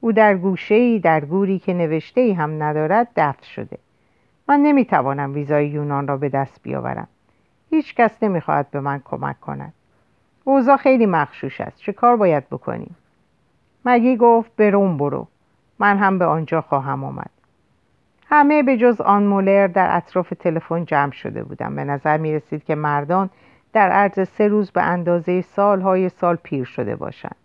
او 0.00 0.12
در 0.12 0.36
گوشه 0.36 0.98
در 0.98 1.24
گوری 1.24 1.58
که 1.58 1.74
نوشته 1.74 2.20
ای 2.20 2.32
هم 2.32 2.62
ندارد 2.62 3.08
دفن 3.16 3.42
شده. 3.42 3.78
من 4.48 4.60
نمی‌توانم 4.60 5.34
ویزای 5.34 5.68
یونان 5.68 6.08
را 6.08 6.16
به 6.16 6.28
دست 6.28 6.60
بیاورم. 6.62 7.08
هیچ 7.70 7.94
کس 7.94 8.22
نمی‌خواهد 8.22 8.70
به 8.70 8.80
من 8.80 9.00
کمک 9.04 9.40
کند. 9.40 9.72
اوضاع 10.44 10.76
خیلی 10.76 11.06
مخشوش 11.06 11.60
است. 11.60 11.78
چه 11.78 11.92
کار 11.92 12.16
باید 12.16 12.48
بکنیم؟ 12.48 12.96
مگی 13.84 14.16
گفت 14.16 14.56
به 14.56 14.70
روم 14.70 14.96
برو. 14.96 15.26
من 15.78 15.98
هم 15.98 16.18
به 16.18 16.24
آنجا 16.24 16.60
خواهم 16.60 17.04
آمد. 17.04 17.30
همه 18.26 18.62
به 18.62 18.76
جز 18.76 19.00
آن 19.00 19.22
مولر 19.22 19.66
در 19.66 19.96
اطراف 19.96 20.32
تلفن 20.40 20.84
جمع 20.84 21.12
شده 21.12 21.42
بودند. 21.42 21.76
به 21.76 21.84
نظر 21.84 22.16
می 22.16 22.32
رسید 22.32 22.64
که 22.64 22.74
مردان 22.74 23.30
در 23.72 23.90
عرض 23.90 24.28
سه 24.28 24.48
روز 24.48 24.70
به 24.70 24.82
اندازه 24.82 25.40
سالهای 25.40 26.08
سال 26.08 26.36
پیر 26.36 26.64
شده 26.64 26.96
باشند. 26.96 27.36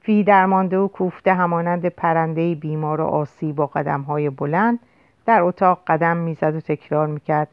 فی 0.00 0.24
درمانده 0.24 0.78
و 0.78 0.88
کوفته 0.88 1.34
همانند 1.34 1.86
پرنده 1.86 2.54
بیمار 2.54 3.00
و 3.00 3.04
آسی 3.04 3.52
با 3.52 3.66
قدمهای 3.66 4.30
بلند 4.30 4.78
در 5.26 5.42
اتاق 5.42 5.80
قدم 5.86 6.16
می‌زد 6.16 6.54
و 6.54 6.60
تکرار 6.60 7.06
می‌کرد. 7.06 7.48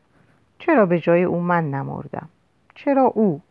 چرا 0.60 0.86
به 0.86 1.00
جای 1.00 1.24
او 1.24 1.40
من 1.42 1.72
نمردم؟ 1.72 2.30
چرا 2.76 3.04
او؟ 3.04 3.42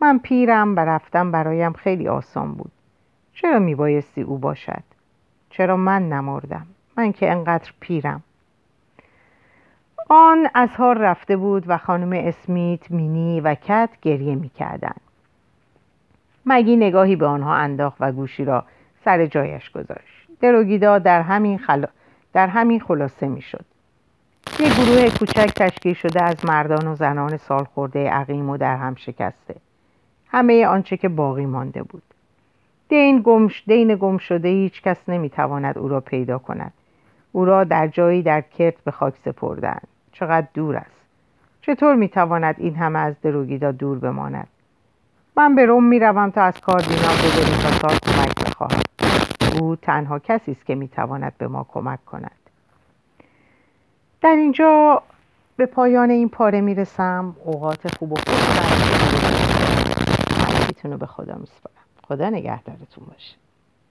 من 0.00 0.18
پیرم 0.18 0.76
و 0.76 0.80
رفتم 0.80 1.30
برایم 1.30 1.72
خیلی 1.72 2.08
آسان 2.08 2.52
بود. 2.52 2.72
چرا 3.32 3.58
میبایستی 3.58 4.22
او 4.22 4.38
باشد؟ 4.38 4.82
چرا 5.50 5.76
من 5.76 6.08
نمردم؟ 6.08 6.66
من 6.96 7.12
که 7.12 7.30
انقدر 7.30 7.72
پیرم. 7.80 8.22
آن 10.08 10.48
اظهار 10.54 10.98
رفته 10.98 11.36
بود 11.36 11.64
و 11.66 11.78
خانم 11.78 12.12
اسمیت 12.12 12.90
مینی 12.90 13.40
و 13.40 13.54
کت 13.54 13.90
گریه 14.02 14.34
می‌کردند. 14.34 15.00
مگی 16.46 16.76
نگاهی 16.76 17.16
به 17.16 17.26
آنها 17.26 17.54
انداخت 17.54 17.96
و 18.00 18.12
گوشی 18.12 18.44
را 18.44 18.64
سر 19.04 19.26
جایش 19.26 19.70
گذاشت. 19.70 20.28
دروگیدا 20.40 20.98
در 20.98 21.22
همین, 21.22 21.58
خلا... 21.58 21.88
در 22.32 22.46
همین 22.46 22.80
خلاصه 22.80 23.28
می‌شد. 23.28 23.64
یک 24.60 24.74
گروه 24.74 25.10
کوچک 25.18 25.52
تشکیل 25.56 25.94
شده 25.94 26.24
از 26.24 26.44
مردان 26.44 26.86
و 26.86 26.94
زنان 26.94 27.36
سالخورده 27.36 28.10
عقیم 28.10 28.50
و 28.50 28.56
در 28.56 28.76
هم 28.76 28.94
شکسته. 28.94 29.54
همه 30.28 30.66
آنچه 30.66 30.96
که 30.96 31.08
باقی 31.08 31.46
مانده 31.46 31.82
بود. 31.82 32.02
دین 32.88 33.22
گمش 33.24 33.64
دین 33.66 33.96
گم 33.96 34.18
شده 34.18 34.48
هیچ 34.48 34.82
کس 34.82 35.08
نمی‌تواند 35.08 35.78
او 35.78 35.88
را 35.88 36.00
پیدا 36.00 36.38
کند. 36.38 36.72
او 37.32 37.44
را 37.44 37.64
در 37.64 37.88
جایی 37.88 38.22
در 38.22 38.40
کرت 38.40 38.74
به 38.84 38.90
خاک 38.90 39.14
سپردند 39.24 39.88
چقدر 40.12 40.46
دور 40.54 40.76
است. 40.76 41.00
چطور 41.62 41.94
می‌تواند 41.94 42.54
این 42.58 42.76
همه 42.76 42.98
از 42.98 43.14
دروگیدا 43.22 43.72
دور 43.72 43.98
بماند؟ 43.98 44.48
من 45.36 45.54
به 45.54 45.66
روم 45.66 45.84
می‌روم 45.84 46.30
تا 46.30 46.42
از 46.42 46.60
کاردینال 46.60 47.16
تا 47.62 47.70
سال 47.70 47.98
کمک 47.98 48.46
بخواهم. 48.46 48.82
او 49.60 49.76
تنها 49.76 50.18
کسی 50.18 50.52
است 50.52 50.66
که 50.66 50.74
می‌تواند 50.74 51.32
به 51.38 51.48
ما 51.48 51.66
کمک 51.72 52.04
کند. 52.04 52.45
در 54.26 54.36
اینجا 54.36 55.02
به 55.56 55.66
پایان 55.66 56.10
این 56.10 56.28
پاره 56.28 56.60
می‌رسم. 56.60 57.36
اوقات 57.44 57.96
خوب 57.96 58.12
و 58.12 58.16
خوش 58.16 58.26
رو 60.84 60.96
به 60.98 61.06
خدا 61.06 61.34
میسپارم. 61.34 61.76
خدا 62.08 62.30
نگهدارتون 62.30 63.06
باشه. 63.06 63.36